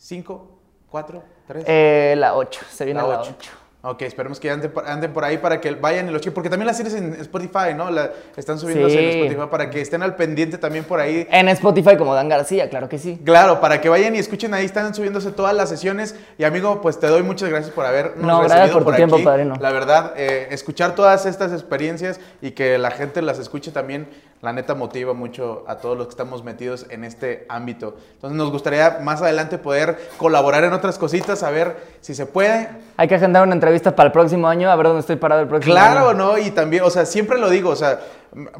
¿5? 0.00 0.40
¿Cuatro? 0.88 1.22
¿Tres? 1.48 1.64
Eh, 1.66 2.14
la 2.16 2.36
8, 2.36 2.60
se 2.70 2.84
viene 2.84 3.00
La 3.02 3.08
la 3.08 3.20
ocho. 3.22 3.34
8. 3.36 3.50
Ok, 3.90 4.02
esperemos 4.02 4.38
que 4.38 4.50
anden, 4.50 4.70
por- 4.70 4.86
anden 4.86 5.12
por 5.12 5.24
ahí 5.24 5.38
para 5.38 5.60
que 5.60 5.70
vayan 5.74 6.08
y 6.08 6.10
los 6.12 6.20
chequen, 6.20 6.34
porque 6.34 6.50
también 6.50 6.66
las 6.66 6.76
tienes 6.76 6.94
en 6.94 7.14
Spotify, 7.20 7.72
¿no? 7.74 7.90
La, 7.90 8.10
están 8.36 8.58
subiendo 8.58 8.88
Sí. 8.90 8.98
en 8.98 9.08
Spotify 9.10 9.48
para 9.50 9.70
que 9.70 9.80
estén 9.80 10.02
al 10.02 10.14
pendiente 10.14 10.58
también 10.58 10.84
por 10.84 11.00
ahí. 11.00 11.26
En 11.30 11.48
Spotify 11.48 11.96
como 11.96 12.14
Dan 12.14 12.28
García, 12.28 12.68
claro 12.68 12.88
que 12.88 12.98
sí. 12.98 13.18
Claro, 13.24 13.60
para 13.60 13.80
que 13.80 13.88
vayan 13.88 14.14
y 14.14 14.18
escuchen 14.18 14.52
ahí, 14.52 14.66
están 14.66 14.94
subiéndose 14.94 15.30
todas 15.32 15.54
las 15.54 15.68
sesiones. 15.68 16.14
Y 16.36 16.44
amigo, 16.44 16.80
pues 16.82 17.00
te 17.00 17.06
doy 17.06 17.22
muchas 17.22 17.48
gracias 17.48 17.72
por 17.72 17.86
habernos 17.86 18.16
No, 18.18 18.40
gracias 18.40 18.60
recibido 18.60 18.84
por 18.84 18.92
tu 18.92 18.96
tiempo, 18.96 19.16
aquí. 19.16 19.24
padrino. 19.24 19.54
La 19.60 19.72
verdad, 19.72 20.12
eh, 20.16 20.48
escuchar 20.50 20.94
todas 20.94 21.24
estas 21.26 21.52
experiencias 21.52 22.20
y 22.42 22.50
que 22.50 22.76
la 22.78 22.90
gente 22.90 23.22
las 23.22 23.38
escuche 23.38 23.70
también, 23.72 24.08
la 24.40 24.52
neta 24.52 24.74
motiva 24.74 25.14
mucho 25.14 25.64
a 25.66 25.78
todos 25.78 25.96
los 25.98 26.06
que 26.06 26.10
estamos 26.12 26.44
metidos 26.44 26.86
en 26.90 27.04
este 27.04 27.44
ámbito. 27.48 27.96
Entonces 28.14 28.36
nos 28.36 28.50
gustaría 28.52 28.98
más 29.02 29.20
adelante 29.20 29.58
poder 29.58 29.98
colaborar 30.16 30.62
en 30.64 30.72
otras 30.72 30.96
cositas, 30.98 31.42
a 31.42 31.50
ver 31.50 31.76
si 32.00 32.14
se 32.14 32.26
puede. 32.26 32.68
Hay 32.96 33.08
que 33.08 33.16
agendar 33.16 33.42
una 33.42 33.54
entrevista 33.54 33.96
para 33.96 34.08
el 34.08 34.12
próximo 34.12 34.46
año, 34.48 34.70
a 34.70 34.76
ver 34.76 34.86
dónde 34.86 35.00
estoy 35.00 35.16
parado 35.16 35.42
el 35.42 35.48
próximo 35.48 35.74
Claro, 35.74 36.10
año. 36.10 36.18
¿no? 36.18 36.38
Y 36.38 36.50
también, 36.52 36.84
o 36.84 36.90
sea, 36.90 37.04
siempre 37.04 37.38
lo 37.38 37.50
digo, 37.50 37.70
o 37.70 37.76
sea, 37.76 37.98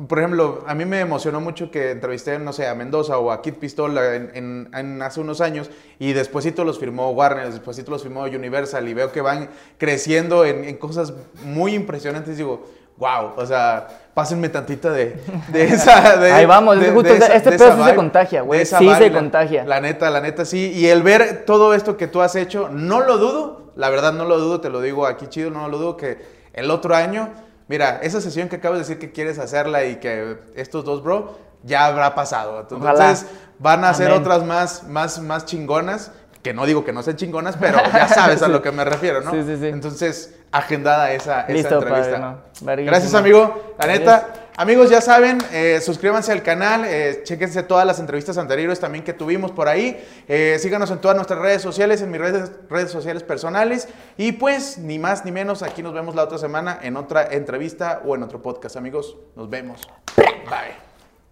por 0.08 0.18
ejemplo, 0.18 0.64
a 0.66 0.74
mí 0.74 0.84
me 0.84 0.98
emocionó 1.00 1.40
mucho 1.40 1.70
que 1.70 1.90
entrevisté, 1.92 2.38
no 2.38 2.52
sé, 2.52 2.66
a 2.66 2.74
Mendoza 2.74 3.18
o 3.18 3.30
a 3.30 3.42
Kid 3.42 3.54
Pistola 3.54 4.14
en, 4.16 4.30
en- 4.34 4.70
en 4.74 5.02
hace 5.02 5.20
unos 5.20 5.40
años 5.40 5.70
y 5.98 6.12
despuésito 6.12 6.64
los 6.64 6.78
firmó 6.78 7.10
Warner, 7.10 7.50
despuésito 7.52 7.90
los 7.90 8.02
firmó 8.02 8.22
Universal 8.22 8.88
y 8.88 8.94
veo 8.94 9.12
que 9.12 9.20
van 9.20 9.48
creciendo 9.76 10.44
en, 10.44 10.64
en 10.64 10.76
cosas 10.78 11.12
muy 11.44 11.74
impresionantes. 11.74 12.36
Digo, 12.38 12.66
wow, 12.98 13.32
o 13.36 13.46
sea, 13.46 13.86
pásenme 14.12 14.48
tantita 14.48 14.90
de, 14.90 15.22
de 15.48 15.64
esa... 15.72 16.16
de- 16.16 16.32
Ahí 16.32 16.46
vamos, 16.46 16.80
de- 16.80 16.90
justo 16.90 17.12
esa- 17.14 17.32
este 17.34 17.52
pedo 17.52 17.76
sí 17.76 17.84
se 17.84 17.94
contagia, 17.94 18.42
güey, 18.42 18.66
sí 18.66 18.74
se 18.76 19.10
la- 19.10 19.12
contagia. 19.18 19.64
La 19.64 19.80
neta, 19.80 20.10
la 20.10 20.20
neta, 20.20 20.44
sí. 20.44 20.72
Y 20.74 20.88
el 20.88 21.02
ver 21.02 21.44
todo 21.46 21.74
esto 21.74 21.96
que 21.96 22.08
tú 22.08 22.20
has 22.20 22.34
hecho, 22.34 22.68
no 22.70 23.00
lo 23.00 23.18
dudo, 23.18 23.72
la 23.76 23.88
verdad 23.90 24.12
no 24.12 24.24
lo 24.24 24.38
dudo, 24.38 24.60
te 24.60 24.68
lo 24.70 24.80
digo 24.80 25.06
aquí 25.06 25.28
chido, 25.28 25.50
no 25.50 25.68
lo 25.68 25.78
dudo, 25.78 25.96
que 25.96 26.18
el 26.52 26.70
otro 26.72 26.96
año, 26.96 27.28
mira, 27.68 28.00
esa 28.02 28.20
sesión 28.20 28.48
que 28.48 28.56
acabas 28.56 28.78
de 28.78 28.84
decir 28.84 28.98
que 28.98 29.12
quieres 29.12 29.38
hacerla 29.38 29.84
y 29.84 29.96
que 29.96 30.36
estos 30.56 30.84
dos, 30.84 31.02
bro, 31.04 31.38
ya 31.62 31.86
habrá 31.86 32.14
pasado. 32.16 32.60
Entonces 32.60 32.84
Ojalá. 32.88 33.16
van 33.60 33.84
a 33.84 33.90
hacer 33.90 34.10
otras 34.10 34.44
más, 34.44 34.82
más, 34.88 35.20
más 35.20 35.44
chingonas, 35.44 36.10
que 36.48 36.54
no 36.54 36.64
digo 36.64 36.82
que 36.82 36.94
no 36.94 37.02
sean 37.02 37.16
chingonas, 37.18 37.58
pero 37.58 37.76
ya 37.92 38.08
sabes 38.08 38.40
a 38.40 38.46
Sí. 38.46 38.52
lo 38.52 38.62
que 38.62 38.72
me 38.72 38.82
refiero, 38.82 39.20
¿no? 39.20 39.32
Sí, 39.32 39.42
sí, 39.44 39.58
sí. 39.58 39.66
Entonces, 39.66 40.34
agendada 40.50 41.12
esa, 41.12 41.40
entrevista. 41.42 41.78
padrino. 41.78 42.38
Verguísima. 42.62 42.90
Gracias, 42.90 43.14
amigo. 43.14 43.74
La 43.78 43.84
Adiós. 43.84 43.98
neta, 43.98 44.28
Amigos, 44.56 44.88
ya 44.90 45.00
saben, 45.02 45.36
eh, 45.52 45.78
suscríbanse 45.80 46.32
al 46.32 46.42
canal, 46.42 46.84
eh, 46.86 47.20
chéquense 47.22 47.62
todas 47.62 47.86
las 47.86 48.00
entrevistas 48.00 48.38
anteriores 48.38 48.80
también 48.80 49.04
que 49.04 49.12
tuvimos 49.12 49.52
por 49.52 49.68
ahí. 49.68 50.02
Eh, 50.26 50.56
síganos 50.58 50.90
en 50.90 50.98
todas 50.98 51.16
nuestras 51.16 51.38
redes 51.38 51.60
sociales, 51.62 52.00
en 52.02 52.10
mis 52.10 52.20
redes, 52.20 52.50
redes 52.70 52.90
sociales 52.90 53.22
personales. 53.22 53.86
Y 54.16 54.32
pues, 54.32 54.78
ni 54.78 54.98
más 54.98 55.24
ni 55.26 55.30
menos, 55.32 55.62
aquí 55.62 55.82
nos 55.82 55.92
vemos 55.92 56.14
la 56.16 56.24
otra 56.24 56.38
semana 56.38 56.78
en 56.82 56.96
otra 56.96 57.28
entrevista 57.30 58.00
o 58.04 58.16
en 58.16 58.22
otro 58.24 58.40
podcast, 58.42 58.76
amigos. 58.76 59.16
Nos 59.36 59.48
vemos. 59.50 59.82
Bye. 60.16 60.74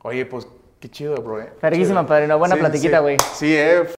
Oye, 0.03 0.25
pues, 0.27 0.47
qué 0.79 0.89
chido, 0.89 1.17
bro. 1.17 1.41
Eh. 1.41 1.53
Verguísima, 1.61 2.03
Chido. 2.03 2.07
padrino. 2.09 2.39
Buena 2.39 2.55
Sí, 2.55 2.61
platiquita, 2.61 2.99
sí. 2.99 3.03
güey. 3.03 3.17
Sí, 3.35 3.57
eh. 3.57 3.89